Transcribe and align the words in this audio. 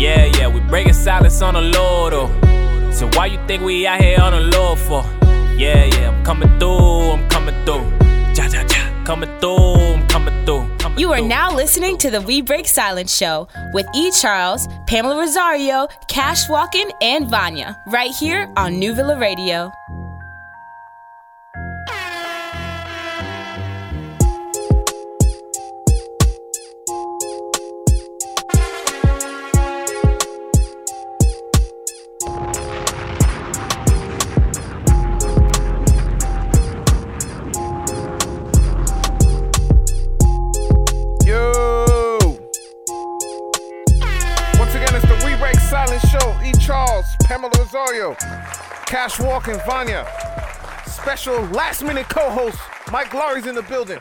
Yeah, 0.00 0.24
yeah, 0.38 0.48
we 0.48 0.60
breaking 0.60 0.94
silence 0.94 1.42
on 1.42 1.52
the 1.52 1.60
Lord, 1.60 2.14
oh. 2.14 2.90
So 2.90 3.06
why 3.18 3.26
you 3.26 3.38
think 3.46 3.62
we 3.62 3.86
out 3.86 4.00
here 4.00 4.18
on 4.18 4.32
the 4.32 4.56
Lord 4.56 4.78
for? 4.78 5.04
Yeah, 5.58 5.84
yeah, 5.84 6.08
I'm 6.08 6.24
coming 6.24 6.58
through, 6.58 7.10
I'm 7.10 7.28
coming 7.28 7.54
through. 7.66 7.84
Ja, 8.34 8.46
ja, 8.46 8.62
ja, 8.62 9.04
coming 9.04 9.28
through, 9.40 9.96
I'm 9.96 10.08
coming 10.08 10.46
through. 10.46 10.74
coming 10.78 10.98
You 10.98 11.12
are 11.12 11.18
through. 11.18 11.28
now 11.28 11.54
listening 11.54 11.98
to 11.98 12.10
the 12.10 12.22
We 12.22 12.40
Break 12.40 12.66
Silence 12.66 13.14
show 13.14 13.46
with 13.74 13.86
E. 13.94 14.10
Charlez, 14.10 14.66
Pamela 14.86 15.18
Rosario, 15.18 15.86
Cash 16.08 16.46
Walken, 16.46 16.90
and 17.02 17.28
Vania, 17.28 17.76
right 17.86 18.10
here 18.10 18.50
on 18.56 18.78
New 18.78 18.94
Villa 18.94 19.18
Radio. 19.18 19.70
Special 51.20 51.44
last 51.48 51.82
minute 51.82 52.08
co 52.08 52.30
host, 52.30 52.56
Mike 52.90 53.12
Laurie's 53.12 53.44
in 53.44 53.54
the 53.54 53.60
building. 53.60 54.00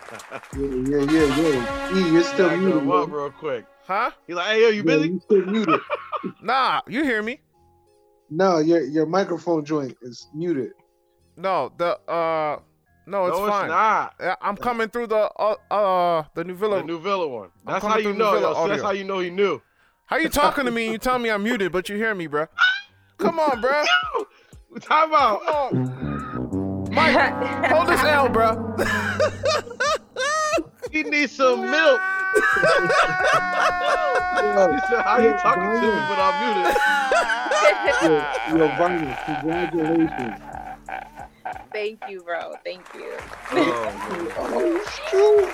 Yeah, 0.56 1.02
yeah, 1.02 1.12
yeah, 1.12 1.36
yeah. 1.36 1.94
E, 1.98 2.14
you're 2.14 2.24
still 2.24 2.48
Back 2.48 2.60
muted. 2.60 2.82
him 2.82 2.90
up 2.90 3.12
real 3.12 3.30
quick. 3.30 3.66
Huh? 3.86 4.12
He 4.26 4.34
like, 4.34 4.48
hey 4.54 4.62
yo, 4.62 4.70
you 4.70 4.78
Yeah, 4.78 4.84
busy? 4.84 5.10
you 5.10 5.20
still 5.20 5.46
muted. 5.46 5.82
Nah, 6.42 6.80
you 6.88 7.04
hear 7.04 7.22
me? 7.22 7.42
No, 8.30 8.60
your 8.60 8.84
your 8.86 9.06
microphone 9.06 9.66
joint 9.66 9.98
is 10.02 10.30
muted. 10.34 10.72
No, 11.36 11.74
the, 11.78 12.00
uh, 12.10 12.60
no, 13.06 13.26
it's 13.26 13.38
no, 13.38 13.48
fine. 13.48 13.66
it's 13.66 13.70
not. 13.70 14.38
I'm 14.42 14.56
coming 14.56 14.88
through 14.88 15.08
the, 15.08 15.30
uh, 15.38 15.56
uh, 15.70 16.24
the 16.36 16.46
New 16.46 16.56
Villa. 16.56 16.78
The 16.78 16.84
New 16.84 17.02
Villa 17.02 17.28
one. 17.28 17.50
That's 17.66 17.84
how 17.84 17.98
you 17.98 18.14
know. 18.14 18.34
New 18.36 18.40
Yo, 18.40 18.54
so 18.54 18.68
that's 18.70 18.82
how 18.82 18.92
you 18.92 19.04
know 19.04 19.20
he 19.20 19.30
knew. 19.30 19.62
How 20.06 20.16
you 20.16 20.30
talking 20.30 20.64
to 20.64 20.72
me 20.72 20.86
and 20.86 20.94
you 20.94 21.00
tell 21.00 21.20
me 21.20 21.30
I'm 21.30 21.44
muted, 21.44 21.74
but 21.74 21.90
you 21.90 21.98
hear 21.98 22.16
me, 22.16 22.30
bruh? 22.30 22.48
Come 23.18 23.40
on, 23.40 23.62
bruh. 23.62 23.86
Time 24.82 25.12
out. 25.14 25.42
Come 25.44 25.86
on. 25.90 26.09
Mike, 26.92 27.16
hold 27.72 27.88
this 27.88 28.02
L, 28.04 28.30
bruh. 28.30 28.58
He 30.92 31.04
needs 31.04 31.32
some 31.34 31.62
milk. 31.62 32.02
he 32.34 32.40
said, 34.88 35.02
how 35.04 35.20
you 35.22 35.34
talking 35.38 35.70
to 35.70 35.82
me 35.82 36.02
but 36.10 36.20
I'm 36.20 36.36
muted? 36.44 36.76
Yo, 38.02 38.58
yo, 38.58 38.66
Vania, 38.76 39.16
congratulations. 39.26 40.40
Thank 41.72 42.00
you, 42.10 42.24
bro. 42.24 42.56
Thank 42.64 42.84
you. 42.96 43.14
Oh, 43.52 43.92
Oh, 44.40 44.82
shoot. 45.12 45.50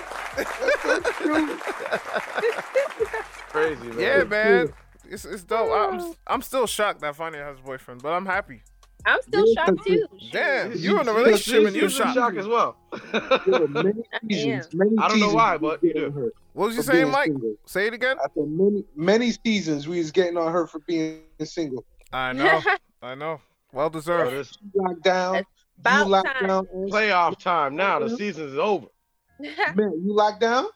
crazy, 3.50 3.86
man. 3.88 3.98
Yeah, 4.00 4.24
man. 4.24 4.72
It's, 5.08 5.24
it's 5.26 5.44
dope. 5.44 5.70
I'm 5.70 6.14
I'm 6.26 6.42
still 6.42 6.66
shocked 6.66 7.00
that 7.02 7.14
Vania 7.14 7.44
has 7.44 7.58
a 7.58 7.62
boyfriend, 7.62 8.02
but 8.02 8.12
I'm 8.12 8.24
happy. 8.26 8.62
I'm 9.06 9.22
still 9.22 9.44
Yeah, 9.46 9.64
shocked 9.66 9.86
too. 9.86 10.06
Shoot. 10.18 10.32
Damn, 10.32 10.72
She's- 10.72 10.82
you 10.84 11.00
in 11.00 11.08
a 11.08 11.12
relationship 11.12 11.66
and 11.66 11.76
you 11.76 11.82
in 11.84 11.88
shocked. 11.88 12.14
shock 12.14 12.34
as 12.34 12.46
well. 12.46 12.76
Many 13.68 14.02
seasons, 14.28 14.74
many 14.74 14.90
I 14.98 15.08
don't 15.08 15.20
know 15.20 15.32
why, 15.32 15.56
but 15.58 15.82
you 15.82 15.92
do. 15.94 16.32
What 16.54 16.66
was 16.66 16.76
you 16.76 16.82
saying, 16.82 17.10
Mike? 17.10 17.26
single. 17.26 17.54
Say 17.66 17.86
it 17.86 17.94
again. 17.94 18.16
After 18.24 18.44
many 18.46 18.84
many 18.96 19.30
seasons, 19.44 19.86
we 19.86 19.98
was 19.98 20.10
getting 20.10 20.36
on 20.36 20.52
her 20.52 20.66
for 20.66 20.80
being 20.80 21.20
single. 21.44 21.84
I 22.12 22.32
know. 22.34 22.60
I 23.02 23.14
know. 23.14 23.40
Well 23.72 23.90
deserved. 23.90 24.32
this 24.32 24.56
Locked 24.74 25.02
down. 25.02 25.36
It's 25.36 25.46
You 25.84 26.04
locked 26.04 26.28
time. 26.40 26.46
down. 26.48 26.66
playoff 26.88 27.38
time 27.38 27.76
now. 27.76 27.98
The 27.98 28.16
season 28.16 28.48
is 28.48 28.58
over. 28.58 28.86
Man, 29.38 29.92
you 30.04 30.14
locked 30.14 30.40
down? 30.40 30.66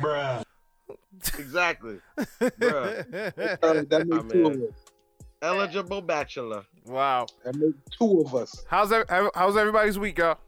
Bruh. 0.00 0.42
Exactly. 1.38 1.98
Bruh. 2.40 2.98
Uh, 3.62 3.82
that 3.88 4.06
Oh, 4.12 4.14
makes 4.22 4.32
two 4.32 4.46
of 4.46 4.52
us. 4.54 4.60
Eligible 5.42 6.00
bachelor. 6.00 6.64
wow. 6.86 7.26
That 7.44 7.54
makes 7.56 7.76
two 7.96 8.20
of 8.26 8.34
us. 8.34 8.64
How's 8.68 8.90
ev- 8.92 9.08
how- 9.08 9.30
how's 9.34 9.56
everybody's 9.56 9.98
week, 9.98 10.18
y'all? 10.18 10.38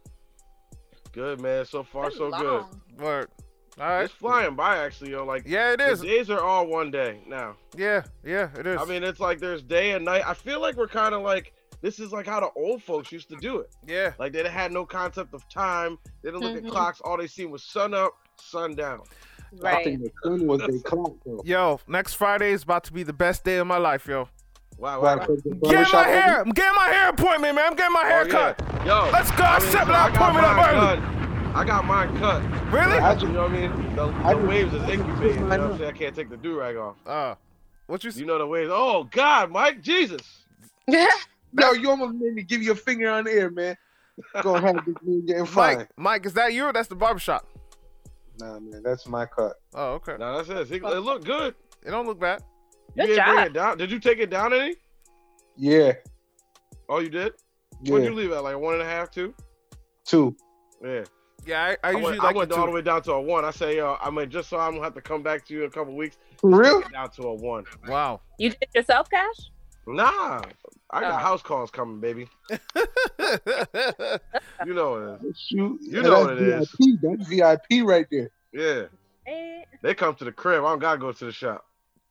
Good 1.12 1.40
man. 1.40 1.64
So 1.64 1.82
far, 1.82 2.04
That's 2.04 2.16
so 2.16 2.30
good. 2.30 2.44
long. 2.46 2.80
Word. 2.98 3.28
All 3.78 3.86
right. 3.88 4.02
It's 4.04 4.12
flying 4.14 4.54
by 4.56 4.78
actually, 4.78 5.12
yo. 5.12 5.24
Like 5.24 5.44
Yeah, 5.46 5.72
it 5.72 5.80
is. 5.80 6.00
the 6.00 6.06
days 6.08 6.28
are 6.30 6.40
all 6.40 6.66
one 6.66 6.90
day 6.90 7.20
now. 7.26 7.56
Yeah, 7.76 8.02
yeah, 8.24 8.50
it 8.58 8.66
is. 8.66 8.80
I 8.80 8.84
mean, 8.84 9.02
it's 9.02 9.20
like 9.20 9.38
there's 9.38 9.62
day 9.62 9.92
and 9.92 10.04
night. 10.04 10.22
I 10.26 10.34
feel 10.34 10.60
like 10.60 10.76
we're 10.76 10.86
kind 10.88 11.14
of 11.14 11.22
like 11.22 11.52
this 11.80 11.98
is 11.98 12.12
like 12.12 12.26
how 12.26 12.40
the 12.40 12.50
old 12.56 12.82
folks 12.82 13.10
used 13.10 13.28
to 13.30 13.36
do 13.36 13.58
it. 13.60 13.70
yeah. 13.86 14.12
Like 14.18 14.32
they 14.32 14.46
had 14.48 14.70
no 14.72 14.84
concept 14.84 15.32
of 15.34 15.48
time. 15.48 15.98
They 16.22 16.30
didn't 16.30 16.42
look 16.42 16.56
Mhm. 16.62 16.66
at 16.66 16.70
clocks. 16.72 17.00
All 17.00 17.16
they 17.16 17.26
seen 17.26 17.50
was 17.50 17.62
sun 17.62 17.94
up, 17.94 18.12
sun 18.36 18.74
down. 18.74 19.02
I 19.64 19.82
think 19.82 20.02
the 20.02 20.10
sun 20.22 20.46
was 20.46 20.60
they 20.60 20.78
clock 20.80 21.12
though. 21.24 21.40
Yo, 21.44 21.80
next 21.88 22.14
Friday 22.14 22.50
is 22.52 22.62
about 22.64 22.84
to 22.84 22.92
be 22.92 23.02
the 23.02 23.12
best 23.14 23.44
day 23.44 23.56
of 23.56 23.66
my 23.66 23.78
life, 23.78 24.06
yo. 24.06 24.28
Wow, 24.80 25.02
Why, 25.02 25.14
wow. 25.16 25.26
'cause 25.26 25.42
the 25.42 25.50
Get 25.68 25.92
my 25.92 26.04
hair. 26.08 26.40
I'm 26.40 26.50
getting 26.52 26.74
my 26.74 26.86
hair 26.86 27.10
appointment, 27.10 27.54
man. 27.54 27.64
I'm 27.66 27.76
getting 27.76 27.92
my 27.92 28.04
hair 28.04 28.22
Oh, 28.22 28.28
cut. 28.28 28.62
yeah. 28.86 29.04
Yo, 29.04 29.10
Let's 29.12 29.30
go. 29.32 29.44
I 29.44 29.58
mean, 29.58 29.70
set 29.70 29.86
so 29.86 29.92
my 29.92 29.98
I 29.98 30.08
got 30.08 30.14
appointment 30.16 30.46
up 30.46 30.56
mine 30.56 30.74
early. 30.74 31.00
cut. 31.02 31.56
I 31.56 31.64
got 31.64 31.84
mine 31.84 32.18
cut. 32.18 32.72
Really? 32.72 32.98
I 32.98 33.12
You 33.14 33.28
know 33.28 33.42
what 33.42 33.50
I 33.50 33.54
mean? 33.54 33.94
The, 33.94 34.02
I 34.04 34.32
the 34.32 34.38
just- 34.40 34.48
waves 34.48 34.72
is 34.74 34.82
I 34.82 34.86
just 34.86 34.92
incubating. 34.98 35.28
You 35.34 35.40
know 35.40 35.46
mine 35.48 35.60
what 35.60 35.60
I'm 35.66 35.72
up. 35.72 35.78
saying? 35.80 35.94
I 35.94 35.98
can't 35.98 36.16
take 36.16 36.30
the 36.30 36.36
do 36.38 36.58
rag 36.58 36.76
off. 36.76 36.96
Uh, 37.06 37.34
what 37.88 38.04
you? 38.04 38.10
You 38.12 38.24
know 38.24 38.38
the 38.38 38.46
waves. 38.46 38.70
Oh 38.72 39.04
God, 39.10 39.50
Mike, 39.50 39.82
Jesus. 39.82 40.22
Yeah. 40.88 41.06
Yo, 41.60 41.72
you 41.72 41.90
almost 41.90 42.14
made 42.14 42.32
me 42.34 42.42
give 42.42 42.62
you 42.62 42.72
a 42.72 42.76
finger 42.76 43.10
on 43.10 43.24
the 43.24 43.32
air, 43.32 43.50
man. 43.50 43.76
Gonna 44.42 44.60
have 44.66 44.86
man 45.02 45.26
getting 45.26 45.44
fine. 45.46 45.78
Mike, 45.78 45.88
Mike, 45.96 46.26
is 46.26 46.32
that 46.34 46.52
you 46.54 46.64
or 46.64 46.72
that's 46.72 46.88
the 46.88 46.94
barbershop? 46.96 47.44
Nah, 48.38 48.58
man, 48.60 48.82
that's 48.82 49.06
my 49.06 49.26
cut. 49.26 49.54
Oh, 49.74 49.94
okay. 49.94 50.16
Now 50.18 50.40
that's 50.40 50.48
it. 50.70 50.82
It 50.82 50.82
looked 50.84 51.24
good. 51.26 51.54
It 51.84 51.90
don't 51.90 52.06
look 52.06 52.18
bad. 52.20 52.42
You 52.96 53.02
Good 53.02 53.06
didn't 53.08 53.24
bring 53.24 53.36
job. 53.38 53.46
it 53.46 53.52
down. 53.52 53.78
Did 53.78 53.90
you 53.90 53.98
take 54.00 54.18
it 54.18 54.30
down 54.30 54.52
any? 54.52 54.74
Yeah, 55.56 55.92
Oh, 56.88 56.98
you 57.00 57.08
did. 57.08 57.32
yeah, 57.82 57.92
What'd 57.92 58.06
you 58.08 58.14
leave 58.14 58.32
at? 58.32 58.42
Like 58.42 58.58
one 58.58 58.74
and 58.74 58.82
a 58.82 58.86
half, 58.86 59.10
two? 59.10 59.34
two. 60.04 60.34
Yeah. 60.82 61.04
Yeah, 61.46 61.62
I, 61.62 61.70
I 61.70 61.76
I, 61.82 61.90
usually 61.92 62.02
went, 62.12 62.22
like 62.22 62.34
I 62.34 62.38
went 62.38 62.50
the 62.50 62.56
all 62.56 62.66
the 62.66 62.72
way 62.72 62.82
down 62.82 63.00
to 63.02 63.12
a 63.12 63.20
one. 63.20 63.44
I 63.46 63.50
say, 63.50 63.76
yo, 63.78 63.96
I 64.00 64.10
mean, 64.10 64.28
just 64.28 64.48
so 64.50 64.58
I'm 64.58 64.72
gonna 64.72 64.84
have 64.84 64.94
to 64.94 65.00
come 65.00 65.22
back 65.22 65.46
to 65.46 65.54
you 65.54 65.60
in 65.62 65.68
a 65.68 65.70
couple 65.70 65.94
weeks. 65.94 66.18
For 66.38 66.50
real? 66.50 66.82
Down 66.92 67.10
to 67.12 67.22
a 67.22 67.34
one. 67.34 67.64
Wow. 67.88 68.20
You 68.38 68.50
did 68.50 68.58
it 68.62 68.68
yourself, 68.74 69.08
Cash? 69.08 69.50
Nah, 69.86 70.42
I 70.90 71.00
got 71.00 71.12
Oh. 71.14 71.16
house 71.16 71.40
calls 71.42 71.70
coming, 71.70 71.98
baby. 72.00 72.28
You 74.66 74.74
know 74.74 74.96
it 75.22 75.26
is. 75.26 75.38
Shoot, 75.38 75.78
You 75.80 76.02
know 76.02 76.20
what 76.24 76.36
it 76.38 76.46
that's 76.50 76.70
VIP. 76.78 77.00
That's 77.00 77.28
VIP 77.28 77.86
right 77.86 78.06
there. 78.10 78.30
Yeah, 78.52 78.82
Eh. 79.26 79.62
they 79.82 79.94
come 79.94 80.14
to 80.16 80.24
the 80.24 80.32
crib. 80.32 80.64
I 80.64 80.68
don't 80.68 80.78
gotta 80.78 80.98
go 80.98 81.12
to 81.12 81.24
the 81.24 81.32
shop. 81.32 81.64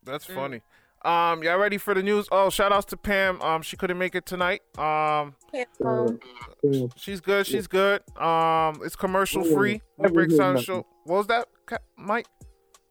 That's 0.04 0.26
Mm. 0.28 0.36
funny. 0.36 0.62
Um, 1.06 1.44
y'all 1.44 1.58
ready 1.58 1.78
for 1.78 1.94
the 1.94 2.04
news? 2.04 2.28
Oh, 2.32 2.50
shout 2.50 2.72
outs 2.74 2.86
to 2.88 2.98
Pam. 2.98 3.42
Um, 3.42 3.62
she 3.62 3.78
couldn't 3.78 3.98
make 3.98 4.16
it 4.16 4.26
tonight. 4.26 4.62
Um, 4.78 5.36
Yeah. 5.54 6.88
She's 6.98 7.22
good. 7.22 7.48
She's 7.48 7.68
good. 7.68 8.02
Um, 8.18 8.82
it's 8.84 8.96
commercial 8.98 9.44
free. 9.44 9.82
We 9.98 10.04
never 10.04 10.14
break 10.14 10.30
hear 10.32 10.58
show. 10.58 10.86
What 11.06 11.18
was 11.18 11.28
that, 11.28 11.48
Mike? 11.98 12.28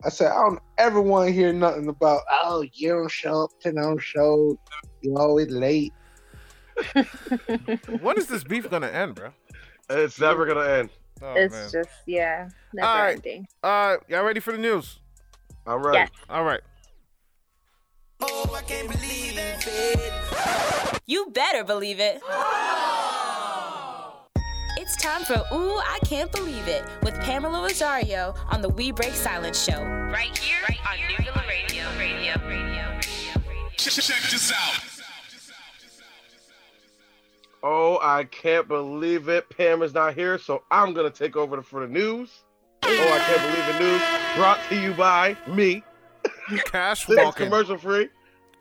I 0.05 0.09
said 0.11 0.31
I 0.31 0.37
don't 0.37 0.61
ever 0.79 1.01
want 1.03 1.27
to 1.27 1.33
hear 1.33 1.53
nothing 1.53 1.89
about. 1.89 2.23
Oh, 2.31 2.65
you 2.73 2.89
don't 2.91 3.11
show 3.11 3.45
up 3.45 3.51
to 3.61 3.73
no 3.73 3.99
show. 3.99 4.59
You 5.03 5.17
always 5.17 5.51
late. 5.51 5.93
when 8.01 8.17
is 8.17 8.27
this 8.29 8.45
beef 8.45 8.71
gonna 8.71 8.87
end, 8.89 9.17
bro? 9.17 9.31
It's 9.91 10.21
never 10.21 10.47
gonna 10.47 10.69
end. 10.69 10.91
Oh 11.21 11.35
it's 11.35 11.53
man. 11.53 11.71
just 11.73 11.91
yeah, 12.07 12.49
never 12.73 12.89
All 12.89 12.99
right. 13.03 13.17
ending. 13.17 13.49
Uh, 13.63 13.97
y'all 14.09 14.23
ready 14.23 14.41
for 14.41 14.53
the 14.53 14.59
news? 14.59 15.01
I'm 15.67 15.83
ready. 15.85 15.99
Yes. 15.99 16.11
All 16.31 16.45
right. 16.45 16.61
You 21.07 21.31
better 21.33 21.63
believe 21.63 22.01
it. 22.01 22.21
It's 24.77 24.97
time 24.97 25.23
for 25.23 25.45
Ooh, 25.53 25.77
I 25.79 25.99
Can't 26.05 26.31
Believe 26.33 26.67
It 26.67 26.85
with 27.03 27.15
Pamela 27.21 27.63
Rosario 27.63 28.35
on 28.51 28.61
the 28.61 28.69
We 28.71 28.91
Break 28.91 29.15
Silence 29.15 29.63
show. 29.63 29.83
Right 29.83 30.37
here 30.37 30.59
on 30.67 30.97
New 31.09 31.25
Villa 31.25 31.45
Radio. 31.49 31.85
Radio, 31.99 32.35
radio, 32.47 32.99
radio, 32.99 33.71
Check 33.77 33.95
this 34.31 34.53
out. 34.53 34.83
Oh, 37.63 37.99
I 38.03 38.25
can't 38.25 38.67
believe 38.67 39.29
it. 39.29 39.49
Pam 39.51 39.83
is 39.83 39.95
not 39.95 40.15
here, 40.15 40.39
so 40.39 40.63
I'm 40.71 40.93
gonna 40.93 41.11
take 41.11 41.37
over 41.37 41.63
for 41.63 41.87
the 41.87 41.93
news. 41.93 42.43
Oh, 42.83 42.89
I 42.89 43.19
can't 43.19 43.43
believe 43.43 43.67
the 43.67 43.79
news. 43.81 44.03
Brought 44.37 44.61
to 44.69 44.81
you 44.81 44.93
by 44.95 45.37
me. 45.47 45.83
Cash 46.65 47.07
Walken. 47.07 47.35
commercial 47.37 47.79
free. 47.79 48.09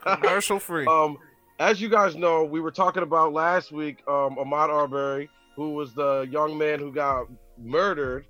Commercial 0.01 0.59
free. 0.59 0.85
Um, 0.89 1.17
as 1.59 1.81
you 1.81 1.89
guys 1.89 2.15
know, 2.15 2.43
we 2.43 2.59
were 2.61 2.69
talking 2.71 3.01
about 3.01 3.33
last 3.33 3.71
week, 3.71 4.03
um, 4.07 4.35
Ahmaud 4.37 4.69
Arbery, 4.69 5.27
who 5.55 5.71
was 5.71 5.93
the 5.93 6.27
young 6.29 6.55
man 6.57 6.77
who 6.79 6.91
got 6.93 7.25
murdered, 7.57 8.27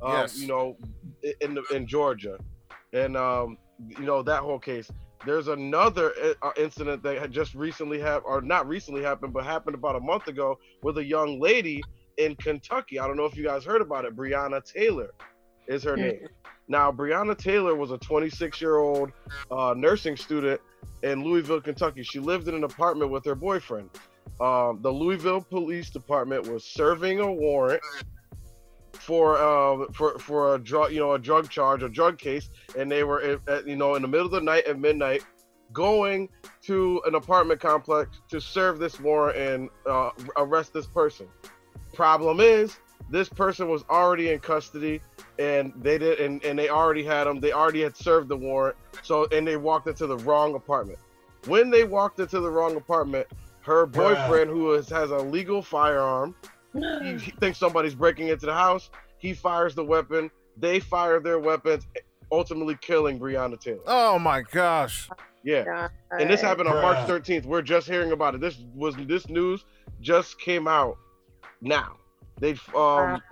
um, 0.00 0.12
Yes. 0.12 0.38
you 0.38 0.46
know, 0.48 0.76
in 1.42 1.52
the, 1.54 1.62
in 1.74 1.86
Georgia, 1.86 2.38
and 2.94 3.16
um, 3.18 3.58
you 3.86 4.04
know 4.04 4.22
that 4.22 4.40
whole 4.40 4.58
case. 4.58 4.90
There's 5.26 5.48
another 5.48 6.14
uh, 6.40 6.52
incident 6.56 7.02
that 7.02 7.18
had 7.18 7.30
just 7.30 7.54
recently 7.54 8.00
happened, 8.00 8.24
or 8.26 8.40
not 8.40 8.66
recently 8.66 9.02
happened, 9.02 9.34
but 9.34 9.44
happened 9.44 9.74
about 9.74 9.96
a 9.96 10.00
month 10.00 10.28
ago 10.28 10.58
with 10.82 10.96
a 10.96 11.04
young 11.04 11.38
lady 11.38 11.82
in 12.16 12.34
Kentucky. 12.36 12.98
I 12.98 13.06
don't 13.06 13.18
know 13.18 13.26
if 13.26 13.36
you 13.36 13.44
guys 13.44 13.62
heard 13.62 13.82
about 13.82 14.06
it. 14.06 14.16
Breonna 14.16 14.64
Taylor 14.64 15.10
is 15.68 15.82
her 15.84 15.96
name. 15.98 16.26
Now, 16.70 16.92
Breonna 16.92 17.36
Taylor 17.36 17.74
was 17.74 17.90
a 17.90 17.98
26 17.98 18.60
year 18.60 18.76
old 18.76 19.10
uh, 19.50 19.74
nursing 19.76 20.16
student 20.16 20.60
in 21.02 21.24
Louisville, 21.24 21.60
Kentucky. 21.60 22.04
She 22.04 22.20
lived 22.20 22.46
in 22.46 22.54
an 22.54 22.62
apartment 22.62 23.10
with 23.10 23.24
her 23.24 23.34
boyfriend. 23.34 23.90
Um, 24.40 24.78
the 24.80 24.90
Louisville 24.90 25.40
Police 25.40 25.90
Department 25.90 26.46
was 26.46 26.64
serving 26.64 27.18
a 27.18 27.30
warrant 27.30 27.82
for 28.92 29.36
uh, 29.36 29.86
for 29.92 30.16
for 30.20 30.54
a 30.54 30.58
drug, 30.60 30.92
you 30.92 31.00
know, 31.00 31.14
a 31.14 31.18
drug 31.18 31.50
charge, 31.50 31.82
a 31.82 31.88
drug 31.88 32.18
case, 32.18 32.48
and 32.78 32.90
they 32.90 33.02
were, 33.02 33.20
at, 33.20 33.48
at, 33.48 33.66
you 33.66 33.74
know, 33.74 33.96
in 33.96 34.02
the 34.02 34.08
middle 34.08 34.26
of 34.26 34.32
the 34.32 34.40
night 34.40 34.64
at 34.66 34.78
midnight, 34.78 35.24
going 35.72 36.28
to 36.62 37.02
an 37.04 37.16
apartment 37.16 37.58
complex 37.58 38.20
to 38.28 38.40
serve 38.40 38.78
this 38.78 39.00
warrant 39.00 39.36
and 39.36 39.68
uh, 39.86 40.10
arrest 40.36 40.72
this 40.72 40.86
person. 40.86 41.26
Problem 41.94 42.38
is, 42.38 42.78
this 43.10 43.28
person 43.28 43.68
was 43.68 43.84
already 43.90 44.30
in 44.30 44.38
custody, 44.38 45.00
and 45.38 45.72
they 45.76 45.98
did, 45.98 46.20
and, 46.20 46.42
and 46.44 46.58
they 46.58 46.68
already 46.68 47.02
had 47.02 47.26
him. 47.26 47.40
They 47.40 47.52
already 47.52 47.82
had 47.82 47.96
served 47.96 48.28
the 48.28 48.36
warrant, 48.36 48.76
so 49.02 49.26
and 49.32 49.46
they 49.46 49.56
walked 49.56 49.88
into 49.88 50.06
the 50.06 50.16
wrong 50.18 50.54
apartment. 50.54 50.98
When 51.46 51.70
they 51.70 51.84
walked 51.84 52.20
into 52.20 52.40
the 52.40 52.50
wrong 52.50 52.76
apartment, 52.76 53.26
her 53.62 53.86
boyfriend, 53.86 54.50
who 54.50 54.72
is, 54.72 54.88
has 54.88 55.10
a 55.10 55.18
legal 55.18 55.62
firearm, 55.62 56.34
he, 56.72 57.16
he 57.18 57.30
thinks 57.32 57.58
somebody's 57.58 57.94
breaking 57.94 58.28
into 58.28 58.46
the 58.46 58.54
house. 58.54 58.90
He 59.18 59.34
fires 59.34 59.74
the 59.74 59.84
weapon. 59.84 60.30
They 60.56 60.80
fire 60.80 61.20
their 61.20 61.38
weapons, 61.38 61.86
ultimately 62.30 62.76
killing 62.80 63.18
Breonna 63.18 63.58
Taylor. 63.60 63.80
Oh 63.86 64.18
my 64.18 64.42
gosh. 64.42 65.08
Yeah. 65.42 65.88
And 66.10 66.28
this 66.28 66.40
happened 66.40 66.68
on 66.68 66.82
March 66.82 67.08
13th. 67.08 67.46
We're 67.46 67.62
just 67.62 67.88
hearing 67.88 68.12
about 68.12 68.34
it. 68.34 68.40
This 68.40 68.58
was 68.74 68.94
this 68.96 69.28
news 69.28 69.64
just 70.00 70.38
came 70.40 70.68
out 70.68 70.96
now. 71.60 71.96
They 72.40 72.56
um 72.74 73.22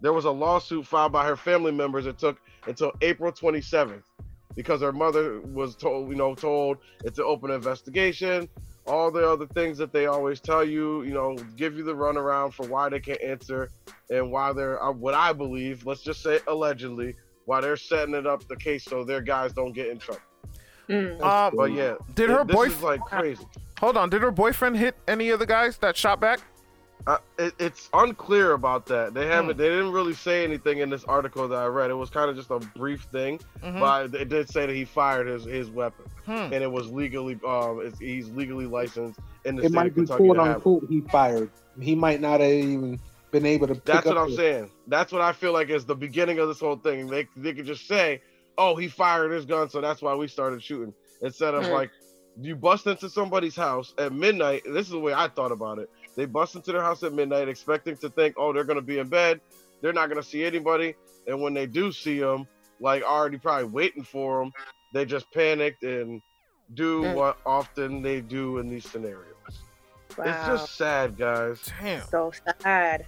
there 0.00 0.12
was 0.12 0.24
a 0.24 0.30
lawsuit 0.30 0.86
filed 0.86 1.12
by 1.12 1.26
her 1.26 1.36
family 1.36 1.72
members. 1.72 2.06
It 2.06 2.18
took 2.18 2.40
until 2.66 2.92
April 3.02 3.30
27th 3.32 4.02
because 4.54 4.80
her 4.80 4.92
mother 4.92 5.40
was 5.42 5.76
told, 5.76 6.08
you 6.08 6.14
know, 6.16 6.34
told 6.34 6.78
it's 7.04 7.18
an 7.18 7.24
open 7.26 7.50
investigation. 7.50 8.48
All 8.86 9.10
the 9.10 9.28
other 9.30 9.46
things 9.46 9.76
that 9.78 9.92
they 9.92 10.06
always 10.06 10.40
tell 10.40 10.64
you, 10.64 11.02
you 11.02 11.12
know, 11.12 11.36
give 11.56 11.76
you 11.76 11.84
the 11.84 11.94
runaround 11.94 12.54
for 12.54 12.66
why 12.66 12.88
they 12.88 12.98
can't 12.98 13.20
answer 13.22 13.70
and 14.08 14.32
why 14.32 14.52
they're 14.54 14.82
uh, 14.82 14.90
what 14.90 15.14
I 15.14 15.32
believe, 15.34 15.84
let's 15.86 16.02
just 16.02 16.22
say 16.22 16.40
allegedly, 16.48 17.14
why 17.44 17.60
they're 17.60 17.76
setting 17.76 18.14
it 18.14 18.26
up 18.26 18.48
the 18.48 18.56
case 18.56 18.84
so 18.84 19.04
their 19.04 19.20
guys 19.20 19.52
don't 19.52 19.72
get 19.72 19.88
in 19.88 19.98
trouble. 19.98 20.22
Mm. 20.88 21.20
Um, 21.22 21.54
But 21.56 21.72
yeah, 21.72 21.94
Did 22.14 22.30
her 22.30 22.42
this 22.44 22.56
boyf- 22.56 22.66
is 22.68 22.82
like 22.82 23.00
crazy. 23.02 23.44
hold 23.78 23.96
on. 23.98 24.08
Did 24.10 24.22
her 24.22 24.30
boyfriend 24.32 24.76
hit 24.76 24.96
any 25.06 25.28
of 25.30 25.38
the 25.38 25.46
guys 25.46 25.76
that 25.78 25.96
shot 25.96 26.18
back? 26.20 26.40
Uh, 27.06 27.16
it, 27.38 27.54
it's 27.58 27.88
unclear 27.94 28.52
about 28.52 28.86
that. 28.86 29.14
They 29.14 29.26
haven't. 29.26 29.52
Hmm. 29.52 29.58
They 29.58 29.68
didn't 29.70 29.92
really 29.92 30.12
say 30.12 30.44
anything 30.44 30.78
in 30.78 30.90
this 30.90 31.04
article 31.04 31.48
that 31.48 31.56
I 31.56 31.66
read. 31.66 31.90
It 31.90 31.94
was 31.94 32.10
kind 32.10 32.28
of 32.28 32.36
just 32.36 32.50
a 32.50 32.58
brief 32.78 33.02
thing, 33.10 33.40
Mhm. 33.62 33.80
but 33.80 34.14
it 34.20 34.28
did 34.28 34.48
say 34.50 34.66
that 34.66 34.74
he 34.74 34.84
fired 34.84 35.26
his 35.26 35.44
his 35.44 35.70
weapon, 35.70 36.04
Hmm. 36.26 36.52
and 36.52 36.54
it 36.62 36.70
was 36.70 36.90
legally. 36.90 37.38
Um, 37.46 37.80
it's, 37.82 37.98
he's 37.98 38.28
legally 38.30 38.66
licensed 38.66 39.18
in 39.44 39.56
the 39.56 39.62
It 39.62 39.66
state 39.68 39.74
might 39.74 39.86
of 39.88 39.94
be 39.94 40.00
Kentucky. 40.02 40.24
quote 40.24 40.36
to 40.36 40.44
have 40.44 40.56
unquote 40.56 40.86
he 40.90 41.00
fired. 41.02 41.50
He 41.80 41.94
might 41.94 42.20
not 42.20 42.40
have 42.40 42.50
even 42.50 43.00
been 43.30 43.46
able 43.46 43.66
to. 43.68 43.74
Pick 43.76 43.84
That's 43.84 44.06
what 44.06 44.16
up 44.18 44.24
I'm 44.24 44.30
the- 44.30 44.36
saying. 44.36 44.70
That's 44.88 45.10
what 45.12 45.22
I 45.22 45.32
feel 45.32 45.52
like 45.52 45.70
is 45.70 45.86
the 45.86 45.94
beginning 45.96 46.38
of 46.38 46.48
this 46.48 46.60
whole 46.60 46.76
thing. 46.76 47.06
They 47.06 47.26
they 47.36 47.54
could 47.54 47.66
just 47.66 47.86
say, 47.88 48.20
"Oh, 48.58 48.76
he 48.76 48.88
fired 48.88 49.30
his 49.32 49.46
gun, 49.46 49.70
so 49.70 49.80
that's 49.80 50.02
why 50.02 50.14
we 50.14 50.28
started 50.28 50.62
shooting," 50.62 50.92
instead 51.22 51.54
of 51.54 51.64
Hmm. 51.64 51.72
like 51.72 51.90
you 52.40 52.54
bust 52.56 52.86
into 52.86 53.08
somebody's 53.10 53.56
house 53.56 53.92
at 53.98 54.12
midnight. 54.12 54.62
This 54.64 54.86
is 54.86 54.92
the 54.92 55.00
way 55.00 55.12
I 55.12 55.28
thought 55.28 55.50
about 55.52 55.78
it. 55.78 55.90
They 56.20 56.26
bust 56.26 56.54
into 56.54 56.70
their 56.70 56.82
house 56.82 57.02
at 57.02 57.14
midnight, 57.14 57.48
expecting 57.48 57.96
to 57.96 58.10
think, 58.10 58.34
"Oh, 58.36 58.52
they're 58.52 58.64
gonna 58.64 58.82
be 58.82 58.98
in 58.98 59.08
bed. 59.08 59.40
They're 59.80 59.94
not 59.94 60.10
gonna 60.10 60.22
see 60.22 60.44
anybody." 60.44 60.94
And 61.26 61.40
when 61.40 61.54
they 61.54 61.64
do 61.64 61.92
see 61.92 62.20
them, 62.20 62.46
like 62.78 63.02
already 63.02 63.38
probably 63.38 63.64
waiting 63.64 64.04
for 64.04 64.40
them, 64.40 64.52
they 64.92 65.06
just 65.06 65.32
panicked 65.32 65.82
and 65.82 66.20
do 66.74 67.02
Hmm. 67.06 67.14
what 67.14 67.38
often 67.46 68.02
they 68.02 68.20
do 68.20 68.58
in 68.58 68.68
these 68.68 68.86
scenarios. 68.90 69.24
It's 70.10 70.46
just 70.46 70.76
sad, 70.76 71.16
guys. 71.16 71.58
Damn. 71.80 72.02
so 72.06 72.32
sad. 72.60 73.06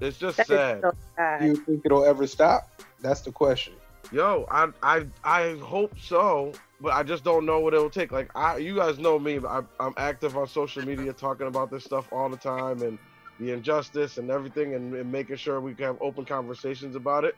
It's 0.00 0.16
just 0.16 0.38
That 0.38 0.42
is 0.44 0.48
sad. 0.48 0.80
so 0.80 0.92
sad. 1.16 1.40
Do 1.42 1.46
you 1.48 1.56
think 1.56 1.82
it'll 1.84 2.06
ever 2.06 2.26
stop? 2.26 2.80
That's 3.02 3.20
the 3.20 3.30
question. 3.32 3.74
Yo, 4.10 4.46
I 4.50 4.68
I 4.82 5.06
I 5.22 5.56
hope 5.58 5.98
so, 6.00 6.52
but 6.80 6.92
I 6.92 7.02
just 7.02 7.24
don't 7.24 7.46
know 7.46 7.60
what 7.60 7.74
it 7.74 7.78
will 7.78 7.90
take. 7.90 8.12
Like 8.12 8.30
I, 8.34 8.58
you 8.58 8.76
guys 8.76 8.98
know 8.98 9.18
me, 9.18 9.38
I'm 9.48 9.68
I'm 9.80 9.94
active 9.96 10.36
on 10.36 10.46
social 10.48 10.84
media 10.84 11.12
talking 11.12 11.46
about 11.46 11.70
this 11.70 11.84
stuff 11.84 12.08
all 12.12 12.28
the 12.28 12.36
time 12.36 12.82
and 12.82 12.98
the 13.40 13.52
injustice 13.52 14.18
and 14.18 14.30
everything, 14.30 14.74
and, 14.74 14.94
and 14.94 15.10
making 15.10 15.36
sure 15.36 15.60
we 15.60 15.74
can 15.74 15.86
have 15.86 15.98
open 16.00 16.24
conversations 16.24 16.94
about 16.96 17.24
it. 17.24 17.34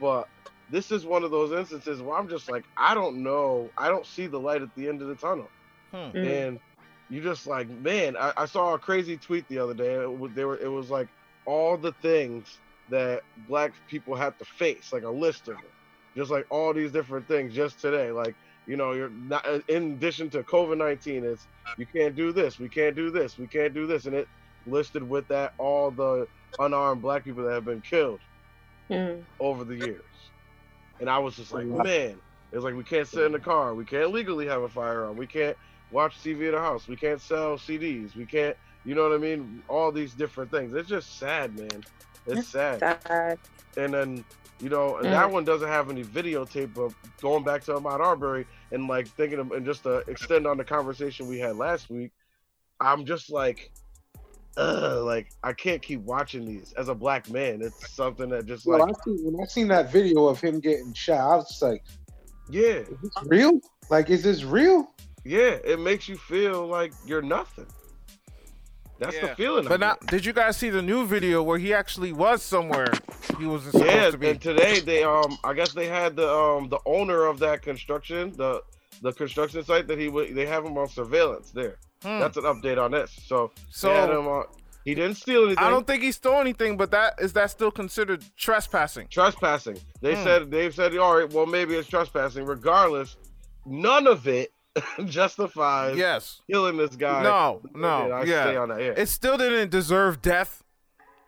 But 0.00 0.28
this 0.70 0.90
is 0.90 1.04
one 1.04 1.24
of 1.24 1.30
those 1.30 1.52
instances 1.52 2.02
where 2.02 2.16
I'm 2.16 2.28
just 2.28 2.50
like, 2.50 2.64
I 2.76 2.94
don't 2.94 3.22
know, 3.22 3.70
I 3.78 3.88
don't 3.88 4.06
see 4.06 4.26
the 4.26 4.38
light 4.38 4.62
at 4.62 4.74
the 4.74 4.88
end 4.88 5.02
of 5.02 5.08
the 5.08 5.14
tunnel, 5.16 5.48
Hmm. 5.90 5.96
Mm. 5.96 6.26
and 6.48 6.60
you 7.08 7.22
just 7.22 7.46
like, 7.46 7.68
man, 7.68 8.16
I, 8.16 8.32
I 8.36 8.46
saw 8.46 8.74
a 8.74 8.78
crazy 8.78 9.16
tweet 9.16 9.48
the 9.48 9.58
other 9.58 9.74
day. 9.74 9.94
It 9.94 10.18
was, 10.18 10.32
they 10.34 10.44
were, 10.44 10.58
it 10.58 10.68
was 10.68 10.90
like 10.90 11.08
all 11.44 11.76
the 11.76 11.92
things 12.02 12.58
that 12.90 13.22
black 13.48 13.72
people 13.88 14.14
have 14.16 14.36
to 14.38 14.44
face, 14.44 14.92
like 14.92 15.04
a 15.04 15.10
list 15.10 15.42
of 15.48 15.56
them 15.56 15.64
just 16.16 16.30
like 16.30 16.46
all 16.48 16.72
these 16.72 16.90
different 16.90 17.28
things 17.28 17.54
just 17.54 17.78
today 17.78 18.10
like 18.10 18.34
you 18.66 18.76
know 18.76 18.92
you're 18.92 19.10
not 19.10 19.46
in 19.68 19.92
addition 19.92 20.28
to 20.30 20.42
covid-19 20.42 21.22
it's 21.24 21.46
you 21.78 21.86
can't 21.86 22.14
do 22.16 22.32
this 22.32 22.58
we 22.58 22.68
can't 22.68 22.94
do 22.96 23.10
this 23.10 23.38
we 23.38 23.46
can't 23.46 23.72
do 23.74 23.86
this 23.86 24.06
and 24.06 24.14
it 24.14 24.28
listed 24.66 25.08
with 25.08 25.26
that 25.28 25.52
all 25.58 25.90
the 25.90 26.26
unarmed 26.58 27.00
black 27.02 27.24
people 27.24 27.44
that 27.44 27.52
have 27.52 27.64
been 27.64 27.80
killed 27.80 28.20
Mm. 28.88 29.24
over 29.40 29.64
the 29.64 29.74
years. 29.74 30.04
And 31.00 31.10
i 31.10 31.18
was 31.18 31.34
just 31.34 31.52
like 31.52 31.66
man 31.66 32.16
it's 32.52 32.62
like 32.62 32.74
we 32.76 32.84
can't 32.84 33.08
sit 33.08 33.24
in 33.24 33.32
the 33.32 33.40
car 33.40 33.74
we 33.74 33.84
can't 33.84 34.12
legally 34.12 34.46
have 34.46 34.62
a 34.62 34.68
firearm 34.68 35.16
we 35.16 35.26
can't 35.26 35.56
watch 35.90 36.18
tv 36.22 36.46
at 36.46 36.52
the 36.52 36.60
house 36.60 36.86
we 36.86 36.94
can't 36.94 37.20
sell 37.20 37.56
cds 37.56 38.14
we 38.14 38.24
can't 38.24 38.56
you 38.84 38.94
know 38.94 39.02
what 39.08 39.12
i 39.12 39.18
mean? 39.18 39.60
All 39.68 39.90
these 39.90 40.14
different 40.14 40.52
things. 40.52 40.72
It's 40.72 40.88
just 40.88 41.18
sad 41.18 41.58
man. 41.58 41.82
It's 42.28 42.46
sad. 42.46 42.78
Sad. 42.78 43.38
and 43.76 43.92
then 43.92 44.24
you 44.60 44.68
know 44.68 44.96
and 44.96 45.06
Mm. 45.06 45.10
that 45.10 45.30
one 45.30 45.44
doesn't 45.44 45.68
have 45.68 45.90
any 45.90 46.02
videotape 46.02 46.76
of 46.78 46.94
going 47.20 47.44
back 47.44 47.62
to 47.64 47.72
Ahmaud 47.72 48.00
Arbery 48.00 48.46
and 48.72 48.88
like 48.88 49.08
thinking 49.08 49.38
of 49.38 49.52
and 49.52 49.66
just 49.66 49.82
to 49.84 49.98
extend 50.08 50.46
on 50.46 50.56
the 50.56 50.64
conversation 50.64 51.26
we 51.28 51.38
had 51.38 51.56
last 51.56 51.90
week. 51.90 52.12
I'm 52.80 53.06
just 53.06 53.30
like, 53.30 53.70
uh, 54.56 55.02
like 55.02 55.28
I 55.42 55.52
can't 55.52 55.80
keep 55.82 56.00
watching 56.00 56.44
these 56.44 56.72
as 56.76 56.88
a 56.88 56.94
black 56.94 57.30
man. 57.30 57.62
It's 57.62 57.94
something 57.94 58.28
that 58.30 58.46
just 58.46 58.66
Well, 58.66 58.80
like, 58.80 58.88
I 58.88 58.92
see, 59.04 59.16
when 59.22 59.42
I 59.42 59.46
seen 59.46 59.68
that 59.68 59.90
video 59.92 60.26
of 60.26 60.40
him 60.40 60.60
getting 60.60 60.92
shot, 60.92 61.20
I 61.20 61.36
was 61.36 61.48
just 61.48 61.62
like, 61.62 61.82
yeah, 62.50 62.80
"Is 62.80 63.00
this 63.02 63.12
real? 63.26 63.60
Like, 63.90 64.10
is 64.10 64.22
this 64.22 64.44
real?" 64.44 64.90
yeah, 65.24 65.58
it 65.64 65.80
makes 65.80 66.08
you 66.08 66.16
feel 66.16 66.66
like 66.66 66.92
you're 67.04 67.22
nothing. 67.22 67.66
That's 68.98 69.14
Yeah. 69.16 69.26
the 69.28 69.34
feeling. 69.36 69.66
I 69.66 69.68
But 69.68 69.80
now, 69.80 69.94
get. 70.00 70.10
did 70.10 70.24
you 70.24 70.32
guys 70.32 70.56
see 70.56 70.70
the 70.70 70.82
new 70.82 71.06
video 71.06 71.42
where 71.42 71.58
he 71.58 71.74
actually 71.74 72.12
was 72.12 72.42
somewhere 72.42 72.86
he 73.38 73.44
wasn't 73.46 73.72
supposed 73.72 73.90
yeah, 73.92 74.10
to 74.10 74.18
be? 74.18 74.26
Yeah, 74.26 74.32
and 74.32 74.40
today 74.40 74.80
they 74.80 75.02
um 75.04 75.36
I 75.44 75.52
guess 75.52 75.72
they 75.72 75.86
had 75.86 76.16
the 76.16 76.32
um 76.32 76.68
the 76.68 76.78
owner 76.86 77.26
of 77.26 77.38
that 77.40 77.62
construction 77.62 78.32
the 78.36 78.62
the 79.02 79.12
construction 79.12 79.62
site 79.64 79.86
that 79.88 79.98
he 79.98 80.08
would 80.08 80.34
they 80.34 80.46
have 80.46 80.64
him 80.64 80.78
on 80.78 80.88
surveillance 80.88 81.50
there. 81.50 81.76
Hmm. 82.02 82.18
That's 82.20 82.36
an 82.36 82.44
update 82.44 82.82
on 82.82 82.90
this. 82.92 83.10
So, 83.26 83.50
So- 83.70 83.88
they 83.88 83.94
had 83.94 84.10
him 84.10 84.26
on, 84.28 84.44
he 84.84 84.94
didn't 84.94 85.16
steal 85.16 85.44
anything. 85.46 85.64
I 85.64 85.68
don't 85.70 85.86
think 85.86 86.02
he 86.02 86.12
stole 86.12 86.40
anything, 86.40 86.76
but 86.76 86.90
that 86.92 87.14
is 87.18 87.32
that 87.34 87.50
still 87.50 87.70
considered 87.70 88.24
trespassing? 88.38 89.08
trespassing. 89.08 89.78
They 90.00 90.14
Hmm. 90.14 90.22
said 90.24 90.50
they've 90.50 90.74
said 90.74 90.96
all 90.96 91.18
right. 91.18 91.30
Well, 91.30 91.44
maybe 91.46 91.74
it's 91.74 91.88
trespassing. 91.88 92.44
Regardless, 92.46 93.16
none 93.66 94.06
of 94.06 94.26
it 94.28 94.52
justifies 95.06 95.96
Yes. 95.96 96.40
killing 96.50 96.76
this 96.76 96.96
guy. 96.96 97.22
No, 97.22 97.60
no, 97.74 98.10
I 98.12 98.24
yeah. 98.24 98.42
stay 98.44 98.56
on 98.56 98.68
that. 98.70 98.80
Yeah. 98.80 98.94
It 98.96 99.06
still 99.08 99.36
didn't 99.38 99.70
deserve 99.70 100.22
death. 100.22 100.62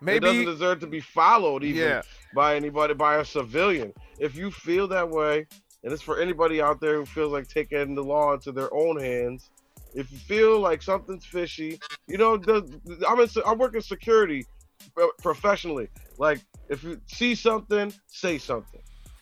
it 0.07 0.21
doesn't 0.21 0.45
deserve 0.45 0.81
to 0.81 0.87
be 0.87 1.01
followed 1.01 1.65
even 1.65 1.83
Yeah. 1.83 2.03
by 2.35 2.57
anybody 2.57 2.95
by 2.95 3.17
a 3.17 3.25
civilian. 3.25 3.93
If 4.19 4.37
you 4.37 4.51
feel 4.51 4.87
that 4.89 5.09
way, 5.09 5.47
and 5.85 5.93
it's 5.93 6.03
for 6.03 6.21
anybody 6.21 6.61
out 6.61 6.81
there 6.81 6.97
who 6.97 7.07
feels 7.07 7.33
like 7.33 7.49
taking 7.49 7.95
the 7.95 8.03
law 8.03 8.33
into 8.35 8.53
their 8.53 8.73
own 8.75 9.01
hands. 9.01 9.51
If 9.95 10.11
you 10.13 10.19
feel 10.19 10.61
like 10.61 10.83
something's 10.83 11.25
fishy, 11.25 11.81
you 12.07 12.19
know, 12.19 12.37
the, 12.37 12.63
I'm 13.09 13.19
in, 13.21 13.29
I 13.47 13.55
work 13.55 13.75
in 13.75 13.81
security 13.81 14.45
professionally. 15.23 15.89
Like, 16.19 16.41
if 16.69 16.83
you 16.83 17.01
see 17.07 17.35
something, 17.35 17.93
say 18.09 18.39
something. 18.39 18.81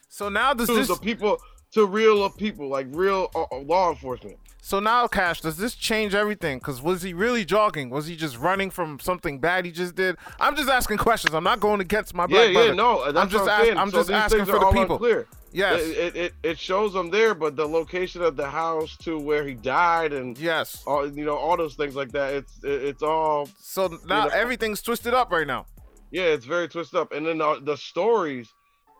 so 0.08 0.28
now 0.28 0.54
does 0.54 0.68
this 0.68 0.88
the 0.88 0.96
people 0.96 1.38
to 1.76 1.86
real 1.86 2.28
people 2.30 2.68
like 2.68 2.86
real 2.90 3.30
uh, 3.34 3.44
uh, 3.52 3.58
law 3.58 3.90
enforcement 3.90 4.36
so 4.66 4.80
now 4.80 5.06
Cash 5.06 5.42
does 5.42 5.58
this 5.58 5.76
change 5.76 6.12
everything? 6.12 6.58
Because 6.58 6.82
was 6.82 7.00
he 7.02 7.14
really 7.14 7.44
jogging? 7.44 7.88
Was 7.88 8.08
he 8.08 8.16
just 8.16 8.36
running 8.36 8.70
from 8.72 8.98
something 8.98 9.38
bad 9.38 9.64
he 9.64 9.70
just 9.70 9.94
did? 9.94 10.16
I'm 10.40 10.56
just 10.56 10.68
asking 10.68 10.98
questions. 10.98 11.34
I'm 11.34 11.44
not 11.44 11.60
going 11.60 11.80
against 11.80 12.14
my 12.14 12.24
yeah 12.24 12.26
black 12.26 12.46
yeah 12.48 12.52
brother. 12.52 12.74
no 12.74 13.12
that's 13.12 13.16
I'm 13.16 13.30
just 13.30 13.48
I'm 13.48 13.68
ask- 13.68 13.76
I'm 13.76 13.90
so 13.92 13.98
just 13.98 14.10
asking 14.10 14.44
for 14.46 14.58
the 14.58 14.72
people. 14.72 14.96
unclear. 14.96 15.28
Yes. 15.52 15.82
It, 15.82 16.16
it, 16.16 16.34
it 16.42 16.58
shows 16.58 16.92
them 16.94 17.10
there, 17.10 17.32
but 17.32 17.54
the 17.54 17.64
location 17.64 18.22
of 18.22 18.36
the 18.36 18.50
house 18.50 18.96
to 19.04 19.20
where 19.20 19.46
he 19.46 19.54
died 19.54 20.12
and 20.12 20.36
yes. 20.36 20.82
all 20.84 21.08
you 21.08 21.24
know 21.24 21.36
all 21.36 21.56
those 21.56 21.76
things 21.76 21.94
like 21.94 22.10
that. 22.10 22.34
It's 22.34 22.52
it, 22.64 22.82
it's 22.90 23.02
all 23.04 23.48
So 23.60 23.86
now 24.08 24.24
know- 24.24 24.30
everything's 24.30 24.82
twisted 24.82 25.14
up 25.14 25.30
right 25.30 25.46
now. 25.46 25.66
yeah, 26.10 26.24
it's 26.24 26.44
very 26.44 26.66
twisted 26.66 26.98
up. 26.98 27.12
And 27.12 27.24
then 27.24 27.38
the, 27.38 27.60
the 27.62 27.76
stories, 27.76 28.48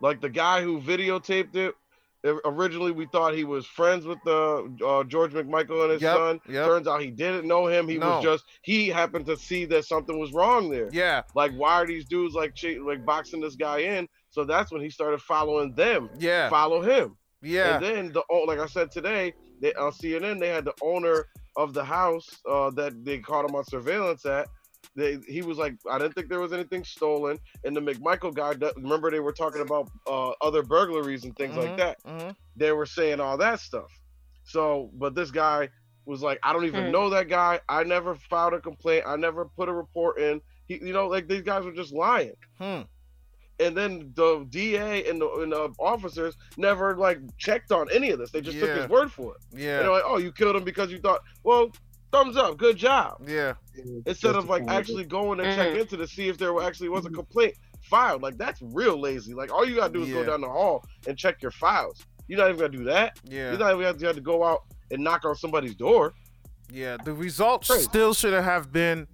like 0.00 0.20
the 0.20 0.30
guy 0.30 0.62
who 0.62 0.80
videotaped 0.80 1.56
it. 1.56 1.74
Originally, 2.44 2.92
we 2.92 3.06
thought 3.06 3.34
he 3.34 3.44
was 3.44 3.66
friends 3.66 4.06
with 4.06 4.18
the 4.24 4.76
uh, 4.86 5.04
George 5.04 5.32
McMichael 5.32 5.82
and 5.84 5.92
his 5.92 6.02
Yep, 6.02 6.16
son. 6.16 6.40
yep. 6.48 6.66
Turns 6.66 6.86
out 6.88 7.00
he 7.00 7.10
didn't 7.10 7.46
know 7.46 7.66
him. 7.66 7.88
He 7.88 7.98
No. 7.98 8.16
was 8.16 8.24
just 8.24 8.44
he 8.62 8.88
happened 8.88 9.26
to 9.26 9.36
see 9.36 9.64
that 9.66 9.84
something 9.84 10.18
was 10.18 10.32
wrong 10.32 10.70
there. 10.70 10.88
Yeah. 10.92 11.22
Like, 11.34 11.52
why 11.52 11.74
are 11.74 11.86
these 11.86 12.04
dudes 12.06 12.34
like 12.34 12.54
like 12.84 13.04
boxing 13.04 13.40
this 13.40 13.56
guy 13.56 13.78
in? 13.78 14.08
So 14.30 14.44
that's 14.44 14.70
when 14.72 14.80
he 14.82 14.90
started 14.90 15.20
following 15.22 15.74
them. 15.74 16.10
Yeah. 16.18 16.48
Follow 16.50 16.82
him. 16.82 17.16
Yeah. 17.42 17.76
And 17.76 17.84
then 17.84 18.12
the 18.12 18.22
like 18.46 18.58
I 18.58 18.66
said 18.66 18.90
today, 18.90 19.32
they 19.60 19.72
on 19.74 19.92
CNN 19.92 20.40
they 20.40 20.48
had 20.48 20.64
the 20.64 20.74
owner 20.82 21.26
of 21.56 21.72
the 21.72 21.84
house 21.84 22.28
uh, 22.48 22.70
that 22.72 23.04
they 23.04 23.18
caught 23.18 23.48
him 23.48 23.54
on 23.54 23.64
surveillance 23.64 24.26
at. 24.26 24.48
They, 24.96 25.18
he 25.28 25.42
was 25.42 25.58
like, 25.58 25.74
I 25.90 25.98
didn't 25.98 26.14
think 26.14 26.28
there 26.28 26.40
was 26.40 26.52
anything 26.54 26.82
stolen. 26.84 27.38
And 27.64 27.76
the 27.76 27.80
McMichael 27.80 28.34
guy, 28.34 28.54
remember 28.76 29.10
they 29.10 29.20
were 29.20 29.32
talking 29.32 29.60
about 29.60 29.90
uh, 30.06 30.30
other 30.40 30.62
burglaries 30.62 31.24
and 31.24 31.36
things 31.36 31.54
like 31.54 31.70
Mhm, 31.72 31.76
that. 31.76 32.02
mhm. 32.04 32.34
They 32.56 32.72
were 32.72 32.86
saying 32.86 33.20
all 33.20 33.36
that 33.36 33.60
stuff. 33.60 33.90
So, 34.44 34.90
but 34.94 35.14
this 35.14 35.30
guy 35.30 35.68
was 36.06 36.22
like, 36.22 36.38
I 36.42 36.52
don't 36.52 36.64
even 36.64 36.86
Hmm. 36.86 36.92
know 36.92 37.10
that 37.10 37.28
guy. 37.28 37.60
I 37.68 37.84
never 37.84 38.14
filed 38.14 38.54
a 38.54 38.60
complaint. 38.60 39.04
I 39.06 39.16
never 39.16 39.44
put 39.44 39.68
a 39.68 39.72
report 39.72 40.18
in. 40.18 40.40
He, 40.66 40.78
you 40.82 40.92
know, 40.94 41.08
like 41.08 41.28
these 41.28 41.42
guys 41.42 41.64
were 41.64 41.72
just 41.72 41.92
lying 41.92 42.34
Hmm. 42.58 42.82
and 43.58 43.76
then 43.76 44.12
the 44.14 44.46
DA 44.50 45.08
and 45.08 45.20
the, 45.20 45.28
and 45.42 45.52
the 45.52 45.72
officers 45.78 46.36
never 46.56 46.96
like 46.96 47.18
checked 47.38 47.70
on 47.72 47.88
any 47.92 48.10
of 48.10 48.18
this. 48.18 48.30
They 48.30 48.40
just 48.40 48.58
took 48.58 48.70
his 48.70 48.88
word 48.88 49.10
for 49.12 49.32
it. 49.34 49.40
Yeah. 49.60 49.76
And 49.78 49.84
they're 49.84 49.92
like, 49.92 50.02
"Oh, 50.06 50.18
you 50.18 50.32
killed 50.32 50.56
him 50.56 50.64
because 50.64 50.90
you 50.92 50.98
thought." 50.98 51.20
Well, 51.44 51.70
thumbs 52.12 52.36
up, 52.36 52.56
good 52.56 52.76
job. 52.76 53.22
yeah. 53.26 53.54
Instead 54.06 54.34
of 54.36 54.48
like 54.48 54.62
Justifiable. 54.62 54.70
actually 54.70 55.04
going 55.04 55.40
and 55.40 55.54
check 55.56 55.72
Mhm. 55.74 55.80
into 55.80 55.96
to 55.98 56.06
see 56.06 56.28
if 56.28 56.38
there 56.38 56.58
actually 56.62 56.88
was 56.88 57.04
a 57.06 57.10
complaint 57.10 57.54
filed. 57.82 58.22
Like 58.22 58.36
that's 58.38 58.60
real 58.62 58.98
lazy. 58.98 59.34
Like 59.34 59.52
all 59.52 59.64
you 59.68 59.76
gotta 59.76 59.92
do 59.92 60.02
is 60.02 60.12
go 60.12 60.24
down 60.24 60.40
the 60.40 60.48
hall 60.48 60.84
and 61.06 61.16
check 61.18 61.42
your 61.42 61.50
files. 61.50 62.04
You're 62.28 62.38
not 62.38 62.48
even 62.48 62.58
gonna 62.58 62.68
do 62.76 62.84
that. 62.84 63.18
Yeah. 63.24 63.50
You're 63.50 63.58
not 63.58 63.72
even 63.74 63.82
gonna 63.92 64.06
have 64.06 64.16
to 64.16 64.22
go 64.22 64.42
out 64.44 64.62
and 64.90 65.02
knock 65.04 65.24
on 65.24 65.34
somebody's 65.36 65.74
door. 65.74 66.14
Yeah. 66.72 66.96
The 67.04 67.12
results 67.12 67.68
Crazy. 67.68 67.84
still 67.84 68.14
should 68.14 68.32
have 68.32 68.72
been 68.72 69.06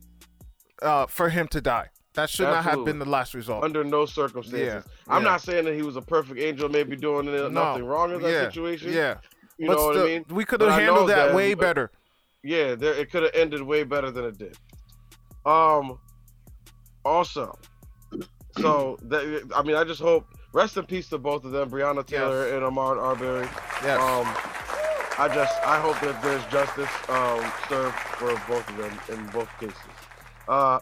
uh, 0.80 1.06
for 1.06 1.28
him 1.28 1.46
to 1.48 1.60
die. 1.60 1.88
That 2.14 2.28
should 2.28 2.44
not 2.48 2.64
have 2.64 2.84
been 2.84 2.98
the 2.98 3.08
last 3.08 3.32
result. 3.34 3.64
Under 3.64 3.82
no 3.84 4.04
circumstances. 4.04 4.66
Yeah, 4.66 4.82
I'm 5.08 5.22
yeah. 5.22 5.30
not 5.30 5.40
saying 5.40 5.64
that 5.64 5.74
he 5.74 5.82
was 5.82 5.96
a 5.96 6.02
perfect 6.02 6.38
angel, 6.40 6.68
maybe 6.68 6.94
doing 6.96 7.24
No. 7.26 7.48
nothing 7.48 7.84
wrong 7.84 8.12
in 8.14 8.20
that 8.20 8.30
yeah. 8.30 8.40
situation. 8.44 8.92
Yeah. 8.92 9.16
You 9.58 9.68
but 9.68 9.74
know 9.76 9.78
still, 9.78 9.86
what 9.88 9.98
I 9.98 10.04
mean? 10.14 10.24
we 10.30 10.44
could 10.44 10.60
have 10.60 10.72
handled 10.72 11.08
that, 11.08 11.26
that- 11.28 11.34
way 11.34 11.54
but- 11.54 11.60
better. 11.62 11.90
Yeah, 12.42 12.74
there 12.74 12.94
it 12.94 13.10
could 13.10 13.22
have 13.22 13.32
ended 13.34 13.62
way 13.62 13.84
better 13.84 14.10
than 14.10 14.24
it 14.24 14.38
did. 14.38 14.56
Um, 15.44 15.98
also, 17.04 17.58
so 18.58 18.96
that 19.02 19.48
I 19.54 19.62
mean, 19.62 19.76
I 19.76 19.84
just 19.84 20.00
hope 20.00 20.26
rest 20.52 20.76
in 20.76 20.84
peace 20.86 21.08
to 21.10 21.18
both 21.18 21.44
of 21.44 21.52
them, 21.52 21.70
Breonna 21.70 22.04
Taylor 22.06 22.44
Yes. 22.46 22.54
and 22.54 22.62
Ahmaud 22.62 23.00
Arbery. 23.00 23.48
Yes. 23.82 24.00
Um, 24.00 24.26
I 25.18 25.28
just 25.32 25.54
I 25.66 25.80
hope 25.80 26.00
that 26.00 26.22
there's 26.22 26.44
justice 26.46 26.90
um 27.08 27.52
served 27.68 27.94
for 28.18 28.32
both 28.48 28.68
of 28.68 28.76
them 28.76 28.98
in 29.10 29.26
both 29.30 29.48
cases. 29.60 29.76
Uh, 30.48 30.80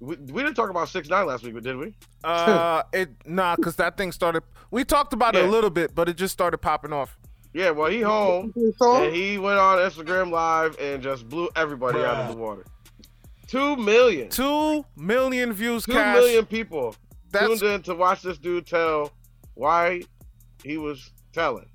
we, 0.00 0.16
we 0.16 0.42
didn't 0.42 0.54
talk 0.54 0.70
about 0.70 0.88
six 0.88 1.08
nine 1.08 1.26
last 1.26 1.44
week, 1.44 1.54
but 1.54 1.62
did 1.62 1.76
we? 1.76 1.94
Uh, 2.24 2.82
it 2.92 3.10
nah, 3.26 3.54
cause 3.56 3.76
that 3.76 3.96
thing 3.96 4.12
started. 4.12 4.42
We 4.70 4.84
talked 4.84 5.12
about 5.12 5.36
it 5.36 5.44
a 5.44 5.48
little 5.48 5.70
bit, 5.70 5.94
but 5.94 6.08
it 6.08 6.16
just 6.16 6.32
started 6.32 6.58
popping 6.58 6.92
off. 6.92 7.16
Yeah, 7.54 7.70
well, 7.70 7.88
he 7.88 8.00
home. 8.00 8.52
And 8.56 9.14
he 9.14 9.38
went 9.38 9.58
on 9.58 9.78
Instagram 9.78 10.30
Live 10.30 10.76
and 10.80 11.00
just 11.00 11.28
blew 11.28 11.48
everybody 11.54 12.00
out 12.00 12.16
of 12.16 12.34
the 12.34 12.36
water. 12.36 12.64
Two 13.46 13.76
million. 13.76 14.28
Two 14.28 14.84
million 14.96 15.52
views. 15.52 15.84
Two 15.84 15.92
cash. 15.92 16.16
million 16.16 16.44
people 16.44 16.96
That's 17.30 17.60
tuned 17.60 17.62
in 17.62 17.82
to 17.82 17.94
watch 17.94 18.22
this 18.22 18.38
dude 18.38 18.66
tell 18.66 19.12
why 19.54 20.02
he 20.64 20.78
was 20.78 21.12
telling. 21.32 21.68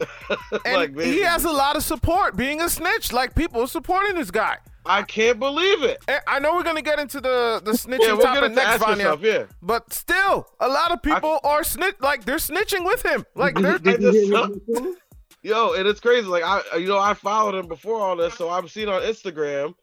and 0.64 0.74
like, 0.74 0.98
he 0.98 1.22
has 1.22 1.44
a 1.44 1.52
lot 1.52 1.76
of 1.76 1.84
support. 1.84 2.36
Being 2.36 2.60
a 2.60 2.68
snitch, 2.68 3.12
like 3.12 3.36
people 3.36 3.60
are 3.62 3.68
supporting 3.68 4.16
this 4.16 4.32
guy. 4.32 4.56
I 4.84 5.02
can't 5.02 5.38
believe 5.38 5.84
it. 5.84 6.02
And 6.08 6.20
I 6.26 6.40
know 6.40 6.54
we're 6.54 6.64
gonna 6.64 6.82
get 6.82 6.98
into 6.98 7.20
the 7.20 7.62
the 7.64 7.70
snitching 7.70 8.00
Yeah, 8.00 8.14
we'll 8.14 8.16
get 8.16 8.34
topic 8.34 8.42
into 8.44 8.56
next, 8.56 8.68
ask 8.68 8.80
Vania, 8.80 8.96
yourself. 8.96 9.22
Yeah, 9.22 9.44
but 9.62 9.92
still, 9.92 10.48
a 10.58 10.66
lot 10.66 10.90
of 10.90 11.00
people 11.02 11.38
are 11.44 11.62
snitch. 11.62 11.94
Like 12.00 12.24
they're 12.24 12.38
snitching 12.38 12.84
with 12.84 13.04
him. 13.06 13.24
Like 13.36 13.54
they're 13.60 13.78
did 13.78 14.02
you 14.02 14.96
just- 15.44 15.54
hear 15.54 15.62
me 15.64 15.68
before? 15.68 15.74
yo, 15.74 15.80
and 15.80 15.88
it's 15.88 16.00
crazy. 16.00 16.26
Like 16.26 16.42
I, 16.44 16.76
you 16.76 16.88
know, 16.88 16.98
I 16.98 17.14
followed 17.14 17.54
him 17.54 17.66
before 17.68 18.00
all 18.00 18.16
this, 18.16 18.34
so 18.34 18.48
I've 18.50 18.70
seen 18.70 18.88
on 18.88 19.02
Instagram, 19.02 19.74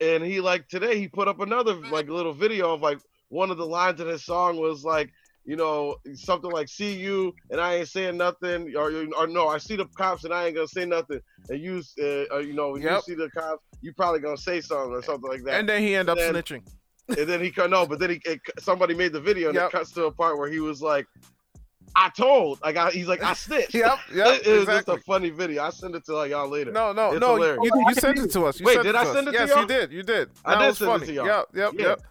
and 0.00 0.24
he 0.24 0.40
like 0.40 0.68
today 0.68 0.98
he 0.98 1.08
put 1.08 1.28
up 1.28 1.40
another 1.40 1.74
like 1.74 2.08
little 2.08 2.32
video 2.32 2.74
of 2.74 2.80
like 2.80 2.98
one 3.28 3.50
of 3.50 3.56
the 3.56 3.66
lines 3.66 4.00
in 4.00 4.06
his 4.08 4.24
song 4.24 4.56
was 4.56 4.84
like. 4.84 5.10
You 5.46 5.56
know, 5.56 5.96
something 6.14 6.50
like 6.50 6.70
"See 6.70 6.94
you" 6.96 7.34
and 7.50 7.60
I 7.60 7.74
ain't 7.74 7.88
saying 7.88 8.16
nothing, 8.16 8.74
or, 8.74 8.90
or 9.14 9.26
no, 9.26 9.46
I 9.48 9.58
see 9.58 9.76
the 9.76 9.84
cops 9.84 10.24
and 10.24 10.32
I 10.32 10.46
ain't 10.46 10.54
gonna 10.56 10.66
say 10.66 10.86
nothing. 10.86 11.20
And 11.50 11.60
you, 11.60 11.82
uh, 12.02 12.36
uh, 12.36 12.38
you 12.38 12.54
know, 12.54 12.74
Yep. 12.76 13.02
you 13.06 13.14
see 13.14 13.14
the 13.14 13.28
cops, 13.28 13.62
you 13.82 13.92
probably 13.92 14.20
gonna 14.20 14.38
say 14.38 14.62
something 14.62 14.94
or 14.94 15.02
something 15.02 15.30
like 15.30 15.44
that. 15.44 15.60
and 15.60 15.68
then 15.68 15.82
he 15.82 15.96
end 15.96 16.08
up 16.08 16.16
Then- 16.16 16.32
snitching. 16.32 16.66
and 17.08 17.28
then 17.28 17.42
he 17.42 17.50
cut 17.50 17.68
no, 17.68 17.86
but 17.86 17.98
then 17.98 18.08
he 18.08 18.22
it, 18.24 18.40
somebody 18.58 18.94
made 18.94 19.12
the 19.12 19.20
video 19.20 19.48
and 19.48 19.54
Yep. 19.56 19.66
it 19.68 19.72
cuts 19.72 19.90
to 19.92 20.06
a 20.06 20.10
part 20.10 20.38
where 20.38 20.50
he 20.50 20.60
was 20.60 20.80
like, 20.80 21.06
"I 21.96 22.10
told," 22.10 22.60
like 22.62 22.76
I, 22.76 22.90
he's 22.90 23.06
like, 23.08 23.22
"I 23.22 23.32
snitched." 23.44 23.74
Yep, 23.74 23.98
yep, 24.14 24.26
it, 24.40 24.46
it 24.46 24.58
was 24.58 24.66
just 24.66 24.88
a 24.88 24.98
funny 24.98 25.30
video. 25.30 25.62
I 25.62 25.70
send 25.70 25.94
it 25.94 26.04
to 26.06 26.14
like 26.14 26.30
y'all 26.30 26.48
later. 26.48 26.72
No, 26.72 26.92
no, 26.92 27.12
It's 27.12 27.20
no. 27.20 27.34
hilarious. 27.36 27.60
You, 27.64 27.84
you 27.88 27.94
sent 27.94 28.18
it 28.18 28.30
to 28.32 28.44
us. 28.46 28.60
You 28.60 28.66
Wait, 28.66 28.82
did 28.82 28.94
I 28.94 29.04
send 29.04 29.28
it 29.28 29.32
to 29.32 29.36
yes, 29.38 29.48
y'all? 29.50 29.60
you 29.62 29.66
did. 29.66 29.92
You 29.92 30.02
did. 30.02 30.30
I 30.44 30.58
did 30.58 30.66
was 30.68 30.78
send 30.78 31.02
it 31.02 31.06
to 31.06 31.12
y'all. 31.12 31.26
Yep, 31.26 31.46
yep, 31.54 31.72
Yeah. 31.74 31.86
yep. 31.88 32.02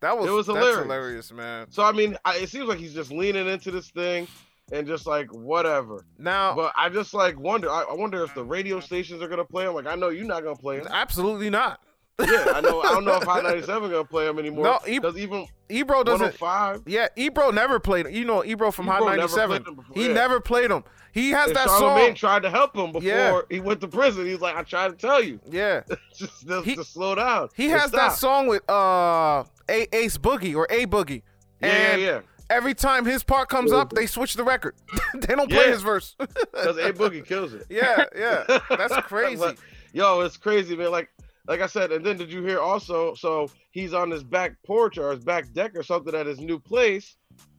That 0.00 0.18
was 0.18 0.26
It 0.28 0.32
was 0.32 0.46
hilarious. 0.46 0.78
hilarious, 0.78 1.32
man. 1.32 1.66
So 1.70 1.84
I 1.84 1.92
mean, 1.92 2.16
I, 2.24 2.38
it 2.38 2.48
seems 2.48 2.66
like 2.66 2.78
he's 2.78 2.92
just 2.94 3.12
leaning 3.12 3.46
into 3.46 3.70
this 3.70 3.90
thing 3.90 4.26
and 4.72 4.84
just 4.86 5.06
like 5.06 5.32
whatever. 5.32 6.04
Now, 6.18 6.56
But 6.56 6.72
I 6.76 6.88
just 6.88 7.14
like 7.14 7.38
wonder. 7.38 7.70
I, 7.70 7.82
I 7.82 7.94
wonder 7.94 8.24
if 8.24 8.34
the 8.34 8.44
radio 8.44 8.80
stations 8.80 9.22
are 9.22 9.28
gonna 9.28 9.44
play 9.44 9.64
him. 9.64 9.74
Like 9.74 9.86
I 9.86 9.94
know 9.94 10.08
you're 10.08 10.24
not 10.24 10.42
gonna 10.42 10.56
play 10.56 10.78
him. 10.78 10.88
absolutely 10.90 11.50
not. 11.50 11.80
Yeah, 12.20 12.52
I 12.54 12.60
know. 12.60 12.80
I 12.82 12.90
don't 12.92 13.04
know 13.04 13.16
if 13.16 13.22
Hot 13.24 13.42
97 13.42 13.90
gonna 13.90 14.04
play 14.04 14.28
him 14.28 14.38
anymore. 14.38 14.64
No, 14.64 14.78
because 14.84 15.16
even 15.16 15.46
Ebro 15.68 16.04
doesn't. 16.04 16.40
105. 16.40 16.82
Yeah, 16.86 17.08
Ebro 17.16 17.50
never 17.50 17.80
played 17.80 18.06
him. 18.06 18.12
You 18.14 18.24
know, 18.24 18.44
Ebro 18.44 18.70
from 18.70 18.86
Hot 18.86 18.96
Ebro 19.02 19.06
never 19.16 19.20
97. 19.20 19.48
played 19.62 19.68
him 19.68 19.74
before, 19.76 19.94
he 19.94 20.06
yeah. 20.08 20.12
never 20.14 20.40
played 20.40 20.70
him. 20.70 20.84
He 21.12 21.30
has 21.30 21.48
And 21.48 21.56
that 21.56 21.68
Charlamagne 21.68 22.06
song. 22.08 22.14
tried 22.14 22.42
to 22.44 22.50
help 22.50 22.74
him 22.76 22.86
before 22.92 23.02
Yeah. 23.02 23.40
he 23.50 23.60
went 23.60 23.80
to 23.82 23.88
prison. 23.88 24.24
He's 24.26 24.40
like, 24.40 24.56
I 24.56 24.62
tried 24.62 24.88
to 24.92 24.96
tell 24.96 25.22
you, 25.22 25.40
Yeah, 25.50 25.82
just, 26.16 26.46
just 26.46 26.64
He- 26.66 26.76
to 26.76 26.84
slow 26.84 27.14
down. 27.14 27.48
he 27.54 27.68
has 27.68 27.90
that 27.90 28.12
song 28.12 28.46
with 28.46 28.62
uh 28.70 29.44
A 29.68 29.86
Ace 29.94 30.16
Boogie 30.18 30.54
or 30.54 30.66
A 30.70 30.86
Boogie. 30.86 31.22
Yeah, 31.60 31.68
and 31.68 32.00
yeah, 32.02 32.08
yeah. 32.08 32.20
Every 32.50 32.74
time 32.74 33.06
his 33.06 33.22
part 33.22 33.48
comes 33.48 33.72
up, 33.72 33.92
they 33.94 34.04
switch 34.06 34.34
the 34.34 34.44
record. 34.44 34.74
they 35.14 35.34
don't 35.34 35.50
play 35.50 35.64
Yeah. 35.66 35.70
his 35.72 35.80
verse. 35.82 36.14
Because 36.18 36.76
A 36.76 36.92
Boogie 36.94 37.24
kills 37.26 37.54
it. 37.54 37.64
yeah, 37.70 38.04
yeah, 38.16 38.44
that's 38.70 38.94
crazy. 39.06 39.54
Yo, 39.94 40.20
it's 40.20 40.36
crazy, 40.38 40.74
man. 40.76 40.90
Like, 40.90 41.10
like 41.48 41.60
I 41.60 41.66
said, 41.66 41.92
and 41.92 42.04
then 42.04 42.16
did 42.16 42.32
you 42.32 42.42
hear 42.44 42.60
also? 42.60 43.14
So 43.14 43.48
he's 43.70 43.92
on 43.94 44.10
his 44.10 44.22
back 44.24 44.52
porch 44.64 44.98
or 44.98 45.10
his 45.12 45.24
back 45.24 45.52
deck 45.52 45.72
or 45.76 45.82
something 45.82 46.14
at 46.14 46.26
his 46.26 46.40
new 46.40 46.58
place, 46.58 47.16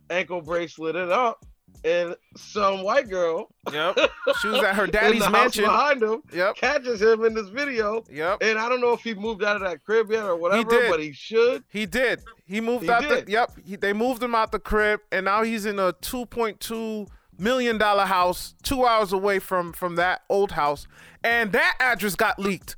ankle 0.10 0.42
bracelet 0.42 0.96
it 0.96 1.10
up, 1.12 1.46
and 1.86 2.16
some 2.38 2.82
white 2.84 3.10
girl 3.10 3.50
yep, 3.74 3.98
she 4.42 4.48
was 4.48 4.64
at 4.64 4.76
her 4.76 4.88
daddy's 4.88 5.28
mansion. 5.30 5.66
behind 5.66 6.02
him 6.02 6.22
Yep, 6.34 6.56
catches 6.56 7.02
him 7.02 7.26
in 7.26 7.34
this 7.34 7.50
video. 7.50 8.04
yep. 8.10 8.38
And 8.42 8.58
I 8.58 8.70
don't 8.70 8.80
know 8.80 8.94
if 8.94 9.02
he 9.02 9.14
moved 9.16 9.44
out 9.44 9.58
of 9.58 9.64
that 9.64 9.84
crib 9.84 10.10
yet 10.12 10.24
or 10.24 10.36
whatever, 10.38 10.60
He 10.60 10.64
did. 10.82 10.90
but 10.92 11.00
he 11.02 11.12
should. 11.12 11.64
He 11.70 11.86
did. 11.86 12.22
He 12.46 12.62
moved 12.62 12.84
He 12.86 12.90
out 12.90 13.02
did. 13.02 13.26
the 13.26 13.32
yep. 13.32 13.52
He, 13.66 13.76
they 13.76 13.92
moved 13.92 14.24
him 14.24 14.34
out 14.36 14.52
the 14.54 14.60
crib, 14.60 15.02
and 15.12 15.26
now 15.26 15.44
he's 15.44 15.66
in 15.66 15.78
a 15.80 15.92
two 15.94 16.26
point 16.28 16.60
two 16.62 17.08
million 17.38 17.78
dollar 17.80 18.06
house, 18.06 18.54
two 18.64 18.86
hours 18.86 19.12
away 19.12 19.40
from 19.40 19.74
from 19.74 19.96
that 19.96 20.22
old 20.30 20.52
house, 20.54 20.88
and 21.24 21.52
that 21.52 21.76
address 21.82 22.16
got 22.16 22.40
leaked. 22.40 22.76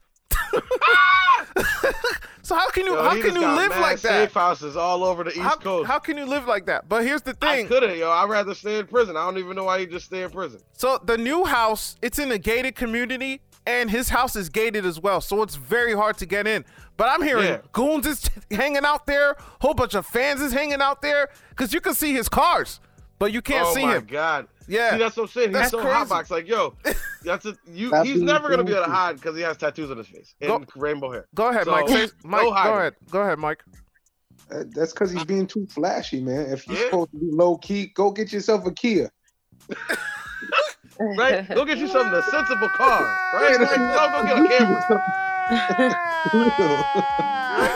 So 2.41 2.55
how 2.55 2.69
can 2.69 2.85
you 2.85 2.93
Yo, 2.93 3.03
how 3.03 3.11
can 3.21 3.35
you 3.35 3.47
live 3.47 3.71
like 3.71 3.97
Safe 3.97 4.33
that? 4.33 4.39
houses 4.39 4.75
all 4.77 5.03
over 5.03 5.23
the 5.23 5.31
East 5.31 5.39
How, 5.39 5.55
Coast. 5.55 5.87
how 5.87 5.99
can 5.99 6.17
you 6.17 6.25
live 6.25 6.45
like 6.47 6.65
that? 6.67 6.87
But 6.87 7.03
here's 7.03 7.21
the 7.21 7.33
thing. 7.33 7.65
I 7.65 7.67
couldn't, 7.67 7.97
yo. 7.97 8.11
I'd 8.11 8.29
rather 8.29 8.53
stay 8.53 8.79
in 8.79 8.87
prison. 8.87 9.17
I 9.17 9.25
don't 9.25 9.37
even 9.37 9.55
know 9.55 9.63
why 9.63 9.79
he 9.79 9.85
just 9.85 10.05
stay 10.05 10.23
in 10.23 10.29
prison. 10.29 10.59
So 10.73 10.99
the 11.03 11.17
new 11.17 11.45
house, 11.45 11.95
it's 12.01 12.19
in 12.19 12.31
a 12.31 12.37
gated 12.37 12.75
community, 12.75 13.41
and 13.65 13.89
his 13.89 14.09
house 14.09 14.35
is 14.35 14.49
gated 14.49 14.85
as 14.85 14.99
well. 14.99 15.21
So 15.21 15.41
it's 15.41 15.55
very 15.55 15.93
hard 15.95 16.17
to 16.19 16.25
get 16.25 16.45
in. 16.45 16.65
But 16.97 17.09
I'm 17.09 17.23
hearing 17.23 17.45
Yeah. 17.45 17.57
goons 17.73 18.05
is 18.05 18.29
hanging 18.51 18.85
out 18.85 19.05
there, 19.07 19.35
whole 19.61 19.73
bunch 19.73 19.95
of 19.95 20.05
fans 20.05 20.41
is 20.41 20.53
hanging 20.53 20.81
out 20.81 21.01
there, 21.01 21.29
because 21.49 21.73
you 21.73 21.81
can 21.81 21.93
see 21.93 22.13
his 22.13 22.29
cars, 22.29 22.79
but 23.17 23.31
you 23.33 23.41
can't 23.41 23.67
oh 23.67 23.73
see 23.73 23.81
my 23.85 23.95
him. 23.97 24.05
god. 24.05 24.47
Yeah. 24.67 24.91
See, 24.91 24.97
that's 24.97 25.15
what 25.17 25.23
I'm 25.23 25.29
saying. 25.29 25.49
He's 25.49 25.57
That's 25.57 25.71
so 25.71 25.81
crazy. 25.81 25.95
hotbox. 25.95 26.29
Like, 26.31 26.47
yo, 26.47 26.73
that's 27.23 27.45
a 27.45 27.55
you. 27.67 27.89
That's 27.91 28.07
he's 28.09 28.21
never 28.21 28.49
gonna 28.49 28.63
be 28.63 28.71
able 28.73 28.85
to 28.85 28.89
hide 28.91 29.15
because 29.17 29.35
he 29.35 29.41
has 29.43 29.57
tattoos 29.57 29.91
on 29.91 29.97
his 29.97 30.07
face 30.07 30.33
and 30.41 30.49
Go- 30.49 30.65
rainbow 30.75 31.11
hair. 31.11 31.27
Go 31.35 31.49
ahead, 31.49 31.65
So, 31.65 31.71
Mike. 31.71 31.87
Say, 31.89 32.07
no 32.23 32.29
Mike, 32.29 32.41
go 32.41 32.51
hiding. 32.51 32.77
ahead. 32.77 32.93
Go 33.11 33.21
ahead, 33.21 33.39
Mike. 33.39 33.63
Uh, 34.51 34.63
That's 34.75 34.93
because 34.93 35.11
he's 35.11 35.23
being 35.23 35.47
too 35.47 35.65
flashy, 35.67 36.19
man. 36.21 36.47
If 36.51 36.67
you're 36.67 36.77
Yeah. 36.77 36.85
supposed 36.85 37.11
to 37.11 37.17
be 37.17 37.31
low 37.31 37.57
key, 37.57 37.87
go 37.87 38.11
get 38.11 38.31
yourself 38.31 38.65
a 38.65 38.71
Kia. 38.71 39.11
right? 40.99 41.47
Go 41.53 41.65
get 41.65 41.77
you 41.79 41.87
something, 41.87 42.13
a 42.13 42.21
sensible 42.23 42.69
car, 42.69 43.01
right? 43.33 43.59
Like, 43.59 43.75
don't 43.75 44.11
go 44.37 44.47
get 44.47 44.61
a 44.61 44.65
Camry, 45.45 45.95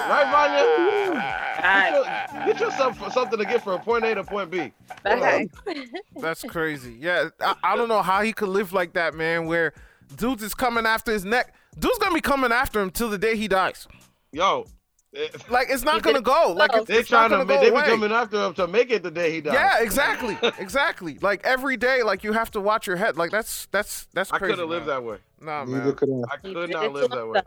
right, 0.10 0.27
Vania? 0.31 1.48
Get, 1.69 1.93
your- 1.93 2.45
get 2.45 2.59
yourself 2.59 3.13
something 3.13 3.39
to 3.39 3.45
get 3.45 3.63
from 3.63 3.79
point 3.81 4.05
A 4.05 4.15
to 4.15 4.23
point 4.23 4.51
B. 4.51 4.71
Okay. 5.05 5.49
That's 6.19 6.43
crazy. 6.43 6.97
Yeah, 6.99 7.29
I, 7.39 7.55
I 7.63 7.75
don't 7.75 7.89
know 7.89 8.01
how 8.01 8.21
he 8.21 8.33
could 8.33 8.49
live 8.49 8.73
like 8.73 8.93
that, 8.93 9.13
man. 9.13 9.45
Where 9.45 9.73
dudes 10.15 10.43
is 10.43 10.53
coming 10.53 10.85
after 10.85 11.11
his 11.11 11.25
neck. 11.25 11.55
Dude's 11.77 11.97
gonna 11.99 12.15
be 12.15 12.21
coming 12.21 12.51
after 12.51 12.79
him 12.81 12.89
till 12.91 13.09
the 13.09 13.17
day 13.17 13.35
he 13.35 13.47
dies. 13.47 13.88
Yo, 14.31 14.65
Like 15.49 15.69
it's 15.69 15.83
not 15.83 16.03
gonna 16.03 16.21
go. 16.21 16.53
Like 16.55 16.71
it's, 16.73 16.85
they 16.85 16.97
it's 16.97 17.09
trying 17.09 17.31
to 17.31 17.38
gonna 17.38 17.45
go 17.45 17.59
they 17.59 17.71
be 17.71 17.88
coming 17.88 18.11
after 18.11 18.45
him 18.45 18.53
to 18.55 18.67
make 18.67 18.91
it 18.91 19.01
the 19.01 19.09
day 19.09 19.31
he 19.31 19.41
dies. 19.41 19.53
Yeah, 19.53 19.81
exactly, 19.81 20.38
exactly. 20.59 21.17
Like 21.19 21.41
every 21.43 21.77
day, 21.77 22.03
like 22.03 22.23
you 22.23 22.33
have 22.33 22.51
to 22.51 22.61
watch 22.61 22.85
your 22.85 22.95
head. 22.95 23.17
Like 23.17 23.31
that's 23.31 23.67
that's 23.71 24.07
that's 24.13 24.29
Crazy, 24.29 24.45
I 24.45 24.55
couldn't 24.55 24.69
live 24.69 24.85
that 24.85 25.03
way. 25.03 25.17
Nah, 25.41 25.65
man, 25.65 25.93
could 25.93 26.09
I. 26.09 26.33
I 26.33 26.38
could 26.38 26.69
not 26.69 26.91
live 26.93 27.09
that 27.09 27.27
way. 27.27 27.41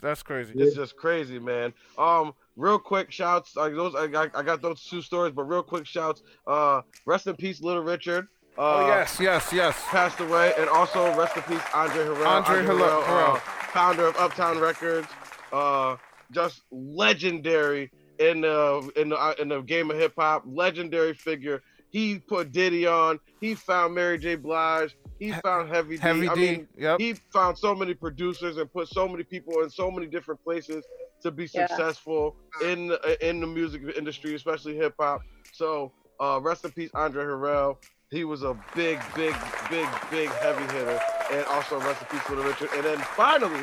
That's 0.00 0.22
crazy. 0.22 0.52
It's 0.56 0.74
just 0.76 0.96
crazy, 0.96 1.38
man. 1.38 1.72
Um, 1.98 2.34
real 2.56 2.78
quick 2.78 3.10
shouts. 3.12 3.56
Like 3.56 3.74
those, 3.74 3.94
I 3.94 4.06
got, 4.06 4.30
I 4.34 4.42
got 4.42 4.62
those 4.62 4.84
two 4.84 5.02
stories, 5.02 5.32
but 5.34 5.44
real 5.44 5.62
quick 5.62 5.86
shouts. 5.86 6.22
Uh, 6.46 6.82
rest 7.06 7.26
in 7.26 7.36
peace, 7.36 7.60
Little 7.60 7.82
Richard. 7.82 8.28
Uh, 8.56 8.60
Oh 8.84 8.86
yes, 8.86 9.18
yes, 9.20 9.52
yes. 9.52 9.76
passed 9.88 10.20
away, 10.20 10.52
and 10.58 10.68
also 10.68 11.14
rest 11.16 11.36
in 11.36 11.42
peace, 11.42 11.62
Andre 11.74 12.04
Harrell. 12.04 12.26
Andre 12.26 12.62
Harrell- 12.64 13.34
uh, 13.34 13.34
founder 13.72 14.06
of 14.06 14.16
Uptown 14.16 14.58
Records. 14.60 15.08
Uh, 15.52 15.96
just 16.30 16.62
legendary 16.70 17.90
in 18.18 18.40
the 18.42 18.90
in 18.96 19.08
the 19.08 19.36
in 19.40 19.48
the 19.48 19.60
game 19.62 19.90
of 19.90 19.96
hip 19.98 20.14
hop. 20.16 20.44
Legendary 20.46 21.14
figure. 21.14 21.62
He 21.94 22.18
put 22.18 22.50
Diddy 22.50 22.88
on. 22.88 23.20
He 23.40 23.54
found 23.54 23.94
Mary 23.94 24.18
J. 24.18 24.34
Blige. 24.34 24.96
He 25.20 25.30
found 25.30 25.68
Heavy 25.68 25.94
D. 25.94 26.02
Heavy 26.02 26.28
I 26.28 26.34
D. 26.34 26.40
mean, 26.40 26.68
yep. 26.76 26.98
he 27.00 27.14
found 27.32 27.56
so 27.56 27.72
many 27.72 27.94
producers 27.94 28.56
and 28.56 28.70
put 28.72 28.88
so 28.88 29.06
many 29.06 29.22
people 29.22 29.62
in 29.62 29.70
so 29.70 29.92
many 29.92 30.08
different 30.08 30.42
places 30.42 30.84
to 31.22 31.30
be 31.30 31.44
Yeah. 31.54 31.68
successful 31.68 32.34
in 32.64 32.88
the, 32.88 33.28
in 33.28 33.38
the 33.40 33.46
music 33.46 33.82
industry, 33.96 34.34
especially 34.34 34.74
hip 34.74 34.96
hop. 34.98 35.20
So 35.52 35.92
uh, 36.18 36.40
rest 36.42 36.64
in 36.64 36.72
peace, 36.72 36.90
Andre 36.94 37.24
Harrell. 37.26 37.76
He 38.10 38.24
was 38.24 38.42
a 38.42 38.58
big, 38.74 38.98
big, 39.14 39.36
big, 39.70 39.86
big 40.10 40.28
heavy 40.30 40.64
hitter, 40.76 41.00
and 41.30 41.44
also 41.46 41.78
rest 41.78 42.02
in 42.02 42.08
peace, 42.08 42.28
Little 42.28 42.44
Richard. 42.44 42.70
And 42.74 42.84
then 42.84 42.98
finally, 42.98 43.62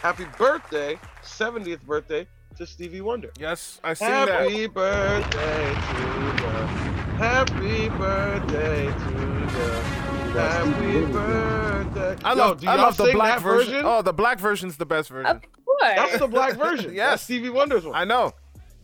happy 0.00 0.26
birthday, 0.38 0.96
70th 1.24 1.82
birthday 1.82 2.24
to 2.56 2.66
Stevie 2.66 3.00
Wonder. 3.00 3.30
yes, 3.36 3.80
I 3.82 3.94
seen 3.94 4.08
that. 4.08 4.28
Happy 4.28 4.68
birthday 4.68 5.74
to 5.74 6.46
you. 6.46 6.51
Happy 7.22 7.88
birthday 7.90 8.86
to 8.86 9.10
you. 9.12 9.46
Happy 10.32 11.04
birthday. 11.12 12.16
I 12.24 12.34
love, 12.34 12.60
do 12.60 12.66
I 12.66 12.74
love 12.74 12.96
the 12.96 13.12
black 13.12 13.38
version. 13.38 13.74
version? 13.74 13.86
Oh, 13.86 14.02
the 14.02 14.12
black 14.12 14.40
version's 14.40 14.76
the 14.76 14.86
best 14.86 15.08
version. 15.08 15.36
Of 15.36 15.42
course. 15.64 15.82
That's 15.82 16.18
the 16.18 16.26
black 16.26 16.56
version. 16.56 16.92
Yes. 16.94 17.10
That's 17.10 17.22
Stevie 17.22 17.50
Wonder's 17.50 17.84
one. 17.86 17.94
I 17.94 18.02
know. 18.02 18.32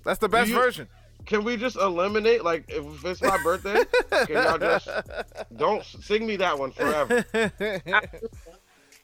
That's 0.05 0.21
the 0.21 0.29
best 0.29 0.51
you- 0.51 0.55
version. 0.55 0.87
Can 1.27 1.43
we 1.43 1.57
just 1.57 1.75
eliminate, 1.75 2.45
like, 2.45 2.67
if 2.69 3.05
it's 3.05 3.21
my 3.21 3.43
birthday, 3.43 3.83
can 4.11 4.29
y'all 4.31 4.57
just 4.57 4.89
don't 5.57 5.85
sing 5.85 6.25
me 6.25 6.37
that 6.37 6.57
one 6.59 6.71
forever? 6.71 7.25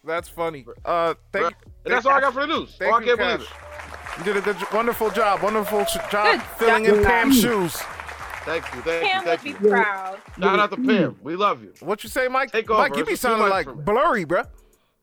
That's 0.05 0.29
funny. 0.29 0.65
Uh, 0.85 1.15
thank 1.33 1.51
you. 1.51 1.57
And 1.87 1.93
that's 1.93 2.07
all 2.07 2.13
I 2.13 2.21
got 2.21 2.35
for 2.35 2.47
the 2.47 2.57
news. 2.57 2.77
Thank 2.79 2.93
oh, 2.93 2.97
I 2.97 3.01
you, 3.01 3.07
can't 3.07 3.19
Cash. 3.19 3.37
believe 3.39 3.51
it. 3.51 4.19
You 4.19 4.25
did 4.25 4.37
a 4.37 4.41
good, 4.43 4.57
wonderful 4.73 5.11
job. 5.11 5.43
Wonderful 5.43 5.85
job 6.11 6.39
Good 6.39 6.43
filling 6.57 6.85
job. 6.85 6.95
in 6.99 7.05
Pam's 7.05 7.41
shoes. 7.41 7.83
Thank 8.45 8.75
you, 8.75 8.81
thank 8.83 9.03
Pam 9.05 9.25
you, 9.25 9.31
would 9.31 9.41
thank 9.41 9.61
be 9.63 9.69
proud. 9.69 10.19
Shout 10.39 10.59
out 10.59 10.71
to 10.71 10.77
Pam. 10.77 11.17
We 11.23 11.35
love 11.37 11.63
you. 11.63 11.73
What 11.81 12.03
you 12.03 12.09
say, 12.11 12.29
Mike? 12.29 12.53
Take 12.53 12.69
Mike, 12.69 12.91
over. 12.91 12.99
you 13.01 13.05
be 13.07 13.13
It's 13.13 13.23
too 13.23 13.29
sounding 13.29 13.49
much 13.49 13.51
like 13.51 13.65
for 13.67 13.75
me. 13.75 13.83
blurry, 13.85 14.25
bruh. 14.27 14.47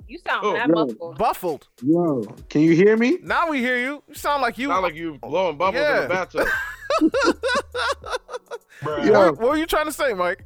You 0.08 0.20
sound 0.28 0.46
Oh, 0.46 0.54
mad 0.54 0.70
yo. 0.70 0.74
muffled. 0.86 1.18
Buffled. 1.18 1.68
Yo, 1.82 2.22
can 2.50 2.62
you 2.62 2.76
hear 2.76 2.98
me? 2.98 3.18
Now 3.24 3.50
we 3.50 3.60
hear 3.60 3.78
you. 3.78 4.04
You 4.08 4.14
sound 4.14 4.42
like 4.42 4.58
you. 4.58 4.68
Sound 4.68 4.84
like 4.84 4.94
you 4.96 5.18
blowing 5.20 5.58
bubbles 5.58 5.82
Yeah. 5.82 5.96
in 5.98 6.02
the 6.04 6.10
bathtub. 6.10 6.48
what, 8.84 9.06
Yo, 9.06 9.32
what 9.34 9.40
were 9.40 9.58
you 9.58 9.66
trying 9.66 9.86
to 9.86 9.92
say, 9.94 10.14
Mike? 10.14 10.46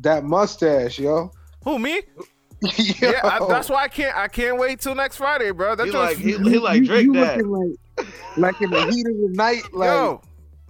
that 0.00 0.24
mustache, 0.24 0.98
yo. 0.98 1.30
Who 1.64 1.78
me? 1.78 2.02
yo. 2.62 3.10
Yeah, 3.10 3.20
I, 3.24 3.46
that's 3.48 3.68
why 3.70 3.84
I 3.84 3.88
can't. 3.88 4.16
I 4.16 4.28
can't 4.28 4.58
wait 4.58 4.80
till 4.80 4.94
next 4.94 5.16
Friday, 5.16 5.50
bro. 5.52 5.74
That's 5.74 5.90
He 5.90 5.96
like 5.96 6.16
he, 6.16 6.32
he 6.32 6.58
like 6.58 6.80
you- 6.82 6.86
Drake 6.86 7.04
you 7.06 7.12
dad. 7.14 7.36
looking 7.38 7.50
like, 7.98 8.06
like 8.36 8.60
in 8.62 8.70
the 8.70 8.80
heat 8.86 9.06
of 9.06 9.16
the 9.16 9.28
night, 9.32 9.62
like 9.72 9.88
Yo, 9.88 10.20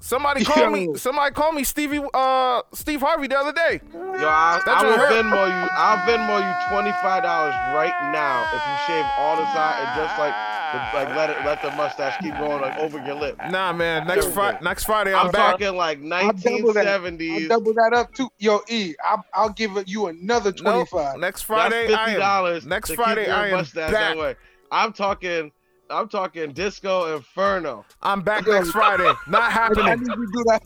somebody 0.07 0.45
called 0.45 0.73
me. 0.73 0.95
Somebody 0.97 1.35
called 1.35 1.55
me 1.55 1.65
Stevie. 1.65 2.01
Uh, 2.15 2.63
Steve 2.73 3.01
Harvey 3.01 3.27
the 3.27 3.39
other 3.39 3.53
day. 3.53 3.81
Yo, 3.93 4.01
I, 4.01 4.61
I 4.65 4.83
will 4.83 4.91
what 4.91 5.01
hurt. 5.01 5.13
Venmo 5.13 5.47
you. 5.47 5.69
I'll 5.73 5.99
Venmo 6.07 6.39
you 6.39 6.69
twenty 6.71 6.93
five 7.03 7.23
dollars 7.23 7.55
right 7.75 7.95
now 8.13 8.47
if 8.55 8.63
you 8.63 8.77
shave 8.95 9.05
all 9.19 9.37
the 9.37 9.45
side 9.53 9.83
and 9.83 9.89
just 10.01 10.19
like 10.19 10.35
the, 10.73 10.79
like 10.99 11.17
let 11.17 11.31
it 11.31 11.45
let 11.45 11.63
the 11.63 11.71
mustache 11.77 12.17
keep 12.23 12.37
going 12.39 12.61
like 12.61 12.79
over 12.79 12.99
your 13.05 13.15
lip. 13.15 13.37
Nah, 13.51 13.73
man. 13.73 14.07
Next 14.07 14.27
Friday. 14.29 14.59
Next 14.63 14.85
Friday, 14.85 15.15
I'm, 15.15 15.27
I'm 15.27 15.33
back. 15.33 15.53
talking 15.59 15.77
like 15.77 15.99
I'll 16.13 16.33
double 16.33 16.73
that. 16.75 16.87
I'll 16.89 17.49
double 17.49 17.75
that 17.75 17.93
up 17.95 18.13
too. 18.15 18.29
Yo, 18.39 18.61
E, 18.69 18.95
I'll, 19.05 19.25
I'll 19.35 19.51
give 19.51 19.71
you 19.87 20.07
another 20.07 20.53
No, 20.63 20.85
25. 20.85 21.19
next 21.19 21.43
Friday, 21.43 21.85
I 21.85 21.87
fifty 21.87 22.13
am. 22.13 22.19
dollars. 22.21 22.67
Next 22.67 22.89
to 22.89 22.97
Friday, 22.97 23.23
keep 23.23 23.29
your 23.29 23.37
I 23.37 23.47
am 23.49 23.57
mustache 23.59 23.93
back. 23.93 24.15
that 24.17 24.19
way. 24.19 24.35
I'm 24.71 24.93
talking. 24.93 25.53
I'm 25.91 26.09
talking 26.09 26.53
disco 26.53 27.15
inferno. 27.17 27.85
I'm 28.03 28.21
back 28.23 28.47
next 28.47 28.71
Friday. 28.71 29.13
Not 29.29 29.53
happening. 29.53 29.85
I 29.85 29.89
happening. 29.91 30.09
need 30.09 30.17
you 30.19 30.27
to 30.27 30.33
do 30.33 30.45
that. 30.49 30.63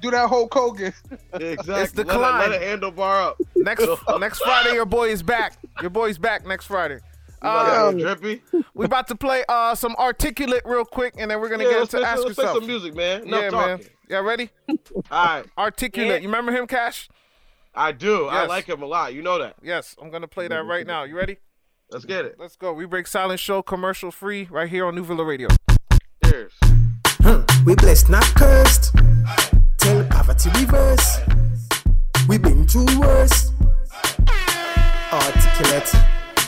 Do 0.00 0.10
that 0.12 0.28
whole 0.28 0.48
Hogan. 0.50 0.94
Exactly. 1.34 1.74
It's 1.82 1.92
the 1.92 2.04
let, 2.04 2.14
it, 2.14 2.18
climb. 2.18 2.50
let 2.50 2.62
it 2.62 2.80
handlebar 2.80 3.26
up. 3.28 3.36
Next 3.56 3.86
next 4.18 4.38
Friday, 4.40 4.74
your 4.74 4.86
boy 4.86 5.08
is 5.10 5.22
back. 5.22 5.58
Your 5.82 5.90
boy's 5.90 6.16
back 6.18 6.46
next 6.46 6.66
Friday. 6.66 6.94
You 7.42 7.48
about 7.48 7.66
Uh, 7.68 7.90
to 7.90 7.96
get 7.96 8.02
drippy? 8.20 8.42
we 8.74 8.84
about 8.86 9.08
to 9.08 9.14
play 9.14 9.44
uh 9.48 9.74
some 9.74 9.94
articulate 9.96 10.62
real 10.64 10.84
quick, 10.86 11.14
and 11.18 11.30
then 11.30 11.40
we're 11.40 11.48
gonna 11.50 11.64
Yeah, 11.64 11.70
get 11.70 11.78
let's, 11.80 11.94
into 11.94 12.04
play, 12.04 12.12
ask 12.12 12.22
let's 12.24 12.34
play 12.34 12.44
yourself. 12.44 12.58
some 12.62 12.66
music, 12.66 12.94
man. 12.94 13.22
Enough 13.24 13.42
yeah, 13.42 13.50
talking. 13.50 13.68
man. 13.68 13.80
Yeah, 14.08 14.18
ready? 14.20 14.50
All 14.68 15.24
right, 15.26 15.44
Articulate. 15.58 16.10
Yeah. 16.10 16.16
You 16.18 16.28
remember 16.28 16.52
him, 16.52 16.66
Cash? 16.66 17.08
I 17.74 17.92
do. 17.92 18.26
I 18.26 18.46
like 18.46 18.64
him 18.66 18.82
a 18.82 18.86
lot. 18.86 19.12
You 19.14 19.22
know 19.22 19.38
that. 19.38 19.56
Yes, 19.62 19.96
I'm 20.00 20.10
gonna 20.10 20.28
play 20.28 20.48
that 20.48 20.64
right 20.64 20.86
now. 20.86 21.04
You 21.04 21.16
ready? 21.16 21.38
Let's 21.92 22.04
get 22.04 22.24
it. 22.24 22.36
Let's 22.38 22.54
go. 22.54 22.72
We 22.72 22.84
break 22.84 23.08
silent 23.08 23.40
show 23.40 23.62
commercial 23.62 24.12
free 24.12 24.46
right 24.48 24.68
here 24.68 24.86
on 24.86 24.94
New 24.94 25.02
Villa 25.02 25.24
Radio. 25.24 25.48
Cheers. 26.24 26.52
Huh. 27.20 27.42
We 27.66 27.74
blessed, 27.74 28.08
not 28.08 28.22
cursed. 28.36 28.94
Tell 29.78 30.04
poverty 30.04 30.50
reverse. 30.50 31.18
We 32.28 32.38
been 32.38 32.64
through 32.68 33.00
worse. 33.00 33.50
Articulate. 35.12 35.92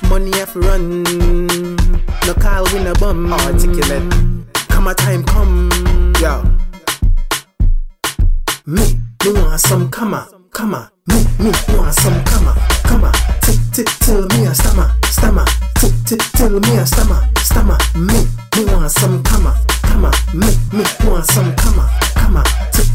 Money 0.08 0.30
have 0.38 0.52
to 0.52 0.60
run. 0.60 1.02
No 2.24 2.34
call 2.34 2.62
win 2.72 2.86
a 2.86 2.94
bum. 2.94 3.32
Articulate. 3.32 4.12
Come 4.68 4.86
a 4.86 4.94
time 4.94 5.24
come. 5.24 6.12
Yo. 6.20 6.44
Me, 8.64 8.96
me 9.24 9.32
want 9.32 9.60
some 9.60 9.90
comma, 9.90 10.28
comma. 10.52 10.92
Me, 11.08 11.16
me 11.40 11.50
you 11.68 11.78
want 11.78 11.94
some 11.94 12.22
comma, 12.24 12.54
comma. 12.84 13.12
Till 13.42 14.26
me 14.28 14.46
a 14.46 14.54
stammer, 14.54 14.94
stammer. 15.04 15.44
Tick, 15.74 16.18
me 16.50 16.76
a 16.76 16.86
stammer, 16.86 17.20
stammer. 17.38 17.78
Me, 17.96 18.26
me 18.56 18.64
want 18.72 18.90
some 18.90 19.22
comma, 19.24 19.58
comma. 19.82 20.12
Me, 20.34 20.46
me 20.72 20.84
want 21.04 21.24
some 21.26 21.54
comma, 21.56 21.90
comma. 22.14 22.44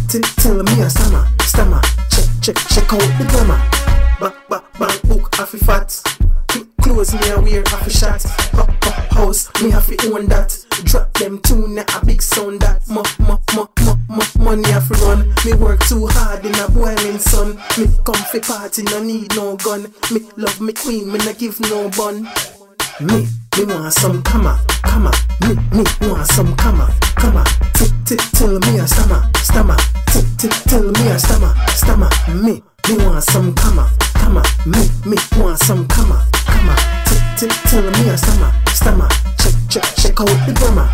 Till 0.07 0.63
me 0.63 0.81
a 0.81 0.89
stammer, 0.89 1.27
stammer. 1.41 1.81
Check, 2.09 2.25
check, 2.41 2.55
check 2.69 2.93
out 2.93 2.99
the 3.17 3.25
grammar. 3.29 3.61
Ba, 4.19 4.33
ba, 4.49 4.63
bank 4.79 5.01
book, 5.07 5.35
half 5.35 5.49
fat. 5.49 5.91
Cl- 6.51 6.65
Clothes 6.81 7.13
me 7.13 7.29
a 7.29 7.41
wear 7.41 7.61
a 7.63 7.89
shot. 7.89 8.23
Ho, 8.53 8.65
ho, 8.83 8.91
house 9.15 9.49
me 9.61 9.71
have 9.71 9.87
to 9.87 10.13
own 10.13 10.27
that. 10.27 10.57
Drop 10.83 11.11
them 11.13 11.39
tune 11.41 11.79
a 11.79 12.05
big 12.05 12.21
sound 12.21 12.61
that. 12.61 12.87
Money 14.47 14.71
have 14.71 14.89
run. 15.01 15.27
Me 15.45 15.53
work 15.53 15.79
too 15.87 16.07
hard 16.07 16.45
in 16.45 16.55
a 16.55 16.71
boiling 16.71 17.19
sun. 17.19 17.59
Me 17.77 17.85
come 18.05 18.23
fi 18.31 18.39
party, 18.39 18.83
no 18.83 19.03
need 19.03 19.35
no 19.35 19.57
gun. 19.57 19.91
Me 20.11 20.21
love 20.37 20.61
me 20.61 20.71
queen, 20.71 21.11
me 21.11 21.19
no 21.19 21.33
give 21.33 21.59
no 21.59 21.89
bun. 21.89 22.23
Me, 23.01 23.27
me 23.57 23.63
want 23.65 23.93
some 23.93 24.23
comma, 24.23 24.63
comma. 24.83 25.11
Me, 25.41 25.53
me 25.75 25.83
want 26.07 26.25
some 26.27 26.55
comma, 26.55 26.87
comma. 27.17 27.43
Tick, 27.73 27.91
tick, 28.05 28.21
till 28.39 28.57
me 28.59 28.79
a 28.79 28.87
stammer, 28.87 29.21
stammer. 29.35 29.77
Tick, 30.07 30.25
tick, 30.39 30.53
till 30.69 30.91
me 30.91 31.07
a 31.09 31.19
stammer, 31.19 31.53
stammer. 31.75 32.09
Me, 32.33 32.63
me 32.87 33.05
want 33.05 33.23
some 33.23 33.53
comma, 33.53 33.91
comma. 34.15 34.43
Me, 34.65 34.87
me 35.05 35.17
want 35.37 35.59
some 35.59 35.85
comma, 35.89 36.25
comma. 36.47 36.75
Tick, 37.05 37.49
tick, 37.49 37.53
till 37.67 37.83
me 37.91 38.09
a 38.09 38.17
stammer, 38.17 38.51
stammer. 38.67 39.09
Check, 39.37 39.55
check, 39.69 39.83
check 39.97 40.19
out 40.21 40.39
the 40.47 40.53
grammar. 40.55 40.89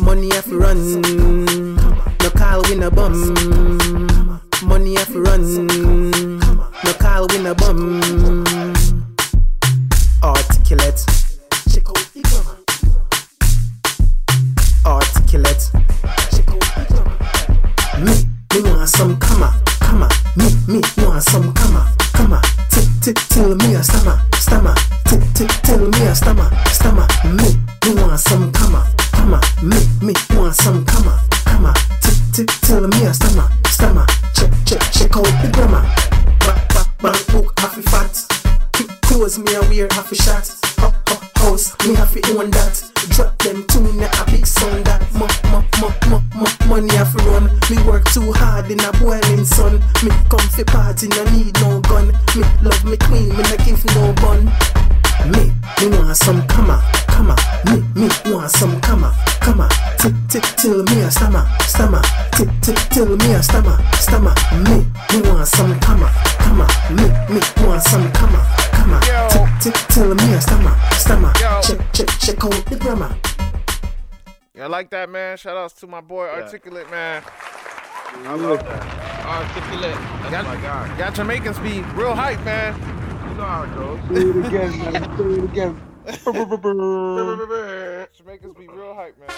Money 0.00 0.32
have 0.32 0.46
run, 0.52 1.02
call 2.48 2.62
win 2.68 2.82
a 2.82 2.90
bum. 2.90 3.34
Money 4.62 4.94
have 4.96 5.14
run, 5.14 5.66
no 6.84 6.92
call 6.98 7.26
win 7.28 7.46
a 7.46 7.54
bum 7.54 8.00
articulate. 10.22 11.00
Check 11.70 11.88
out 11.88 12.04
the 12.14 12.20
grammar. 12.28 12.56
Articulate. 14.86 15.70
Check 16.32 16.48
out 16.48 16.64
the 16.74 16.82
grammar. 16.88 17.16
Me, 18.04 18.14
me 18.54 18.70
want 18.70 18.88
some 18.88 19.18
comma, 19.18 19.62
comma. 19.80 20.08
Me, 20.36 20.46
me 20.66 20.80
want 21.04 21.22
some 21.22 21.52
come 21.54 21.76
on. 21.76 21.98
Tick, 22.70 22.88
tick, 23.02 23.16
till 23.28 23.54
me 23.56 23.74
a 23.74 23.82
stammer, 23.82 24.20
stammer. 24.36 24.74
Tick, 25.04 25.22
tick, 25.34 25.50
till 25.64 25.88
me 25.90 26.06
a 26.06 26.14
stammer, 26.14 26.50
stammer. 26.72 27.06
Me, 27.24 27.30
me 27.32 27.47
stammer, 71.08 71.32
stammer. 71.34 71.40
Yo. 71.40 71.60
Check, 71.62 71.78
check, 71.92 72.08
check 72.20 72.44
out 72.44 72.66
the 72.66 72.76
grammar. 72.76 73.16
Yeah, 74.54 74.64
I 74.64 74.66
like 74.66 74.90
that, 74.90 75.08
man. 75.08 75.36
Shout 75.36 75.56
outs 75.56 75.74
to 75.74 75.86
my 75.86 76.00
boy 76.00 76.26
Articulate, 76.26 76.90
man. 76.90 77.22
I 77.26 78.34
love 78.34 78.58
that. 78.64 79.26
Articulate. 79.26 79.94
That's 79.94 80.30
Got- 80.30 80.44
my 80.44 80.56
guy. 80.56 80.98
Got 80.98 81.14
Jamaicans 81.14 81.58
be 81.60 81.80
real 81.94 82.14
hype, 82.14 82.42
man. 82.44 82.74
You 83.30 83.36
know 83.36 83.44
how 83.44 83.62
it 83.62 83.74
goes. 83.74 84.00
Do 84.08 84.30
it 84.40 84.46
again, 84.46 84.78
man. 84.78 85.16
Do 85.16 85.34
it 85.34 85.44
again. 85.44 85.80
Jamaicans 88.16 88.54
be 88.54 88.66
real 88.68 88.94
hype, 88.94 89.16
man. 89.18 89.30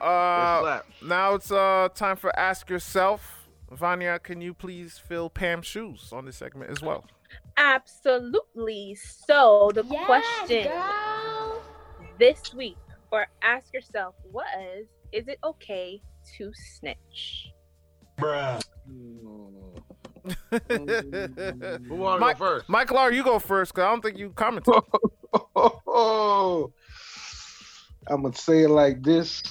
Uh, 0.00 0.80
now 1.02 1.34
it's 1.34 1.50
uh 1.50 1.88
time 1.94 2.16
for 2.16 2.30
Ask 2.38 2.70
Yourself. 2.70 3.48
Vania, 3.70 4.18
can 4.20 4.40
you 4.40 4.54
please 4.54 4.98
fill 4.98 5.28
Pam's 5.28 5.66
shoes 5.66 6.12
on 6.12 6.24
this 6.26 6.36
segment 6.36 6.70
as 6.70 6.80
well? 6.80 7.04
Absolutely. 7.56 8.94
So 8.96 9.70
the 9.74 9.84
Yes, 9.84 10.06
question 10.06 10.64
girl. 10.64 11.62
this 12.18 12.52
week 12.54 12.76
or 13.12 13.26
ask 13.42 13.72
yourself 13.72 14.14
was 14.32 14.84
is 15.12 15.28
it 15.28 15.38
okay 15.44 16.00
to 16.36 16.52
snitch? 16.54 17.48
Who 18.18 18.60
want 21.90 22.16
to 22.16 22.20
Mike- 22.20 22.38
go 22.38 22.44
first? 22.44 22.68
Michael 22.68 22.98
R, 22.98 23.12
you 23.12 23.22
go 23.22 23.38
first, 23.38 23.74
cause 23.74 23.84
I 23.84 23.90
don't 23.90 24.02
think 24.02 24.18
you 24.18 24.30
commented. 24.30 24.74
Oh, 25.58 26.72
I'm 28.06 28.22
gonna 28.22 28.34
say 28.34 28.62
it 28.62 28.68
like 28.68 29.02
this. 29.02 29.42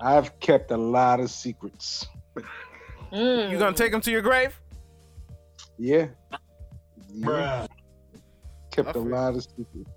I've 0.00 0.38
kept 0.40 0.70
a 0.70 0.76
lot 0.76 1.20
of 1.20 1.30
secrets. 1.30 2.06
You 3.12 3.56
gonna 3.58 3.72
take 3.72 3.92
them 3.92 4.00
to 4.02 4.10
your 4.10 4.20
grave? 4.22 4.58
Yeah. 5.78 6.08
Yeah. 7.12 7.66
Kept 8.70 8.88
I 8.88 8.90
a 8.90 8.94
feel- 8.94 9.04
lot 9.04 9.34
of 9.34 9.42
secrets. 9.42 9.90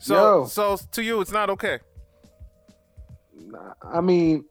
So, 0.00 0.14
Yo. 0.14 0.44
so 0.46 0.76
to 0.92 1.02
you, 1.02 1.20
it's 1.20 1.32
not 1.32 1.48
okay. 1.50 1.78
I 3.82 4.00
mean, 4.00 4.44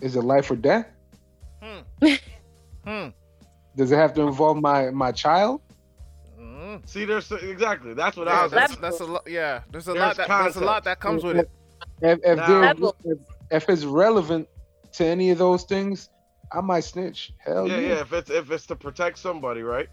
is 0.00 0.16
it 0.16 0.22
life 0.22 0.50
or 0.50 0.56
death? 0.56 0.86
Hmm. 1.62 1.80
hmm. 2.84 3.08
Does 3.76 3.92
it 3.92 3.96
have 3.96 4.14
to 4.14 4.22
involve 4.22 4.60
my 4.60 4.90
my 4.90 5.12
child? 5.12 5.60
Mm. 6.38 6.86
See, 6.88 7.04
there's 7.04 7.30
exactly. 7.30 7.94
That's 7.94 8.16
what 8.16 8.28
I 8.28 8.42
was. 8.44 8.52
that's, 8.52 8.76
that's 8.76 9.00
a 9.00 9.04
lot. 9.04 9.22
Yeah, 9.28 9.60
there's 9.70 9.88
a 9.88 9.92
There's 9.92 10.00
lot. 10.02 10.16
That, 10.16 10.28
there's 10.28 10.56
a 10.56 10.64
lot 10.64 10.84
that 10.84 11.00
comes 11.00 11.22
with 11.24 11.36
it. 11.38 11.50
If 12.02 12.18
if, 12.24 12.36
Nah. 12.36 12.72
if 13.04 13.18
if 13.50 13.68
it's 13.68 13.84
relevant 13.84 14.48
to 14.92 15.04
any 15.04 15.30
of 15.30 15.38
those 15.38 15.64
things, 15.64 16.08
I 16.52 16.60
might 16.60 16.84
snitch. 16.84 17.32
Hell 17.38 17.68
yeah, 17.68 17.78
yeah, 17.78 17.88
yeah. 17.88 18.00
If 18.00 18.12
it's 18.12 18.30
if 18.30 18.50
it's 18.50 18.66
to 18.66 18.76
protect 18.76 19.18
somebody, 19.18 19.62
right? 19.62 19.88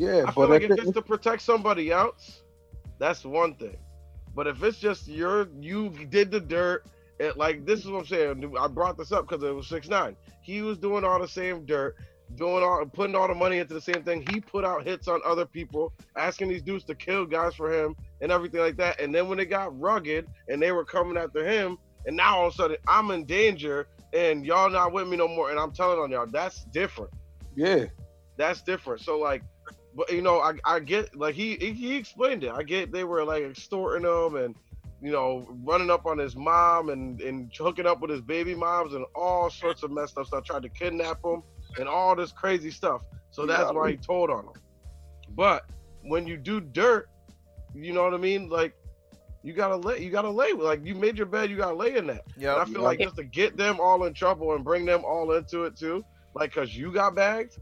Yeah. 0.00 0.26
I 0.26 0.32
feel 0.32 0.48
but 0.48 0.50
like 0.50 0.62
if 0.62 0.64
if 0.64 0.78
it- 0.78 0.80
it's 0.80 0.92
to 0.92 1.02
protect 1.02 1.42
somebody 1.42 1.92
else, 1.92 2.44
that's 2.98 3.24
one 3.24 3.56
thing. 3.56 3.78
But 4.34 4.48
if 4.48 4.62
it's 4.64 4.78
just 4.78 5.08
your 5.08 5.48
you 5.60 5.90
did 6.10 6.32
the 6.32 6.40
dirt, 6.40 6.86
it, 7.20 7.38
like 7.38 7.66
this 7.66 7.80
is 7.80 7.88
what 7.88 8.00
I'm 8.00 8.06
saying. 8.06 8.56
I 8.58 8.68
brought 8.68 8.98
this 8.98 9.12
up 9.12 9.28
because 9.28 9.44
it 9.44 9.54
was 9.54 9.68
six 9.68 9.88
nine. 9.88 10.16
He 10.42 10.62
was 10.62 10.78
doing 10.78 11.04
all 11.04 11.20
the 11.20 11.28
same 11.28 11.66
dirt, 11.66 11.96
doing 12.36 12.64
all 12.64 12.84
putting 12.86 13.16
all 13.16 13.28
the 13.28 13.34
money 13.34 13.58
into 13.58 13.74
the 13.74 13.82
same 13.82 14.04
thing. 14.04 14.22
He 14.22 14.40
put 14.40 14.64
out 14.64 14.84
hits 14.86 15.08
on 15.08 15.22
other 15.26 15.46
people, 15.46 15.94
asking 16.16 16.50
these 16.50 16.62
dudes 16.62 16.84
to 16.86 16.96
kill 16.96 17.26
guys 17.26 17.54
for 17.56 17.72
him 17.72 17.96
and 18.22 18.32
everything 18.32 18.60
like 18.60 18.78
that. 18.78 19.00
And 19.00 19.14
then 19.14 19.28
when 19.28 19.40
it 19.40 19.46
got 19.46 19.78
rugged 19.80 20.28
and 20.48 20.62
they 20.62 20.72
were 20.72 20.86
coming 20.86 21.18
after 21.18 21.46
him, 21.46 21.78
and 22.06 22.16
now 22.16 22.38
all 22.38 22.48
of 22.48 22.54
a 22.54 22.56
sudden 22.56 22.78
I'm 22.88 23.10
in 23.12 23.26
danger 23.26 23.88
and 24.14 24.46
y'all 24.46 24.70
not 24.70 24.92
with 24.92 25.08
me 25.08 25.16
no 25.18 25.28
more, 25.28 25.50
and 25.50 25.60
I'm 25.60 25.72
telling 25.72 26.00
on 26.00 26.10
y'all, 26.12 26.28
that's 26.28 26.64
different 26.66 27.10
yeah, 27.56 27.86
that's 28.38 28.62
different. 28.62 29.02
So 29.02 29.18
like, 29.20 29.44
but 29.94 30.12
you 30.12 30.22
know, 30.22 30.40
I, 30.40 30.54
I 30.64 30.80
get 30.80 31.14
like 31.16 31.34
he, 31.34 31.56
he 31.56 31.96
explained 31.96 32.44
it. 32.44 32.50
I 32.50 32.62
get 32.62 32.92
they 32.92 33.04
were 33.04 33.24
like 33.24 33.42
extorting 33.42 34.06
him 34.06 34.36
and 34.36 34.54
you 35.02 35.10
know 35.10 35.46
running 35.64 35.90
up 35.90 36.06
on 36.06 36.18
his 36.18 36.36
mom 36.36 36.90
and 36.90 37.20
and 37.20 37.50
hooking 37.56 37.86
up 37.86 38.00
with 38.00 38.10
his 38.10 38.20
baby 38.20 38.54
moms 38.54 38.94
and 38.94 39.04
all 39.14 39.50
sorts 39.50 39.82
of 39.82 39.90
messed 39.90 40.16
up 40.18 40.26
stuff. 40.26 40.44
Tried 40.44 40.62
to 40.62 40.68
kidnap 40.68 41.18
him 41.24 41.42
and 41.78 41.88
all 41.88 42.14
this 42.16 42.32
crazy 42.32 42.70
stuff. 42.70 43.02
So 43.30 43.46
that's 43.46 43.70
Yeah. 43.70 43.70
why 43.72 43.90
he 43.90 43.96
told 43.96 44.30
on 44.30 44.44
him. 44.44 44.52
But 45.30 45.64
when 46.02 46.26
you 46.26 46.36
do 46.36 46.60
dirt, 46.60 47.08
you 47.74 47.92
know 47.92 48.02
what 48.04 48.14
I 48.14 48.18
mean? 48.18 48.48
Like 48.48 48.74
you 49.42 49.52
gotta 49.52 49.76
lay, 49.76 50.00
you 50.02 50.10
gotta 50.10 50.30
lay. 50.30 50.52
Like 50.52 50.84
you 50.84 50.94
made 50.94 51.16
your 51.16 51.26
bed, 51.26 51.50
you 51.50 51.56
gotta 51.56 51.74
lay 51.74 51.96
in 51.96 52.06
that. 52.08 52.22
Yeah. 52.36 52.56
I 52.56 52.64
Yep. 52.64 52.66
feel 52.66 52.82
like 52.82 53.00
just 53.00 53.16
to 53.16 53.24
get 53.24 53.56
them 53.56 53.80
all 53.80 54.04
in 54.04 54.14
trouble 54.14 54.54
and 54.54 54.64
bring 54.64 54.84
them 54.84 55.04
all 55.04 55.32
into 55.32 55.64
it 55.64 55.76
too, 55.76 56.04
like 56.34 56.52
cause 56.52 56.74
you 56.74 56.92
got 56.92 57.14
bagged. 57.14 57.58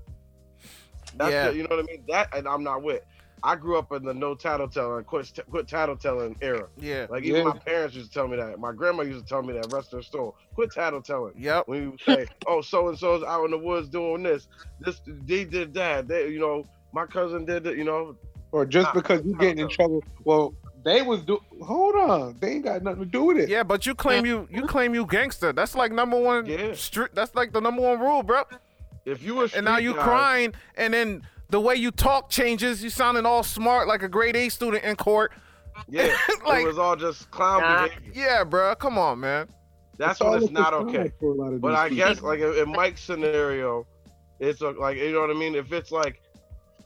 That's 1.18 1.32
Yeah. 1.32 1.48
the- 1.50 1.56
you 1.56 1.62
know 1.64 1.76
what 1.76 1.80
I 1.80 1.82
mean. 1.82 2.04
That 2.08 2.34
and 2.36 2.48
I'm 2.48 2.62
not 2.64 2.82
with. 2.82 3.02
I 3.44 3.54
grew 3.54 3.78
up 3.78 3.92
in 3.92 4.04
the 4.04 4.12
no 4.12 4.34
tattletelling, 4.34 5.06
quit 5.06 5.38
quit 5.48 5.66
tattletelling 5.68 6.36
era. 6.40 6.66
Yeah. 6.76 7.06
Like 7.08 7.22
even 7.22 7.46
Yeah. 7.46 7.52
my 7.52 7.58
parents 7.58 7.94
used 7.94 8.08
to 8.12 8.14
tell 8.18 8.26
me 8.26 8.36
that. 8.36 8.58
My 8.58 8.72
grandma 8.72 9.02
used 9.04 9.20
to 9.24 9.28
tell 9.28 9.42
me 9.42 9.52
that. 9.54 9.72
Rest 9.72 9.92
their 9.92 10.02
soul. 10.02 10.34
Quit 10.56 10.70
tattletelling. 10.70 11.34
Yep. 11.38 11.68
When 11.68 11.82
you 11.82 11.96
say, 12.04 12.26
"Oh, 12.48 12.60
so 12.62 12.88
and 12.88 12.98
so's 12.98 13.22
out 13.22 13.44
in 13.44 13.52
the 13.52 13.58
woods 13.58 13.88
doing 13.88 14.24
this, 14.24 14.48
this 14.80 15.00
they 15.06 15.44
did 15.44 15.72
that," 15.74 16.08
they, 16.08 16.28
you 16.28 16.40
know, 16.40 16.64
my 16.92 17.06
cousin 17.06 17.44
did 17.44 17.66
it, 17.66 17.76
you 17.76 17.84
know. 17.84 18.16
or 18.50 18.64
just 18.64 18.86
Nah, 18.86 18.92
because 18.94 19.22
you 19.26 19.34
getting 19.36 19.58
in 19.58 19.68
trouble. 19.68 20.02
Well, 20.24 20.54
they 20.82 21.02
was 21.02 21.22
do. 21.22 21.38
Hold 21.62 21.96
on, 21.96 22.36
they 22.40 22.52
ain't 22.52 22.64
got 22.64 22.82
nothing 22.82 23.00
to 23.00 23.06
do 23.06 23.24
with 23.24 23.36
it. 23.36 23.48
Yeah, 23.50 23.62
but 23.62 23.84
you 23.86 23.94
claim 23.94 24.24
you 24.24 24.48
you 24.50 24.62
claim 24.66 24.94
you 24.94 25.04
gangster. 25.04 25.52
That's 25.52 25.74
like 25.76 25.92
number 25.92 26.18
one. 26.18 26.46
Yeah. 26.46 26.70
Stri- 26.70 27.12
that's 27.12 27.34
like 27.34 27.52
the 27.52 27.60
number 27.60 27.82
one 27.82 28.00
rule, 28.00 28.22
bro. 28.22 28.42
If 29.08 29.22
you 29.22 29.34
were 29.36 29.48
And 29.56 29.64
now 29.64 29.78
you 29.78 29.94
crying, 29.94 30.54
and 30.76 30.92
then 30.92 31.22
the 31.50 31.60
way 31.60 31.74
you 31.76 31.90
talk 31.90 32.28
changes. 32.30 32.82
You 32.84 32.90
sounding 32.90 33.24
all 33.26 33.42
smart 33.42 33.88
like 33.88 34.02
a 34.02 34.08
grade 34.08 34.36
A 34.36 34.48
student 34.50 34.84
in 34.84 34.96
court. 34.96 35.32
yeah, 35.88 36.14
like- 36.46 36.62
it 36.64 36.66
was 36.66 36.78
all 36.78 36.96
just 36.96 37.30
clown 37.30 37.62
Nah. 37.62 37.84
behavior. 37.88 38.12
Yeah, 38.14 38.44
bro. 38.44 38.74
Come 38.74 38.98
on, 38.98 39.20
man. 39.20 39.48
That's 39.96 40.20
all 40.20 40.32
when 40.32 40.42
it's 40.42 40.52
not 40.52 40.74
okay. 40.74 41.10
for 41.18 41.32
a 41.32 41.34
lot 41.34 41.52
of 41.52 41.60
But 41.60 41.74
I 41.74 41.88
people. 41.88 42.06
guess 42.06 42.22
like 42.22 42.40
in 42.40 42.54
in 42.54 42.68
Mike's 42.70 43.00
scenario, 43.02 43.86
it's 44.38 44.60
a, 44.60 44.70
like 44.70 44.96
you 44.98 45.10
know 45.12 45.20
what 45.22 45.30
I 45.30 45.34
mean. 45.34 45.54
If 45.56 45.72
it's 45.72 45.90
like 45.90 46.22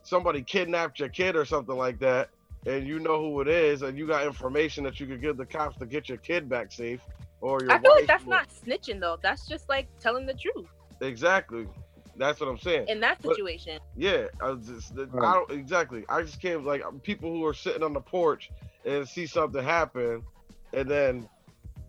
somebody 0.03 0.43
kidnapped 0.43 0.99
your 1.01 1.09
kid 1.11 1.37
or 1.37 1.45
something 1.45 1.77
like 1.77 1.99
that, 1.99 2.31
and 2.67 2.87
you 2.87 3.01
know 3.01 3.19
who 3.21 3.41
it 3.43 3.49
is, 3.49 3.83
and 3.83 3.99
you 3.99 4.07
got 4.07 4.25
information 4.27 4.83
that 4.85 4.99
you 5.01 5.07
could 5.07 5.21
give 5.21 5.37
the 5.37 5.45
cops 5.45 5.77
to 5.79 5.87
get 5.87 6.09
your 6.09 6.19
kid 6.19 6.49
back 6.49 6.73
safe, 6.73 7.01
or 7.43 7.61
your 7.61 7.73
I 7.73 7.79
feel 7.81 7.91
like 7.95 8.07
that's 8.07 8.25
or- 8.25 8.31
not 8.31 8.49
snitching 8.49 8.99
though. 9.01 9.19
That's 9.23 9.47
just 9.47 9.69
like 9.69 9.89
telling 10.01 10.25
the 10.25 10.35
truth 10.35 10.69
exactly. 11.03 11.67
That's 12.16 12.40
what 12.40 12.48
I'm 12.48 12.59
saying. 12.59 12.88
in 12.88 13.01
that 13.01 13.18
But- 13.22 13.31
situation. 13.37 13.79
Yeah, 13.96 14.27
I 14.40 14.51
was 14.51 14.66
just, 14.66 14.92
I 14.92 15.33
don't 15.35 15.51
exactly. 15.51 16.05
I 16.09 16.22
just 16.22 16.40
can't 16.40 16.64
like 16.64 16.83
people 17.03 17.31
who 17.33 17.44
are 17.46 17.55
sitting 17.55 17.83
on 17.83 17.92
the 17.92 18.01
porch 18.01 18.51
and 18.85 19.09
see 19.09 19.27
something 19.27 19.62
happen, 19.62 20.22
and 20.72 20.88
then 20.88 21.29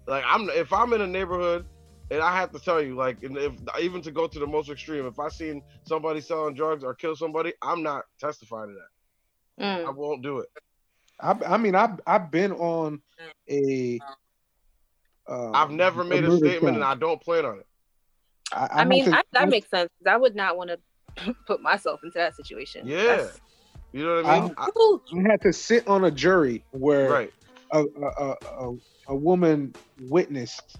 like 0.08 0.24
I'm 0.28 0.50
if 0.50 0.72
I'm 0.74 0.94
in 0.94 1.02
a 1.02 1.08
neighborhood 1.08 1.66
and 2.12 2.22
I 2.22 2.36
have 2.36 2.52
to 2.52 2.60
tell 2.60 2.82
you 2.82 2.96
like 2.96 3.24
and 3.24 3.38
if 3.38 3.54
even 3.82 4.02
to 4.04 4.12
go 4.12 4.28
to 4.28 4.40
the 4.40 4.48
most 4.48 4.70
extreme, 4.70 5.06
if 5.06 5.20
I 5.20 5.30
seen 5.30 5.62
somebody 5.86 6.22
selling 6.22 6.54
drugs 6.56 6.84
or 6.84 6.94
kill 6.94 7.16
somebody, 7.16 7.54
I'm 7.62 7.82
not 7.84 8.06
testifying 8.20 8.70
to 8.70 8.76
that. 8.76 9.86
I 9.88 9.92
Mm. 9.92 9.96
won't 9.96 10.22
do 10.24 10.40
it. 10.40 10.50
I, 11.20 11.36
I 11.46 11.58
mean, 11.58 11.76
I've 11.76 12.00
I've 12.08 12.32
been 12.32 12.52
on 12.54 13.02
a. 13.50 14.00
Uh, 15.28 15.52
I've 15.52 15.72
never 15.72 16.04
made 16.04 16.24
a 16.26 16.28
murder 16.28 16.38
statement 16.38 16.76
and. 16.76 16.84
I 16.84 16.96
don't 16.96 17.22
plan 17.22 17.46
on 17.46 17.60
it. 17.60 17.68
I, 18.54 18.82
I 18.82 18.86
mean, 18.86 19.06
have 19.06 19.14
I, 19.16 19.22
that 19.34 19.50
makes 19.50 19.70
sense. 19.70 19.90
I 20.06 20.18
would 20.18 20.36
not 20.36 20.58
want 20.58 20.70
to 20.72 21.36
put 21.48 21.62
myself 21.62 22.02
into 22.04 22.18
that 22.18 22.36
situation. 22.36 22.88
Yeah. 22.88 23.04
That's- 23.04 23.40
You 23.92 24.06
know 24.06 24.16
what 24.22 24.26
I 24.26 24.40
mean? 24.42 24.56
I- 24.58 24.70
Ooh. 24.78 25.02
I 25.18 25.32
had 25.32 25.42
to 25.42 25.54
sit 25.54 25.88
on 25.88 26.06
a 26.06 26.12
jury 26.12 26.64
where 26.72 27.10
right. 27.10 27.34
a, 27.72 27.84
a, 27.84 28.08
a, 28.08 28.36
a, 28.70 28.78
a 29.10 29.16
woman 29.16 29.74
witnessed 30.02 30.78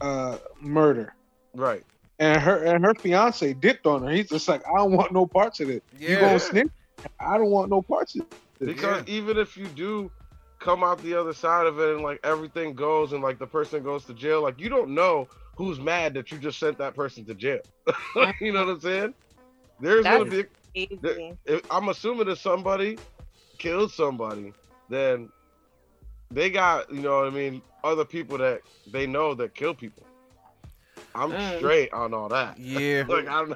uh, 0.00 0.38
murder, 0.60 1.14
Right. 1.54 1.82
and 2.18 2.40
her 2.40 2.64
and 2.64 2.84
her 2.84 2.94
fiance 2.94 3.52
dipped 3.54 3.86
on 3.86 4.02
her. 4.02 4.10
He's 4.10 4.28
just 4.28 4.48
like, 4.48 4.62
I 4.66 4.76
don't 4.78 4.92
want 4.92 5.12
no 5.12 5.26
parts 5.26 5.60
of 5.60 5.70
it. 5.70 5.82
You 5.98 6.08
Yeah. 6.08 6.20
gonna 6.20 6.38
snitch? 6.40 6.68
I 7.20 7.36
don't 7.38 7.50
want 7.50 7.70
no 7.70 7.82
parts 7.82 8.14
of 8.16 8.22
it. 8.22 8.34
Because 8.60 9.02
even 9.06 9.36
if 9.36 9.56
you 9.56 9.66
do 9.68 10.10
come 10.58 10.82
out 10.82 11.02
the 11.02 11.14
other 11.14 11.32
side 11.34 11.66
of 11.66 11.78
it 11.78 11.94
and 11.94 12.02
like 12.02 12.18
everything 12.24 12.72
goes 12.74 13.12
and 13.12 13.22
like 13.22 13.38
the 13.38 13.46
person 13.46 13.82
goes 13.82 14.04
to 14.06 14.14
jail, 14.14 14.42
like 14.42 14.58
you 14.58 14.68
don't 14.68 14.90
know 14.90 15.28
who's 15.56 15.78
mad 15.80 16.14
that 16.14 16.30
you 16.30 16.38
just 16.38 16.58
sent 16.58 16.78
that 16.78 16.94
person 16.94 17.24
to 17.26 17.34
jail. 17.34 17.60
you 18.40 18.52
know 18.52 18.64
what 18.64 18.70
I'm 18.74 18.80
saying? 18.80 19.14
There's 19.80 20.06
gonna 20.06 20.24
be 20.26 20.44
Crazy. 20.74 21.38
if 21.44 21.62
I'm 21.70 21.88
assuming 21.88 22.28
if 22.28 22.38
somebody 22.38 23.00
killed 23.58 23.90
somebody, 23.92 24.54
then 24.88 25.30
they 26.30 26.50
got, 26.50 26.92
you 26.92 27.00
know 27.00 27.18
what 27.18 27.26
I 27.26 27.30
mean, 27.30 27.62
other 27.82 28.04
people 28.04 28.38
that 28.38 28.62
they 28.86 29.06
know 29.06 29.34
that 29.34 29.54
kill 29.54 29.74
people. 29.74 30.06
I'm 31.14 31.32
Mm. 31.32 31.56
straight 31.58 31.92
on 31.92 32.12
all 32.14 32.28
that. 32.28 32.58
Yeah, 32.58 33.04
Like 33.08 33.26
I'm 33.28 33.54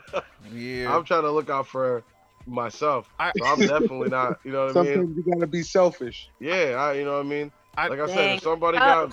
yeah. 0.52 0.94
I'm 0.94 1.04
trying 1.04 1.22
to 1.22 1.30
look 1.30 1.50
out 1.50 1.66
for 1.66 2.04
myself. 2.46 3.08
I- 3.18 3.32
So 3.38 3.44
I'm 3.44 3.64
definitely 3.64 4.08
not, 4.08 4.38
you 4.44 4.52
know 4.52 4.66
what 4.66 4.76
I 4.76 4.80
mean? 4.80 4.94
Sometimes 4.94 5.16
you 5.16 5.24
gotta 5.32 5.46
be 5.46 5.62
selfish. 5.62 6.30
Yeah, 6.40 6.76
I, 6.78 6.92
you 6.94 7.04
know 7.04 7.14
what 7.14 7.26
I 7.26 7.28
mean. 7.28 7.52
I- 7.76 7.88
like 7.88 8.00
I 8.00 8.06
said, 8.06 8.30
if 8.30 8.40
somebody 8.40 8.78
Oh. 8.78 8.80
got 8.80 9.12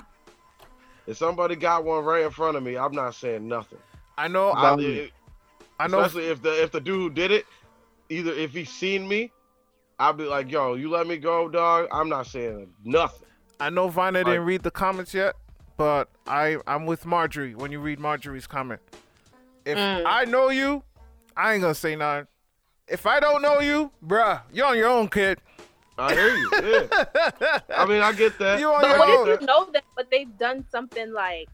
if 1.08 1.18
somebody 1.18 1.56
got 1.56 1.84
one 1.84 2.04
right 2.04 2.24
in 2.24 2.32
front 2.32 2.58
of 2.58 2.64
me, 2.64 2.78
I'm 2.78 2.94
not 2.94 3.16
saying 3.16 3.48
nothing. 3.48 3.80
I 4.18 4.28
know. 4.28 4.50
I, 4.50 4.72
I, 4.74 4.80
it- 4.80 5.12
I 5.80 5.88
know. 5.88 6.00
especially 6.00 6.28
if 6.30 6.42
the 6.42 6.64
if 6.64 6.72
the 6.72 6.80
dude 6.80 6.96
who 7.00 7.10
did 7.10 7.32
it, 7.32 7.46
either 8.10 8.32
if 8.32 8.52
he 8.54 8.64
seen 8.64 9.08
me, 9.08 9.32
I'll 10.00 10.14
be 10.14 10.24
like, 10.24 10.50
"Yo, 10.50 10.76
you 10.76 10.90
let 10.90 11.06
me 11.08 11.18
go, 11.18 11.50
dog." 11.50 11.88
I'm 11.92 12.08
not 12.08 12.28
saying 12.28 12.70
nothing. 12.86 13.28
I 13.60 13.70
know 13.70 13.90
Vania 13.90 14.20
Like- 14.22 14.26
didn't 14.28 14.46
read 14.46 14.64
the 14.64 14.72
comments 14.72 15.14
yet, 15.14 15.36
but 15.78 16.10
I 16.28 16.58
I'm 16.66 16.86
with 16.86 17.06
Marjorie 17.06 17.56
when 17.56 17.72
you 17.74 17.80
read 17.80 18.00
Marjorie's 18.00 18.48
comment. 18.48 18.80
If 19.66 19.78
Mm. 19.78 20.04
I 20.06 20.24
know 20.26 20.50
you, 20.50 20.84
I 21.36 21.54
ain't 21.54 21.62
gonna 21.62 21.76
say 21.76 21.96
nothing. 21.96 22.28
If 22.88 23.06
I 23.06 23.20
don't 23.20 23.42
know 23.42 23.60
you, 23.60 23.92
bruh, 24.06 24.42
you're 24.54 24.68
on 24.68 24.78
your 24.78 24.90
own, 24.90 25.10
kid. 25.10 25.40
I 25.98 26.14
hear 26.14 26.30
you. 26.36 26.50
Yeah. 26.54 27.60
I 27.76 27.86
mean, 27.86 28.02
I 28.02 28.12
get 28.14 28.38
that. 28.40 28.60
You 28.60 28.70
on 28.72 28.82
But 28.82 28.98
what 29.00 29.10
own. 29.10 29.30
if 29.30 29.42
you 29.42 29.48
know 29.48 29.70
that, 29.74 29.84
but 29.96 30.10
they've 30.12 30.38
done 30.38 30.66
something 30.72 31.12
like 31.14 31.48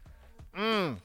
Mm, 0.56 0.98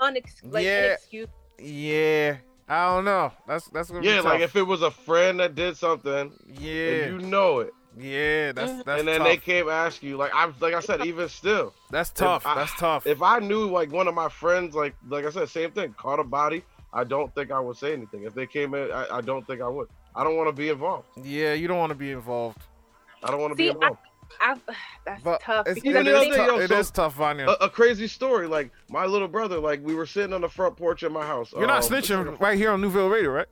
unex 0.00 0.24
like 0.44 0.64
Yeah. 0.64 0.86
inexcusable? 0.86 1.32
yeah. 1.58 2.36
I 2.68 2.86
don't 2.94 3.04
know. 3.04 3.30
That's 3.46 3.66
that's 3.68 3.90
gonna 3.90 4.02
Yeah, 4.06 4.22
be 4.22 4.28
like 4.28 4.40
if 4.40 4.56
it 4.56 4.62
was 4.62 4.80
a 4.82 4.90
friend 4.90 5.38
that 5.40 5.54
did 5.54 5.76
something 5.76 6.32
yeah, 6.48 6.88
and 6.88 7.22
you 7.22 7.28
know 7.28 7.58
it, 7.60 7.74
yeah. 7.98 8.52
That's 8.52 8.82
that's 8.84 9.00
and 9.00 9.06
then 9.08 9.18
tough. 9.18 9.26
they 9.28 9.36
came 9.36 9.68
ask 9.68 10.02
you, 10.02 10.16
like 10.16 10.30
I'm, 10.34 10.54
like 10.60 10.72
I 10.72 10.80
said, 10.80 11.04
even 11.04 11.28
still, 11.28 11.74
that's 11.90 12.08
tough. 12.10 12.46
I- 12.46 12.54
that's 12.54 12.72
tough. 12.78 13.06
if 13.06 13.20
I 13.20 13.38
knew 13.40 13.68
like 13.70 13.92
one 13.92 14.08
of 14.08 14.14
my 14.14 14.30
friends, 14.30 14.74
like 14.74 14.94
like 15.06 15.26
I 15.26 15.30
said, 15.30 15.50
same 15.50 15.72
thing, 15.72 15.92
caught 15.98 16.20
a 16.20 16.24
body, 16.24 16.64
I 16.94 17.04
don't 17.04 17.34
think 17.34 17.50
I 17.50 17.60
would 17.60 17.76
say 17.76 17.92
anything. 17.92 18.22
If 18.22 18.34
they 18.34 18.46
came 18.46 18.72
in, 18.74 18.90
I, 18.90 19.18
I 19.18 19.20
don't 19.20 19.46
think 19.46 19.60
I 19.60 19.68
would. 19.68 19.88
I 20.16 20.24
don't 20.24 20.36
want 20.36 20.48
to 20.48 20.52
be 20.54 20.70
involved. 20.70 21.06
yeah, 21.22 21.52
you 21.52 21.68
don't 21.68 21.78
want 21.78 21.90
to 21.90 21.98
be 21.98 22.12
involved. 22.12 22.56
I 23.24 23.30
don't 23.30 23.40
want 23.40 23.52
to 23.52 23.56
be 23.56 23.64
See, 23.64 23.70
I- 23.70 23.72
involved. 23.72 23.98
I, 24.40 24.56
that's 25.06 25.22
But 25.22 25.40
tough 25.42 25.66
it's, 25.66 25.74
because 25.80 25.90
Even 25.90 26.06
it 26.06 26.10
the 26.10 26.16
I 26.16 26.20
is 26.20 26.20
other 26.20 26.24
think, 26.24 26.32
day, 26.34 26.46
tough. 26.46 26.56
yo, 26.56 26.62
It 26.64 26.68
so- 26.68 26.78
is 26.78 26.90
tough, 26.90 27.14
Vania. 27.16 27.48
a, 27.48 27.52
a 27.64 27.68
crazy 27.70 28.06
story. 28.08 28.46
Like 28.46 28.70
my 28.90 29.06
little 29.06 29.28
brother, 29.28 29.58
like 29.58 29.80
we 29.84 29.94
were 29.94 30.06
sitting 30.06 30.32
on 30.32 30.40
the 30.40 30.48
front 30.48 30.76
porch 30.76 31.02
of 31.02 31.12
my 31.12 31.24
house. 31.26 31.52
You're 31.56 31.66
not 31.66 31.84
um, 31.84 31.90
snitching 31.90 32.40
right 32.40 32.56
here 32.58 32.70
on 32.70 32.80
Newville 32.80 33.08
Radio, 33.08 33.30
right? 33.30 33.46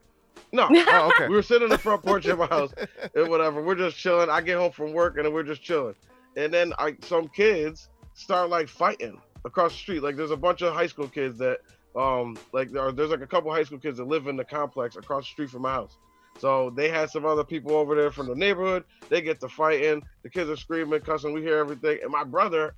No, 0.54 0.68
Oh, 0.70 1.12
okay. 1.16 1.28
we 1.28 1.34
were 1.34 1.42
sitting 1.42 1.64
on 1.64 1.68
the 1.70 1.78
front 1.78 2.02
porch 2.02 2.26
of 2.26 2.38
my 2.38 2.46
house 2.58 2.72
and 3.14 3.28
whatever. 3.28 3.62
We're 3.62 3.74
just 3.74 3.96
chilling. 3.96 4.28
I 4.28 4.40
get 4.42 4.58
home 4.58 4.72
from 4.72 4.92
work 4.92 5.16
and 5.18 5.32
we're 5.32 5.42
just 5.44 5.62
chilling. 5.62 5.94
And 6.36 6.52
then 6.52 6.72
I, 6.78 6.96
some 7.02 7.28
kids 7.28 7.88
start 8.14 8.50
like 8.50 8.68
fighting 8.68 9.20
across 9.44 9.72
the 9.72 9.78
street. 9.78 10.02
Like 10.02 10.16
there's 10.16 10.30
a 10.30 10.36
bunch 10.36 10.62
of 10.62 10.74
high 10.74 10.86
school 10.86 11.08
kids 11.08 11.38
that, 11.38 11.58
um, 11.96 12.36
like 12.52 12.70
there 12.70 12.82
are, 12.82 12.92
there's 12.92 13.10
like 13.10 13.20
a 13.22 13.26
couple 13.26 13.50
high 13.52 13.62
school 13.64 13.78
kids 13.78 13.98
that 13.98 14.08
live 14.08 14.26
in 14.26 14.36
the 14.36 14.44
complex 14.44 14.96
across 14.96 15.24
the 15.24 15.30
street 15.30 15.50
from 15.50 15.62
my 15.62 15.72
house. 15.72 15.96
So 16.38 16.70
they 16.70 16.88
had 16.88 17.10
some 17.10 17.24
other 17.24 17.44
people 17.44 17.72
over 17.76 17.94
there 17.94 18.10
from 18.10 18.26
the 18.26 18.34
neighborhood. 18.34 18.84
They 19.08 19.20
get 19.20 19.40
to 19.40 19.48
fighting. 19.48 20.02
The 20.22 20.30
kids 20.30 20.50
are 20.50 20.56
screaming, 20.56 21.00
cussing. 21.00 21.32
We 21.32 21.40
hear 21.42 21.58
everything. 21.58 21.98
And 22.02 22.10
my 22.10 22.24
brother 22.24 22.74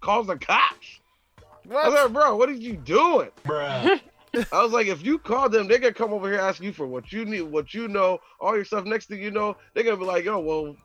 calls 0.00 0.26
the 0.28 0.36
cops. 0.36 1.00
I 1.38 1.42
was 1.66 1.92
What? 1.92 1.92
like, 2.04 2.12
bro, 2.12 2.36
what 2.36 2.48
are 2.48 2.52
you 2.52 2.74
doing? 2.76 3.30
Bruh. 3.44 4.00
I 4.52 4.62
was 4.62 4.72
like, 4.72 4.86
if 4.86 5.04
you 5.04 5.18
call 5.18 5.48
them, 5.48 5.66
they're 5.66 5.78
gonna 5.78 5.92
come 5.92 6.12
over 6.12 6.30
here 6.30 6.38
ask 6.40 6.62
you 6.62 6.72
for 6.72 6.86
what 6.86 7.12
you 7.12 7.24
need, 7.24 7.42
what 7.42 7.72
you 7.74 7.88
know, 7.88 8.18
all 8.40 8.54
your 8.54 8.64
stuff. 8.64 8.84
Next 8.84 9.06
thing 9.06 9.22
you 9.22 9.30
know, 9.30 9.56
they're 9.74 9.84
gonna 9.84 9.96
be 9.96 10.04
like, 10.04 10.24
yo, 10.24 10.38
well, 10.38 10.76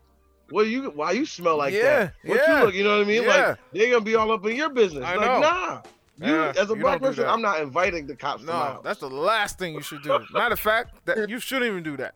what 0.50 0.68
you, 0.68 0.90
why 0.92 1.12
you 1.12 1.26
smell 1.26 1.58
like 1.58 1.74
Yeah, 1.74 1.82
that? 1.82 2.14
What 2.26 2.36
yeah, 2.48 2.60
you 2.60 2.66
look, 2.66 2.74
you 2.76 2.84
know 2.84 2.98
what 2.98 3.06
I 3.06 3.08
mean? 3.08 3.24
yeah. 3.24 3.30
Like 3.50 3.58
they're 3.74 3.92
gonna 3.92 4.04
be 4.06 4.16
all 4.16 4.32
up 4.32 4.46
in 4.46 4.56
your 4.56 4.70
business. 4.70 5.04
I 5.04 5.16
like, 5.16 5.26
know. 5.26 5.40
nah. 5.42 5.82
You 6.20 6.28
Yeah, 6.28 6.54
as 6.58 6.70
a 6.70 6.76
you 6.76 6.82
black 6.82 7.02
person. 7.02 7.26
I'm 7.26 7.42
not 7.42 7.62
inviting 7.62 8.06
the 8.08 8.16
cops 8.16 8.42
to 8.42 8.48
my 8.48 8.54
No, 8.54 8.60
house. 8.60 8.82
that's 8.84 9.00
the 9.00 9.10
last 9.10 9.58
thing 9.58 9.74
you 9.74 9.82
should 9.82 10.04
do. 10.04 10.20
Matter 10.32 10.54
of 10.54 10.60
fact, 10.60 11.06
that 11.06 11.30
you 11.30 11.40
shouldn't 11.40 11.72
even 11.72 11.84
do 11.84 11.98
that. 11.98 12.14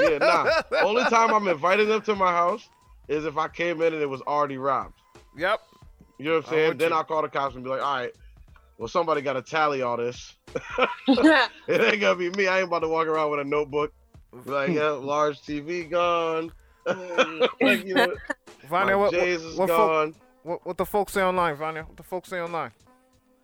Yeah, 0.00 0.18
nah. 0.18 0.62
Only 0.82 1.04
time 1.04 1.32
I'm 1.34 1.46
inviting 1.48 1.88
them 1.88 2.00
to 2.02 2.14
my 2.14 2.30
house 2.32 2.68
is 3.08 3.24
if 3.26 3.36
I 3.36 3.48
came 3.48 3.82
in 3.82 3.92
and 3.92 4.02
it 4.02 4.08
was 4.08 4.22
already 4.22 4.56
robbed. 4.56 4.94
Yep. 5.36 5.60
You 6.18 6.24
know 6.26 6.30
what 6.36 6.36
I'm 6.38 6.44
I'm 6.44 6.50
saying? 6.58 6.76
Then 6.78 6.90
you. 6.90 6.96
I'll 6.96 7.04
call 7.04 7.22
the 7.22 7.28
cops 7.28 7.54
and 7.54 7.64
be 7.64 7.70
like, 7.70 7.82
all 7.82 7.96
right, 7.96 8.12
well, 8.78 8.88
somebody 8.88 9.20
got 9.20 9.34
to 9.34 9.42
tally 9.42 9.82
all 9.82 9.96
this. 9.96 10.34
it 11.08 11.50
ain't 11.68 12.00
gonna 12.00 12.16
be 12.16 12.30
me. 12.30 12.46
I 12.46 12.58
ain't 12.58 12.68
about 12.68 12.80
to 12.80 12.88
walk 12.88 13.06
around 13.08 13.30
with 13.30 13.40
a 13.40 13.44
notebook. 13.44 13.92
Be 14.44 14.50
like, 14.50 14.70
yeah, 14.70 14.88
large 14.90 15.40
TV 15.42 15.88
gone. 15.88 16.50
like, 16.86 17.84
you 17.84 17.94
know, 17.94 18.14
Vania, 18.68 18.86
my 18.92 18.96
what, 18.96 19.12
J's 19.12 19.42
what, 19.42 19.50
is 19.50 19.56
what, 19.56 19.68
folk- 19.68 19.90
gone. 19.90 20.14
what, 20.42 20.66
what 20.66 20.76
the 20.76 20.84
folks 20.86 21.12
say 21.12 21.22
online, 21.22 21.56
Vania? 21.56 21.82
What 21.84 21.96
the 21.96 22.02
folks 22.02 22.28
say 22.30 22.40
online? 22.40 22.72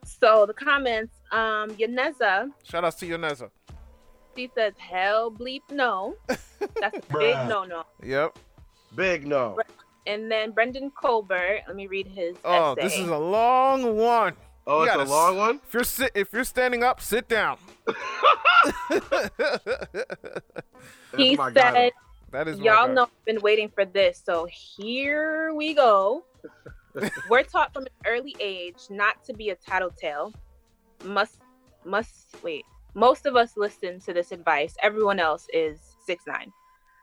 So 0.05 0.47
the 0.47 0.55
comments, 0.55 1.15
um, 1.33 1.71
Yaneza, 1.71 2.51
Shout 2.65 2.85
out 2.85 2.97
to 2.99 3.07
your 3.07 3.19
Neza. 3.19 3.51
she 4.37 4.51
says, 4.55 4.75
"Hell 4.79 5.31
bleep 5.31 5.63
no." 5.71 6.15
That's 6.29 6.97
a 6.99 7.19
big 7.19 7.35
no 7.49 7.65
no. 7.65 7.85
Yep. 8.03 8.39
Big 8.95 9.27
no. 9.27 9.59
And 10.07 10.31
then 10.31 10.51
Brendan 10.53 10.91
Colbert, 10.91 11.61
let 11.67 11.77
me 11.77 11.87
read 11.87 12.07
his 12.07 12.37
Oh, 12.45 12.73
essay. 12.73 12.83
this 12.83 12.99
is 12.99 13.09
a 13.09 13.19
long 13.19 13.97
one. 13.97 14.35
Oh, 14.67 14.81
You 14.83 14.87
it's 14.87 14.95
a 14.95 14.99
gotta 14.99 15.11
long 15.11 15.37
one. 15.37 15.61
If 15.67 15.75
you're 15.75 15.85
sit, 15.85 16.11
if 16.15 16.33
you're 16.33 16.45
standing 16.45 16.83
up, 16.83 17.01
sit 17.01 17.29
down. 17.29 17.59
he 21.17 21.37
my 21.37 21.51
guy, 21.51 21.73
said, 21.73 21.93
that 22.31 22.49
is 22.49 22.59
Y'all 22.59 22.89
know 22.89 23.05
I've 23.05 23.25
been 23.25 23.41
waiting 23.41 23.69
for 23.69 23.85
this, 23.85 24.23
so 24.25 24.47
here 24.51 25.53
we 25.55 25.75
go. 25.75 26.25
We're 27.29 27.45
taught 27.45 27.73
from 27.73 27.85
an 27.85 27.89
early 28.07 28.35
age 28.41 28.79
not 28.91 29.23
to 29.25 29.33
be 29.33 29.51
a 29.51 29.55
tattletale. 29.55 30.33
Must 31.05 31.39
must 31.85 32.37
wait. 32.43 32.65
Most 32.95 33.27
of 33.27 33.37
us 33.37 33.53
listen 33.57 34.01
to 34.01 34.13
this 34.13 34.33
advice. 34.33 34.75
Everyone 34.83 35.21
else 35.21 35.47
is 35.53 35.79
six 36.05 36.25
nine. 36.27 36.53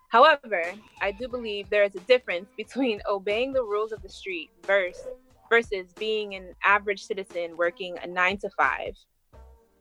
However, 0.09 0.63
I 1.01 1.11
do 1.11 1.27
believe 1.27 1.69
there 1.69 1.83
is 1.83 1.95
a 1.95 1.99
difference 2.01 2.49
between 2.55 3.01
obeying 3.09 3.53
the 3.53 3.63
rules 3.63 3.91
of 3.91 4.01
the 4.01 4.09
street 4.09 4.49
versus 4.65 5.07
versus 5.49 5.93
being 5.97 6.35
an 6.35 6.53
average 6.65 7.03
citizen 7.03 7.55
working 7.55 7.97
a 8.03 8.07
nine 8.07 8.37
to 8.39 8.49
five. 8.49 8.95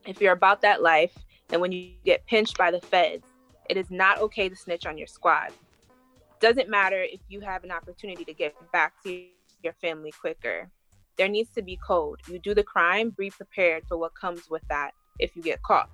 If 0.05 0.21
you're 0.21 0.33
about 0.33 0.61
that 0.61 0.81
life, 0.81 1.13
then 1.49 1.59
when 1.59 1.73
you 1.73 1.91
get 2.05 2.25
pinched 2.25 2.57
by 2.57 2.71
the 2.71 2.79
feds, 2.79 3.27
it 3.69 3.75
is 3.75 3.91
not 3.91 4.19
okay 4.21 4.47
to 4.47 4.55
snitch 4.55 4.85
on 4.85 4.97
your 4.97 5.07
squad. 5.07 5.51
Doesn't 6.39 6.69
matter 6.69 7.01
if 7.01 7.19
you 7.27 7.41
have 7.41 7.65
an 7.65 7.71
opportunity 7.71 8.23
to 8.23 8.33
get 8.33 8.55
back 8.71 8.93
to 9.03 9.25
your 9.63 9.73
family 9.73 10.11
quicker. 10.11 10.69
There 11.17 11.27
needs 11.27 11.49
to 11.55 11.61
be 11.61 11.77
code. 11.77 12.21
You 12.27 12.39
do 12.39 12.53
the 12.53 12.63
crime, 12.63 13.13
be 13.17 13.29
prepared 13.29 13.83
for 13.87 13.97
what 13.97 14.15
comes 14.15 14.49
with 14.49 14.63
that 14.69 14.91
if 15.19 15.35
you 15.35 15.41
get 15.41 15.61
caught. 15.63 15.89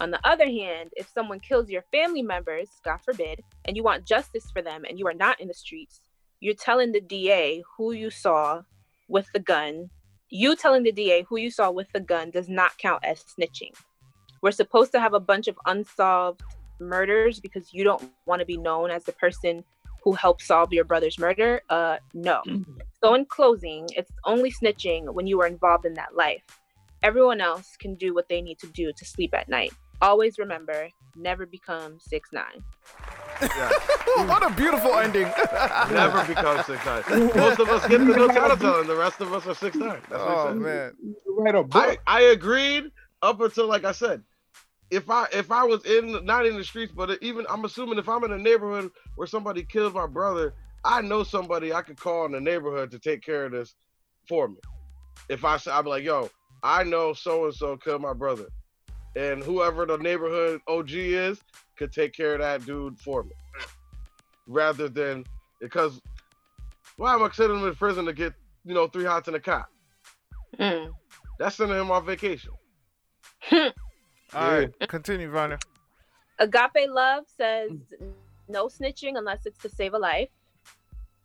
On 0.00 0.10
the 0.10 0.26
other 0.26 0.46
hand, 0.46 0.90
if 0.96 1.08
someone 1.12 1.40
kills 1.40 1.68
your 1.68 1.84
family 1.92 2.22
members, 2.22 2.68
God 2.84 2.98
forbid, 3.04 3.42
and 3.64 3.76
you 3.76 3.82
want 3.82 4.06
justice 4.06 4.50
for 4.50 4.62
them 4.62 4.84
and 4.88 4.98
you 4.98 5.06
are 5.06 5.14
not 5.14 5.40
in 5.40 5.48
the 5.48 5.54
streets, 5.54 6.00
you're 6.40 6.54
telling 6.54 6.92
the 6.92 7.00
DA 7.00 7.62
who 7.76 7.92
you 7.92 8.10
saw 8.10 8.62
with 9.08 9.26
the 9.32 9.40
gun. 9.40 9.90
You 10.30 10.56
telling 10.56 10.82
the 10.82 10.92
DA 10.92 11.24
who 11.28 11.36
you 11.36 11.50
saw 11.50 11.70
with 11.70 11.88
the 11.92 12.00
gun 12.00 12.30
does 12.30 12.48
not 12.48 12.78
count 12.78 13.04
as 13.04 13.22
snitching. 13.22 13.72
We're 14.42 14.50
supposed 14.50 14.92
to 14.92 15.00
have 15.00 15.14
a 15.14 15.20
bunch 15.20 15.46
of 15.46 15.58
unsolved 15.66 16.42
murders 16.80 17.38
because 17.38 17.72
you 17.72 17.84
don't 17.84 18.10
want 18.26 18.40
to 18.40 18.46
be 18.46 18.56
known 18.56 18.90
as 18.90 19.04
the 19.04 19.12
person 19.12 19.62
who 20.02 20.12
helped 20.12 20.42
solve 20.42 20.72
your 20.72 20.84
brother's 20.84 21.18
murder? 21.18 21.62
Uh, 21.68 21.96
no. 22.14 22.42
So, 23.02 23.14
in 23.14 23.24
closing, 23.26 23.88
it's 23.96 24.10
only 24.24 24.52
snitching 24.52 25.12
when 25.12 25.26
you 25.26 25.40
are 25.40 25.46
involved 25.46 25.86
in 25.86 25.94
that 25.94 26.14
life. 26.14 26.42
Everyone 27.02 27.40
else 27.40 27.76
can 27.78 27.94
do 27.96 28.14
what 28.14 28.28
they 28.28 28.40
need 28.40 28.58
to 28.60 28.66
do 28.68 28.92
to 28.96 29.04
sleep 29.04 29.34
at 29.34 29.48
night. 29.48 29.72
Always 30.00 30.38
remember, 30.38 30.88
never 31.16 31.46
become 31.46 31.98
six 32.00 32.30
nine. 32.32 32.62
what 34.26 34.44
a 34.44 34.54
beautiful 34.54 34.92
ending. 34.94 35.22
Never 35.90 36.24
become 36.26 36.62
six 36.62 36.84
nine. 36.84 37.02
Most 37.36 37.58
of 37.58 37.68
us 37.68 37.86
get 37.88 37.98
to 37.98 38.04
no 38.04 38.28
tattletale, 38.28 38.80
and 38.80 38.88
the 38.88 38.94
rest 38.94 39.20
of 39.20 39.32
us 39.32 39.46
are 39.46 39.54
six 39.54 39.76
nine. 39.76 40.00
That's 40.08 40.22
what 40.22 40.28
he 40.28 40.34
oh 40.34 40.46
said. 40.48 40.56
man. 40.56 40.92
Write 41.38 41.54
a 41.54 41.62
book. 41.64 42.00
I, 42.06 42.18
I 42.18 42.22
agreed 42.22 42.90
up 43.20 43.40
until 43.40 43.66
like 43.66 43.84
I 43.84 43.92
said, 43.92 44.22
if 44.92 45.08
I 45.08 45.26
if 45.32 45.50
I 45.50 45.64
was 45.64 45.84
in 45.86 46.24
not 46.26 46.46
in 46.46 46.56
the 46.56 46.62
streets, 46.62 46.92
but 46.94 47.18
even 47.22 47.46
I'm 47.48 47.64
assuming 47.64 47.98
if 47.98 48.10
I'm 48.10 48.24
in 48.24 48.32
a 48.32 48.38
neighborhood 48.38 48.90
where 49.16 49.26
somebody 49.26 49.64
killed 49.64 49.94
my 49.94 50.06
brother, 50.06 50.54
I 50.84 51.00
know 51.00 51.22
somebody 51.22 51.72
I 51.72 51.80
could 51.80 51.98
call 51.98 52.26
in 52.26 52.32
the 52.32 52.40
neighborhood 52.40 52.90
to 52.90 52.98
take 52.98 53.22
care 53.22 53.46
of 53.46 53.52
this 53.52 53.74
for 54.28 54.48
me. 54.48 54.58
If 55.30 55.46
I 55.46 55.56
say 55.56 55.70
I'd 55.70 55.84
be 55.84 55.88
like, 55.88 56.04
yo, 56.04 56.30
I 56.62 56.84
know 56.84 57.14
so 57.14 57.46
and 57.46 57.54
so 57.54 57.78
killed 57.78 58.02
my 58.02 58.12
brother. 58.12 58.48
and 59.16 59.42
whoever 59.42 59.86
the 59.86 59.96
neighborhood 59.96 60.60
OG 60.68 60.90
is 60.90 61.40
could 61.78 61.92
take 61.92 62.12
care 62.12 62.34
of 62.34 62.40
that 62.40 62.66
dude 62.66 62.98
for 63.00 63.22
me, 63.22 63.32
rather 64.46 64.90
than 64.90 65.24
because 65.60 66.00
why 66.98 67.14
am 67.14 67.22
I 67.22 67.30
sending 67.30 67.60
him 67.60 67.66
in 67.66 67.74
prison 67.74 68.04
to 68.04 68.12
get 68.12 68.34
you 68.66 68.74
know 68.74 68.88
three 68.88 69.04
hots 69.06 69.28
in 69.28 69.34
a 69.34 69.40
cot? 69.40 69.68
Mm. 70.58 70.92
That's 71.38 71.56
sending 71.56 71.78
him 71.78 71.90
on 71.90 72.04
vacation. 72.04 72.52
All 74.34 74.50
right, 74.50 74.88
continue, 74.88 75.30
Vania. 75.30 75.58
Agape 76.38 76.88
Love 76.88 77.24
says 77.36 77.70
no 78.48 78.66
snitching 78.66 79.16
unless 79.16 79.46
it's 79.46 79.58
to 79.60 79.68
save 79.68 79.94
a 79.94 79.98
life. 79.98 80.28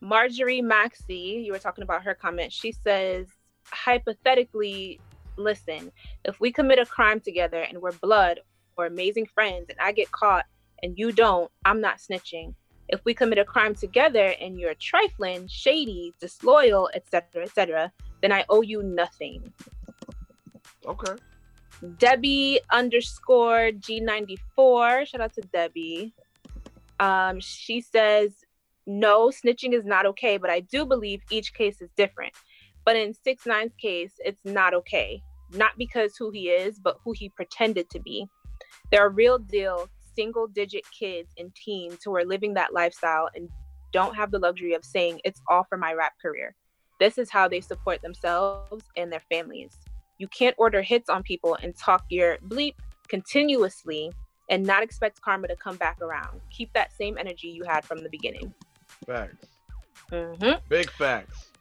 Marjorie 0.02 0.62
Maxey, 0.62 1.44
you 1.46 1.52
were 1.52 1.60
talking 1.60 1.84
about 1.84 2.04
her 2.04 2.14
comment. 2.14 2.52
She 2.54 2.72
says, 2.72 3.28
hypothetically, 3.66 5.00
listen, 5.38 5.92
if 6.24 6.40
we 6.40 6.52
commit 6.52 6.80
a 6.80 6.86
crime 6.86 7.20
together 7.20 7.62
and 7.62 7.82
we're 7.82 7.94
blood 7.94 8.40
or 8.78 8.86
amazing 8.86 9.26
friends 9.26 9.68
and 9.70 9.80
I 9.80 9.92
get 9.92 10.12
caught 10.12 10.46
and 10.84 10.98
you 10.98 11.12
don't, 11.12 11.52
I'm 11.66 11.82
not 11.82 11.98
snitching. 11.98 12.54
If 12.90 13.04
we 13.06 13.14
commit 13.14 13.38
a 13.38 13.46
crime 13.46 13.76
together 13.76 14.34
and 14.40 14.60
you're 14.60 14.76
trifling, 14.76 15.48
shady, 15.48 16.14
disloyal, 16.20 16.90
etc., 16.94 17.44
etc., 17.44 17.92
then 18.22 18.32
I 18.32 18.46
owe 18.50 18.62
you 18.62 18.84
nothing. 18.84 19.52
Okay. 20.86 21.14
Debbie 21.98 22.60
underscore 22.72 23.72
G94. 23.72 25.08
Shout 25.08 25.22
out 25.22 25.34
to 25.34 25.42
Debbie. 25.42 26.14
Um, 27.00 27.40
she 27.40 27.82
says, 27.82 28.32
no, 28.86 29.30
snitching 29.30 29.74
is 29.74 29.86
not 29.86 30.06
okay, 30.06 30.38
but 30.38 30.50
I 30.50 30.62
do 30.62 30.86
believe 30.86 31.22
each 31.30 31.54
case 31.54 31.82
is 31.82 31.90
different. 31.96 32.34
But 32.86 32.96
in 32.96 33.14
Six 33.14 33.46
Nine's 33.46 33.76
case, 33.76 34.14
it's 34.20 34.44
not 34.46 34.74
okay. 34.74 35.22
Not 35.52 35.78
because 35.78 36.16
who 36.18 36.32
he 36.32 36.50
is, 36.50 36.80
but 36.80 36.98
who 37.04 37.14
he 37.14 37.30
pretended 37.30 37.90
to 37.92 38.00
be. 38.00 38.26
There 38.92 39.06
are 39.06 39.10
real 39.10 39.38
deal 39.38 39.90
single 40.16 40.48
digit 40.48 40.84
kids 40.98 41.32
and 41.38 41.54
teens 41.54 42.00
who 42.04 42.16
are 42.16 42.26
living 42.26 42.56
that 42.56 42.74
lifestyle 42.74 43.30
and 43.36 43.50
don't 43.94 44.16
have 44.16 44.32
the 44.32 44.40
luxury 44.40 44.74
of 44.74 44.84
saying 44.84 45.22
it's 45.24 45.42
all 45.48 45.66
for 45.70 45.78
my 45.78 45.94
rap 45.94 46.14
career. 46.22 46.56
This 47.00 47.18
is 47.20 47.30
how 47.30 47.48
they 47.48 47.62
support 47.62 48.02
themselves 48.02 48.84
and 48.96 49.12
their 49.12 49.22
families. 49.30 49.78
You 50.18 50.28
can't 50.28 50.56
order 50.58 50.82
hits 50.82 51.10
on 51.10 51.24
people 51.24 51.58
and 51.62 51.76
talk 51.78 52.06
your 52.10 52.38
bleep 52.48 52.76
continuously 53.08 54.12
and 54.50 54.64
not 54.66 54.82
expect 54.84 55.22
karma 55.22 55.48
to 55.48 55.56
come 55.56 55.76
back 55.76 56.02
around. 56.02 56.42
Keep 56.52 56.74
that 56.74 56.92
same 56.98 57.18
energy 57.18 57.48
you 57.50 57.64
had 57.66 57.86
from 57.86 58.04
the 58.04 58.10
beginning. 58.10 58.54
Facts. 59.06 59.48
hmm 60.10 60.54
Big 60.70 60.90
facts. 60.92 61.52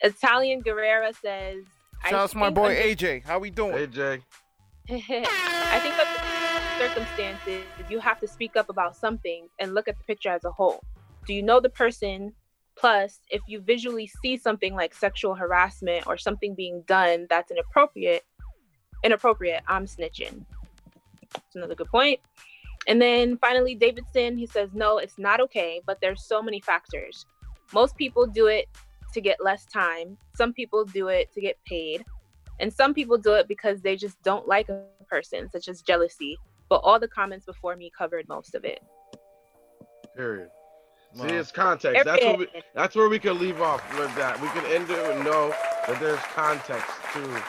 Italian 0.00 0.62
Guerrera 0.62 1.14
says, 1.20 1.64
Shout 2.04 2.14
out 2.14 2.30
to 2.30 2.38
my 2.38 2.50
boy 2.50 2.68
under- 2.68 2.80
AJ. 2.80 3.24
How 3.24 3.38
we 3.38 3.50
doing? 3.50 3.74
AJ. 3.74 4.22
I 4.88 5.80
think 5.80 5.96
that 5.96 6.78
the 6.78 6.84
circumstances, 6.84 7.64
you 7.90 7.98
have 7.98 8.20
to 8.20 8.28
speak 8.28 8.56
up 8.56 8.68
about 8.68 8.94
something 8.96 9.48
and 9.58 9.74
look 9.74 9.88
at 9.88 9.96
the 9.98 10.04
picture 10.04 10.28
as 10.28 10.44
a 10.44 10.50
whole. 10.50 10.82
Do 11.26 11.34
you 11.34 11.42
know 11.42 11.58
the 11.58 11.70
person? 11.70 12.32
Plus, 12.76 13.20
if 13.30 13.40
you 13.46 13.60
visually 13.60 14.06
see 14.06 14.36
something 14.36 14.74
like 14.74 14.94
sexual 14.94 15.34
harassment 15.34 16.06
or 16.06 16.18
something 16.18 16.54
being 16.54 16.82
done 16.86 17.26
that's 17.30 17.50
inappropriate, 17.50 18.24
inappropriate, 19.02 19.62
I'm 19.66 19.86
snitching. 19.86 20.44
That's 21.32 21.56
another 21.56 21.74
good 21.74 21.88
point. 21.88 22.20
And 22.86 23.00
then 23.00 23.38
finally, 23.38 23.74
Davidson, 23.74 24.36
he 24.36 24.46
says, 24.46 24.70
no, 24.74 24.98
it's 24.98 25.18
not 25.18 25.40
okay, 25.40 25.80
but 25.86 26.00
there's 26.00 26.24
so 26.24 26.42
many 26.42 26.60
factors. 26.60 27.24
Most 27.72 27.96
people 27.96 28.26
do 28.26 28.46
it 28.46 28.68
to 29.12 29.20
get 29.20 29.42
less 29.42 29.64
time. 29.66 30.16
Some 30.36 30.52
people 30.52 30.84
do 30.84 31.08
it 31.08 31.32
to 31.32 31.40
get 31.40 31.56
paid. 31.66 32.04
And 32.60 32.72
some 32.72 32.94
people 32.94 33.18
do 33.18 33.32
it 33.32 33.48
because 33.48 33.80
they 33.80 33.96
just 33.96 34.22
don't 34.22 34.46
like 34.46 34.68
a 34.68 34.84
person, 35.08 35.50
such 35.50 35.68
as 35.68 35.82
jealousy. 35.82 36.38
But 36.68 36.76
all 36.76 37.00
the 37.00 37.08
comments 37.08 37.46
before 37.46 37.74
me 37.76 37.90
covered 37.96 38.28
most 38.28 38.54
of 38.54 38.64
it. 38.64 38.80
Period. 40.16 40.48
See, 41.16 41.26
it's 41.28 41.52
context. 41.52 42.04
That's 42.04 42.22
where 42.24 42.36
we, 42.36 42.46
that's 42.74 42.96
where 42.96 43.08
we 43.08 43.18
can 43.18 43.38
leave 43.38 43.60
off 43.60 43.82
with 43.98 44.14
that. 44.16 44.40
We 44.40 44.48
can 44.48 44.64
end 44.66 44.90
it 44.90 44.98
and 45.10 45.24
know 45.24 45.54
that 45.86 45.98
there's 46.00 46.18
context 46.34 46.86
to 47.14 47.42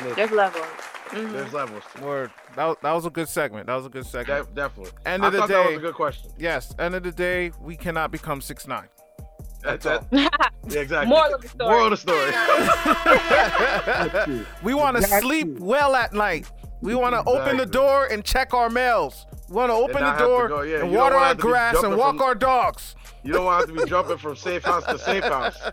snitch. 0.00 0.16
There's 0.16 0.30
levels. 0.30 0.66
Mhm. 1.10 1.32
There's 1.32 1.52
levels. 1.52 1.82
To 1.96 2.02
Word. 2.02 2.30
That, 2.56 2.64
was- 2.66 2.76
that 2.82 2.92
was 2.92 3.06
a 3.06 3.10
good 3.10 3.28
segment. 3.28 3.66
That 3.66 3.74
was 3.76 3.86
a 3.86 3.90
good 3.90 4.06
segment. 4.06 4.48
De- 4.48 4.54
definitely. 4.54 4.92
End 5.06 5.22
I 5.22 5.26
of 5.26 5.32
the 5.34 5.38
thought 5.40 5.48
that 5.50 5.66
was 5.68 5.76
a 5.76 5.80
good 5.80 5.94
question. 5.94 6.30
Yes. 6.38 6.74
End 6.78 6.94
of 6.94 7.02
the 7.02 7.12
day, 7.12 7.52
we 7.60 7.76
cannot 7.76 8.10
become 8.10 8.40
six 8.40 8.66
nine. 8.66 8.88
That's 9.62 9.84
That- 9.84 10.04
all. 10.12 10.28
Yeah, 10.68 10.80
exactly. 10.82 11.08
Moral 11.10 11.34
of 11.34 11.42
the 11.42 11.48
story. 11.48 11.70
Moral 11.70 11.86
of 11.86 11.90
the 11.90 11.96
story. 14.24 14.46
we 14.62 14.74
want 14.74 14.96
to 14.96 15.02
Got 15.02 15.22
sleep 15.22 15.46
you. 15.48 15.56
well 15.60 15.96
at 15.96 16.12
night. 16.12 16.48
We 16.80 16.94
want 16.94 17.14
to 17.14 17.24
open 17.28 17.56
the 17.56 17.66
door 17.66 18.06
and 18.06 18.24
check 18.24 18.54
our 18.54 18.70
mails. 18.70 19.26
We 19.48 19.56
want 19.56 19.70
to 19.70 19.74
open 19.74 20.02
the 20.04 20.12
door 20.16 20.46
go- 20.48 20.62
yeah, 20.62 20.82
and 20.82 20.92
water 20.94 21.16
our 21.16 21.26
have 21.28 21.36
to 21.38 21.42
be 21.42 21.48
grass 21.48 21.82
and 21.82 21.96
walk 21.96 22.16
from- 22.16 22.22
our 22.22 22.34
dogs. 22.36 22.94
You 23.24 23.32
don't 23.32 23.44
want 23.44 23.68
to 23.68 23.72
be 23.72 23.84
jumping 23.88 24.18
from 24.18 24.34
safe 24.36 24.64
house 24.64 24.84
to 24.84 24.98
safe 24.98 25.24
house. 25.24 25.58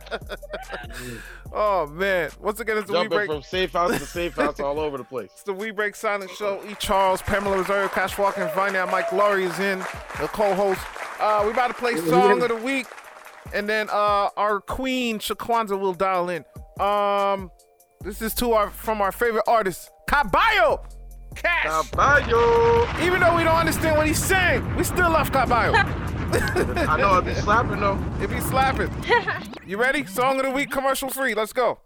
Oh 1.51 1.87
man! 1.87 2.29
Once 2.39 2.59
again, 2.59 2.77
it's 2.77 2.85
the 2.85 2.93
We 2.93 2.99
Jumping 2.99 3.17
Break. 3.17 3.29
from 3.31 3.41
safe 3.41 3.73
house 3.73 3.97
to 3.97 4.05
safe 4.05 4.35
house 4.35 4.59
all 4.59 4.79
over 4.79 4.99
the 4.99 5.03
place. 5.03 5.31
It's 5.33 5.41
the 5.41 5.53
We 5.53 5.71
Break 5.71 5.95
Silence 5.95 6.31
Show. 6.33 6.61
E. 6.69 6.75
Charlez, 6.75 7.23
Pamela 7.23 7.57
Rosario, 7.57 7.87
Cash 7.87 8.13
Walken, 8.17 8.43
and 8.45 8.51
Vania. 8.53 8.85
Mike 8.85 9.11
Laurie 9.11 9.45
is 9.45 9.57
in, 9.59 9.79
the 9.79 10.27
co-host. 10.27 10.79
Uh, 11.19 11.41
we 11.45 11.51
about 11.51 11.69
to 11.69 11.73
play 11.73 11.95
song 11.95 12.43
of 12.43 12.49
the 12.49 12.55
week, 12.55 12.85
and 13.51 13.67
then 13.67 13.89
uh, 13.89 14.29
our 14.37 14.61
queen 14.61 15.17
Chaquanzha 15.17 15.79
will 15.79 15.95
dial 15.95 16.29
in. 16.29 16.45
Um, 16.79 17.49
this 18.01 18.21
is 18.21 18.35
to 18.35 18.51
our 18.53 18.69
from 18.69 19.01
our 19.01 19.11
favorite 19.11 19.45
artist, 19.47 19.89
Caballo. 20.07 20.83
Cash. 21.33 21.89
Caballo. 21.89 22.87
Even 23.01 23.21
though 23.21 23.35
we 23.35 23.43
don't 23.43 23.57
understand 23.57 23.97
what 23.97 24.05
he's 24.05 24.23
saying, 24.23 24.75
we 24.75 24.83
still 24.83 25.09
love 25.09 25.31
Caballo. 25.31 25.73
I 26.31 26.97
know 26.97 27.11
I'd 27.11 27.25
be 27.25 27.33
slapping 27.33 27.79
though. 27.79 27.97
if 28.21 28.29
be 28.29 28.39
slapping. 28.41 28.91
You 29.65 29.77
ready? 29.77 30.03
Song 30.05 30.39
of 30.39 30.45
the 30.45 30.51
week, 30.51 30.71
commercial 30.71 31.09
free. 31.11 31.35
Let's 31.35 31.53
go. 31.53 31.77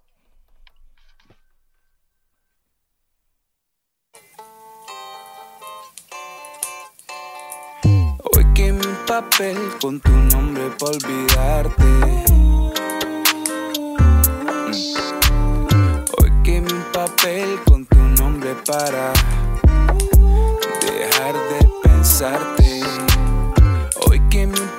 Hoy 7.84 8.46
quemé 8.56 8.86
un 8.86 9.06
papel 9.06 9.58
con 9.82 10.00
tu 10.00 10.12
nombre 10.12 10.70
para 10.80 10.92
olvidarte. 10.92 11.84
Mm. 12.32 12.72
Hoy 16.18 16.32
quemé 16.44 16.72
un 16.72 16.86
papel 16.94 17.60
con 17.66 17.86
tu 17.86 18.00
nombre 18.00 18.56
para 18.66 19.12
dejar 20.80 21.34
de 21.34 21.70
pensarte. 21.84 22.63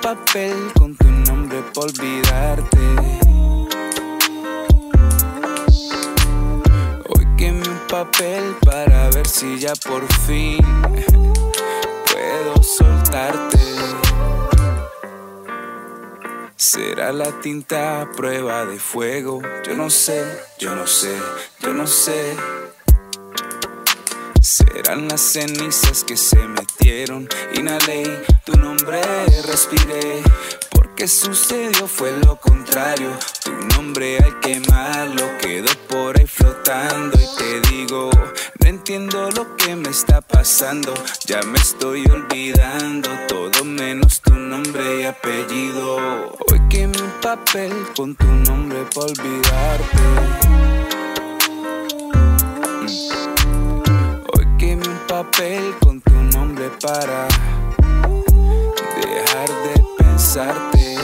Papel 0.05 0.71
con 0.77 0.95
tu 0.95 1.07
nombre 1.07 1.63
para 1.73 1.87
olvidarte. 1.87 2.77
Hoy 7.09 7.27
quemé 7.35 7.67
un 7.67 7.87
papel 7.87 8.55
para 8.63 9.09
ver 9.09 9.27
si 9.27 9.57
ya 9.57 9.73
por 9.73 10.05
fin 10.27 10.59
puedo 12.05 12.61
soltarte. 12.61 13.57
Será 16.55 17.11
la 17.11 17.31
tinta 17.41 18.01
a 18.01 18.11
prueba 18.11 18.63
de 18.67 18.77
fuego. 18.77 19.41
Yo 19.65 19.73
no 19.73 19.89
sé, 19.89 20.23
yo 20.59 20.75
no 20.75 20.85
sé, 20.85 21.17
yo 21.61 21.73
no 21.73 21.87
sé. 21.87 22.35
Serán 24.39 25.07
las 25.07 25.21
cenizas 25.21 26.03
que 26.03 26.15
se 26.15 26.47
metieron. 26.85 27.27
Inhalé 27.55 28.03
tu 28.43 28.53
nombre, 28.57 29.01
respiré. 29.47 30.21
Porque 30.71 31.07
sucedió 31.07 31.87
fue 31.87 32.11
lo 32.23 32.35
contrario. 32.39 33.09
Tu 33.43 33.51
nombre 33.75 34.17
al 34.19 34.39
quemarlo 34.39 35.37
quedó 35.41 35.71
por 35.87 36.17
ahí 36.17 36.27
flotando. 36.27 37.17
Y 37.17 37.37
te 37.37 37.69
digo, 37.69 38.09
no 38.59 38.69
entiendo 38.69 39.31
lo 39.31 39.55
que 39.55 39.75
me 39.75 39.89
está 39.89 40.21
pasando. 40.21 40.93
Ya 41.25 41.41
me 41.41 41.57
estoy 41.57 42.05
olvidando 42.05 43.09
todo 43.27 43.63
menos 43.63 44.21
tu 44.21 44.33
nombre 44.33 45.01
y 45.01 45.05
apellido. 45.05 46.37
Hoy 46.51 46.61
quemé 46.69 47.01
un 47.01 47.21
papel 47.21 47.73
con 47.95 48.15
tu 48.15 48.25
nombre 48.25 48.85
para 48.93 49.07
olvidarte. 49.07 50.45
Papel 55.15 55.73
con 55.79 56.01
tu 56.01 56.11
nombre 56.11 56.69
para 56.81 57.25
dejar 58.97 59.47
de 59.63 59.85
pensarte. 59.97 60.97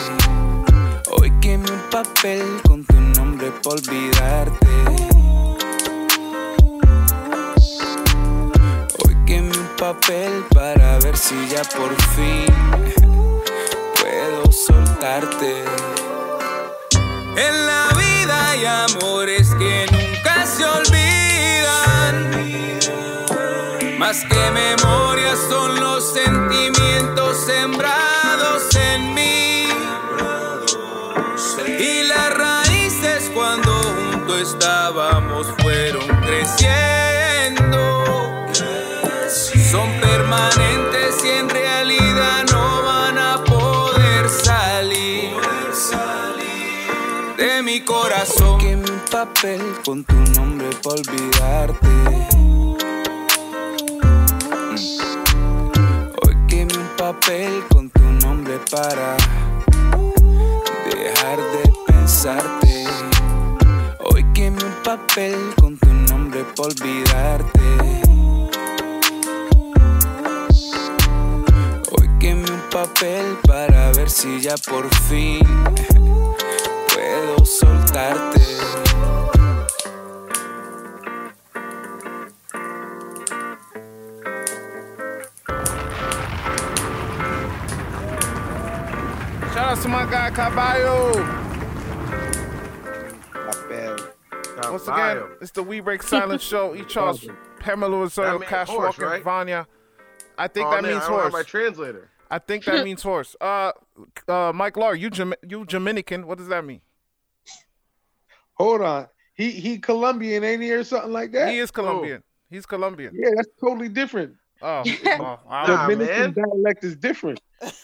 Hoy 1.12 1.32
quemé 1.40 1.72
un 1.72 1.80
papel 1.90 2.44
con 2.68 2.84
tu 2.84 3.00
nombre 3.00 3.54
para 3.64 3.76
olvidarte. 3.76 4.68
Hoy 9.00 9.16
quemé 9.26 9.58
un 9.58 9.76
papel 9.78 10.44
para 10.54 11.00
ver 11.00 11.16
si 11.16 11.48
ya 11.48 11.64
por 11.64 11.96
fin 12.12 12.54
puedo 13.96 14.52
soltarte. 14.52 15.64
En 17.38 17.66
la 17.66 17.88
vida 17.98 18.50
hay 18.50 18.66
amores 18.66 19.48
que 19.58 19.86
nunca 19.90 20.46
se 20.46 20.66
olvidan. 20.66 21.01
Más 24.12 24.26
que 24.26 24.52
memoria 24.52 25.34
son 25.50 25.80
los 25.80 26.04
sentimientos 26.04 27.38
sembrados 27.46 28.76
en 28.76 29.14
mí. 29.14 29.70
Y 31.80 32.04
las 32.04 32.34
raíces 32.34 33.32
cuando 33.34 33.72
juntos 33.72 34.42
estábamos 34.52 35.48
fueron 35.60 36.06
creciendo. 36.26 38.04
Son 39.72 39.90
permanentes 40.02 41.24
y 41.24 41.30
en 41.30 41.50
realidad 41.50 42.44
no 42.52 42.84
van 42.84 43.18
a 43.18 43.42
poder 43.46 44.30
salir 44.30 45.32
de 47.38 47.64
mi 47.64 47.80
corazón. 47.80 48.58
Que 48.60 48.76
mi 48.76 48.92
papel 49.10 49.62
con 49.86 50.04
tu 50.04 50.16
nombre 50.16 50.68
para 50.84 50.96
olvidarte. 50.96 52.61
Papel 57.14 57.64
con 57.68 57.90
tu 57.90 58.04
nombre 58.26 58.58
para 58.72 59.18
dejar 60.86 61.38
de 61.38 61.74
pensarte. 61.86 62.86
Hoy 64.00 64.26
quemé 64.34 64.64
un 64.64 64.76
papel 64.82 65.36
con 65.60 65.78
tu 65.78 65.90
nombre 65.90 66.46
para 66.56 66.70
olvidarte. 66.70 67.60
Hoy 71.92 72.10
quemé 72.18 72.50
un 72.50 72.64
papel 72.72 73.38
para 73.46 73.92
ver 73.92 74.10
si 74.10 74.40
ya 74.40 74.56
por 74.56 74.88
fin 75.10 75.46
puedo 76.94 77.46
soltarte. 77.46 78.40
Out 89.72 89.82
to 89.84 89.88
my 89.88 90.06
guy 90.12 90.30
Caballo. 90.32 91.14
Not. 94.58 94.70
Once 94.72 94.86
again, 94.86 95.24
it's 95.40 95.52
the 95.52 95.64
We 95.64 95.80
Break 95.80 96.04
Silence 96.04 96.44
show. 96.44 96.76
E. 96.76 96.80
Charlez, 96.82 97.34
Pamela 97.60 97.98
Rosario, 97.98 98.40
Cash 98.40 98.68
horse, 98.68 98.96
Walken, 98.98 99.06
right? 99.10 99.24
Vania. 99.24 99.66
I 100.38 100.50
think 100.50 100.68
Oh, 100.68 100.72
that 100.72 100.84
man, 100.84 100.92
means 100.92 101.04
I 101.06 101.08
don't 101.08 101.22
have 101.22 101.32
horse. 101.32 101.34
my 101.34 101.44
translator. 101.44 102.10
I 102.30 102.40
think 102.40 102.66
that 102.66 102.84
means 102.86 103.02
horse. 103.02 103.38
Uh, 103.40 103.72
uh, 104.28 104.52
Mike 104.54 104.76
Law, 104.76 104.92
you 104.92 105.10
Jam- 105.10 105.34
you 105.48 105.64
Dominican. 105.64 106.28
What 106.28 106.38
does 106.38 106.50
that 106.50 106.66
mean? 106.66 106.82
Hold 108.56 108.82
on. 108.82 109.08
He 109.36 109.52
he 109.52 109.78
Colombian, 109.78 110.44
ain't 110.44 110.62
he, 110.62 110.72
or 110.74 110.84
something 110.84 111.14
like 111.14 111.32
that? 111.32 111.50
He 111.50 111.60
is 111.60 111.72
Colombian. 111.72 112.24
He's 112.50 112.66
Colombian. 112.66 113.14
Yeah, 113.18 113.30
that's 113.38 113.48
totally 113.62 113.88
different. 113.88 114.36
Oh, 114.62 114.84
oh, 115.06 115.40
I- 115.50 115.68
Nah, 115.68 115.88
Dominican 115.88 116.20
man. 116.20 116.34
dialect 116.34 116.84
is 116.84 116.98
different. 116.98 117.40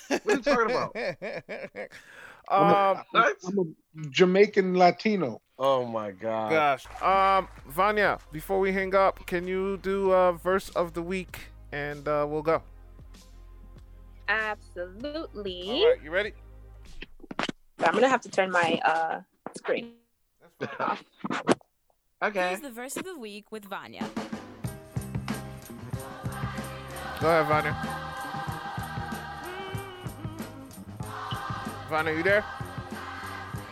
What 0.08 0.26
are 0.26 0.32
you 0.32 0.42
talking 0.42 0.72
about? 0.72 0.96
um, 2.50 3.04
I'm 3.14 3.60
a 3.60 4.10
Jamaican 4.10 4.76
Latino. 4.76 5.42
Oh 5.60 5.86
my 5.86 6.12
god. 6.12 6.52
gosh. 6.52 6.86
Um, 7.02 7.48
Vania, 7.68 8.20
before 8.32 8.60
we 8.60 8.72
hang 8.72 8.96
up, 8.96 9.26
can 9.26 9.48
you 9.48 9.78
do 9.78 10.12
a 10.12 10.34
verse 10.34 10.70
of 10.70 10.94
the 10.94 11.02
week 11.02 11.50
and 11.72 12.08
uh, 12.08 12.26
we'll 12.28 12.42
go. 12.42 12.62
Absolutely. 14.28 15.70
All 15.70 15.90
right, 15.90 16.04
you 16.04 16.12
ready? 16.12 16.34
I'm 17.80 17.94
gonna 17.94 18.10
have 18.10 18.22
to 18.22 18.30
turn 18.30 18.52
my 18.52 18.80
uh 18.84 19.22
screen. 19.56 19.94
Okay. 22.20 22.50
Here's 22.50 22.62
the 22.62 22.72
verse 22.72 22.98
of 22.98 23.06
the 23.06 23.18
week 23.18 23.52
with 23.52 23.66
Vania. 23.66 24.04
Go 27.22 27.30
ahead, 27.30 27.48
Vania. 27.48 27.97
Vania, 31.88 32.16
you 32.16 32.24
there? 32.24 32.44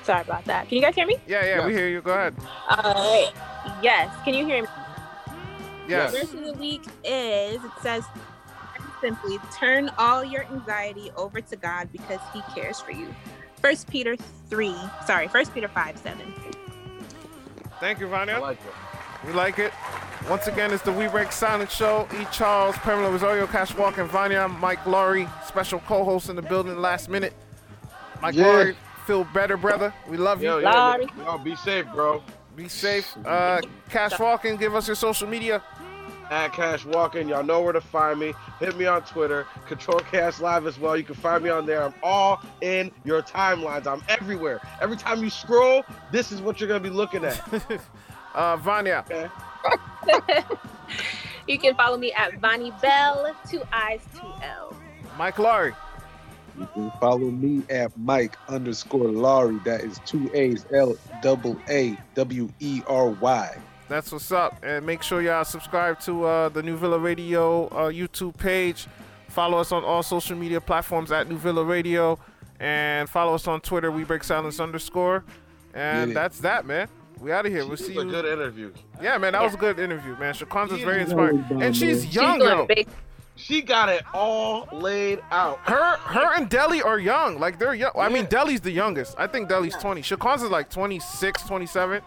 Sorry 0.03 0.21
about 0.21 0.45
that. 0.45 0.67
Can 0.67 0.77
you 0.77 0.83
guys 0.83 0.95
hear 0.95 1.07
me? 1.07 1.17
Yeah, 1.27 1.45
yeah, 1.45 1.65
we 1.65 1.73
hear 1.73 1.87
you. 1.87 2.01
Go 2.01 2.11
ahead. 2.11 2.35
All 2.69 2.93
right. 2.93 3.31
Yes. 3.81 4.15
Can 4.23 4.33
you 4.33 4.45
hear 4.45 4.61
me? 4.61 4.67
Yes. 5.87 6.11
The 6.11 6.19
Verse 6.19 6.33
of 6.33 6.45
the 6.45 6.53
week 6.53 6.83
is 7.03 7.63
it 7.63 7.71
says 7.81 8.03
simply 9.01 9.39
turn 9.57 9.89
all 9.97 10.23
your 10.23 10.45
anxiety 10.45 11.11
over 11.15 11.41
to 11.41 11.55
God 11.55 11.91
because 11.91 12.19
He 12.33 12.41
cares 12.53 12.79
for 12.79 12.91
you. 12.91 13.13
First 13.61 13.89
Peter 13.89 14.15
three, 14.49 14.75
sorry, 15.07 15.27
First 15.27 15.53
Peter 15.53 15.67
five 15.67 15.97
seven. 15.97 16.33
Thank 17.79 17.99
you, 17.99 18.07
Vania. 18.07 18.35
I 18.35 18.39
like 18.39 18.59
it. 18.59 19.27
We 19.27 19.33
like 19.33 19.59
it. 19.59 19.73
Once 20.29 20.47
again, 20.47 20.71
it's 20.71 20.83
the 20.83 20.91
We 20.91 21.07
Break 21.07 21.31
Silence 21.31 21.71
Show. 21.71 22.07
E. 22.13 22.25
Charlez, 22.25 22.73
Pamela 22.75 23.11
Rosario, 23.11 23.47
Cash 23.47 23.75
Walk, 23.75 23.97
and 23.97 24.09
Vania. 24.09 24.47
Mike 24.47 24.85
Laurie, 24.85 25.27
special 25.47 25.79
co-host 25.79 26.29
in 26.29 26.35
the 26.35 26.41
building 26.41 26.77
last 26.77 27.09
minute. 27.09 27.33
Mike 28.21 28.35
Yeah. 28.35 28.45
Laurie, 28.47 28.77
feel 29.05 29.23
better, 29.25 29.57
brother. 29.57 29.93
We 30.07 30.17
love 30.17 30.41
you. 30.41 30.49
Yo, 30.49 30.57
yo, 30.59 30.69
Larry. 30.69 31.07
be 31.43 31.55
safe, 31.55 31.85
bro. 31.93 32.23
Be 32.55 32.67
safe. 32.69 33.15
Uh, 33.25 33.61
Cash 33.89 34.13
Walken, 34.13 34.57
give 34.57 34.75
us 34.75 34.87
your 34.87 34.95
social 34.95 35.27
media. 35.27 35.61
At 36.31 36.53
Cash 36.53 36.85
Walken, 36.85 37.29
y'all 37.29 37.43
know 37.43 37.61
where 37.61 37.73
to 37.73 37.81
find 37.81 38.19
me. 38.19 38.33
Hit 38.59 38.75
me 38.77 38.85
on 38.85 39.03
Twitter, 39.03 39.45
Control 39.67 39.99
Cash 39.99 40.39
Live 40.39 40.65
as 40.65 40.79
well. 40.79 40.97
You 40.97 41.03
can 41.03 41.13
find 41.15 41.43
me 41.43 41.51
on 41.51 41.67
there. 41.67 41.83
I'm 41.83 41.93
all 42.01 42.41
in 42.61 42.89
your 43.03 43.21
timelines. 43.21 43.85
I'm 43.85 44.01
everywhere. 44.09 44.59
Every 44.81 44.97
time 44.97 45.21
you 45.21 45.29
scroll, 45.29 45.83
this 46.11 46.31
is 46.31 46.41
what 46.41 46.59
you're 46.59 46.67
gonna 46.67 46.79
be 46.79 46.89
looking 46.89 47.25
at. 47.25 47.41
Uh, 48.33 48.57
Vania. 48.57 49.05
Okay. 49.09 49.29
You 51.47 51.59
can 51.59 51.75
follow 51.75 51.95
me 51.97 52.11
at 52.11 52.39
Vonnie 52.39 52.73
Bell, 52.81 53.35
two 53.49 53.61
eyes, 53.71 54.01
two 54.19 54.27
L. 54.43 54.75
Mike 55.17 55.37
Laurie. 55.37 55.73
You 56.57 56.67
can 56.73 56.91
follow 56.99 57.19
me 57.31 57.63
at 57.69 57.97
Mike 57.97 58.35
underscore 58.47 59.07
Laurie. 59.09 59.59
That 59.65 59.81
is 59.81 59.99
two 60.05 60.29
A's 60.33 60.65
L 60.73 60.95
double 61.21 61.59
A 61.69 61.97
W 62.15 62.49
E 62.59 62.81
R 62.87 63.07
Y. 63.09 63.57
That's 63.87 64.11
what's 64.11 64.31
up. 64.31 64.63
And 64.63 64.85
make 64.85 65.03
sure 65.03 65.21
y'all 65.21 65.45
subscribe 65.45 65.99
to 66.01 66.23
uh, 66.23 66.49
the 66.49 66.63
New 66.63 66.75
Villa 66.77 66.97
Radio 66.97 67.67
uh, 67.67 67.91
YouTube 67.91 68.37
page. 68.37 68.87
Follow 69.29 69.57
us 69.59 69.71
on 69.71 69.83
all 69.83 70.01
social 70.01 70.35
media 70.37 70.59
platforms 70.61 71.11
at 71.11 71.29
New 71.29 71.37
Villa 71.37 71.63
Radio. 71.63 72.17
And 72.59 73.09
follow 73.09 73.35
us 73.35 73.47
on 73.47 73.59
Twitter, 73.61 73.91
We 73.91 74.05
Break 74.05 74.23
Silence 74.23 74.59
underscore. 74.59 75.23
And 75.73 76.11
Get 76.11 76.13
that's 76.15 76.39
that, 76.39 76.65
man. 76.65 76.87
We 77.19 77.31
out 77.31 77.45
of 77.45 77.51
here. 77.51 77.61
We'll 77.61 77.71
This 77.71 77.85
see 77.85 77.91
is 77.93 77.97
a 77.97 78.05
you. 78.05 78.11
good 78.11 78.25
interview. 78.25 78.73
Yeah, 79.01 79.17
man, 79.17 79.33
that 79.33 79.41
was 79.43 79.53
a 79.53 79.57
good 79.57 79.77
interview, 79.79 80.15
man. 80.17 80.33
Chaquanzha's 80.33 80.81
very 80.81 80.97
Yeah, 80.97 81.03
inspiring. 81.03 81.45
And 81.61 81.75
she's 81.75 82.13
young, 82.15 82.39
She's 82.39 82.43
girl. 82.47 82.67
Doing 83.35 83.37
big. 83.37 83.43
She 83.43 83.61
got 83.61 83.89
it 83.89 84.03
all 84.13 84.67
laid 84.71 85.21
out. 85.31 85.59
Her 85.59 85.97
her 85.97 86.33
and 86.37 86.49
Deli 86.49 86.81
are 86.81 86.99
young. 86.99 87.39
Like, 87.39 87.59
they're 87.59 87.73
young. 87.73 87.91
I 87.97 88.07
mean, 88.09 88.23
Yeah. 88.23 88.29
Deli's 88.43 88.61
the 88.61 88.71
youngest. 88.71 89.15
I 89.17 89.27
think 89.27 89.49
Deli's 89.49 89.75
20. 89.75 90.01
Chaquanzha's 90.01 90.49
like 90.51 90.69
26, 90.69 91.43
27. 91.43 92.01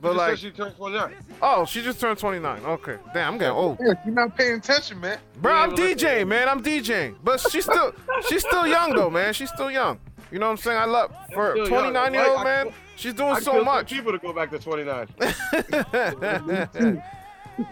But, 0.00 0.12
She 0.12 0.16
like, 0.16 0.36
she 0.38 0.50
turned 0.52 0.76
29. 0.76 1.12
oh, 1.42 1.64
she 1.64 1.82
just 1.82 1.98
turned 2.00 2.18
29. 2.20 2.64
Okay. 2.64 2.98
Damn, 3.12 3.32
I'm 3.34 3.38
getting 3.38 3.56
old. 3.56 3.78
Yeah, 3.80 3.94
you're 4.04 4.14
not 4.14 4.36
paying 4.36 4.54
attention, 4.58 5.00
man. 5.00 5.18
Bro, 5.42 5.52
I'm 5.52 5.70
but 5.70 5.78
DJing, 5.80 6.28
man. 6.28 6.48
I'm 6.48 6.62
DJing. 6.62 7.16
But 7.24 7.40
she's 7.40 7.64
still 7.64 7.92
she's 8.28 8.42
still 8.46 8.64
young 8.66 8.94
though, 8.94 9.10
man. 9.10 9.34
She's 9.34 9.48
still 9.50 9.72
young. 9.72 9.98
You 10.30 10.38
know 10.38 10.46
what 10.46 10.52
I'm 10.52 10.56
saying? 10.58 10.78
I 10.78 10.84
love 10.84 11.10
for 11.34 11.50
still 11.50 11.64
a 11.66 11.68
young. 11.70 11.92
29 11.92 12.14
year 12.14 12.26
old 12.28 12.38
I 12.38 12.44
man. 12.44 12.66
could- 12.66 12.74
She's 12.94 13.14
doing 13.14 13.32
I 13.32 13.40
so 13.40 13.62
much. 13.64 13.90
people 13.90 14.12
to 14.12 14.18
go 14.18 14.32
back 14.32 14.50
to 14.50 14.58
29. 14.60 15.08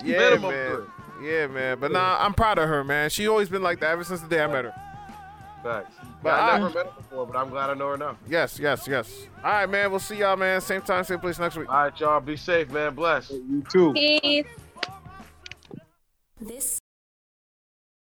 yeah, 0.05 0.19
Minimum 0.19 0.51
man. 0.51 0.77
three. 0.77 0.85
Yeah, 1.23 1.47
man. 1.47 1.79
But 1.81 1.93
nah, 1.93 2.19
I'm 2.21 2.35
proud 2.35 2.59
of 2.59 2.69
her, 2.69 2.85
man. 2.85 3.11
She 3.11 3.27
always 3.29 3.49
been 3.49 3.63
like 3.63 3.81
that 3.81 3.91
ever 3.91 4.05
since 4.05 4.21
the 4.21 4.29
day 4.29 4.43
I 4.43 4.47
met 4.47 4.65
her. 4.67 4.75
Facts. 5.63 5.95
But 6.01 6.23
But 6.23 6.35
I 6.35 6.51
I- 6.51 6.59
never 6.59 6.71
met 6.71 6.87
her 6.87 6.93
before, 6.97 7.27
but 7.27 7.37
I'm 7.37 7.51
glad 7.51 7.71
I 7.71 7.75
know 7.75 7.89
her 7.91 7.97
now. 7.97 8.17
Yes, 8.29 8.59
yes, 8.59 8.87
yes. 8.87 9.27
All 9.43 9.51
right, 9.51 9.69
man. 9.69 9.91
We'll 9.91 10.01
see 10.01 10.19
y'all, 10.19 10.37
man. 10.37 10.61
Same 10.61 10.83
time, 10.83 11.03
same 11.05 11.19
place 11.19 11.39
next 11.39 11.57
week. 11.57 11.69
All 11.69 11.75
right, 11.85 12.01
y'all. 12.01 12.21
Be 12.21 12.37
safe, 12.37 12.71
man. 12.71 12.95
Bless. 12.95 13.31
You 13.31 13.65
too. 13.71 13.93
Peace. 13.95 14.47
This 16.41 16.79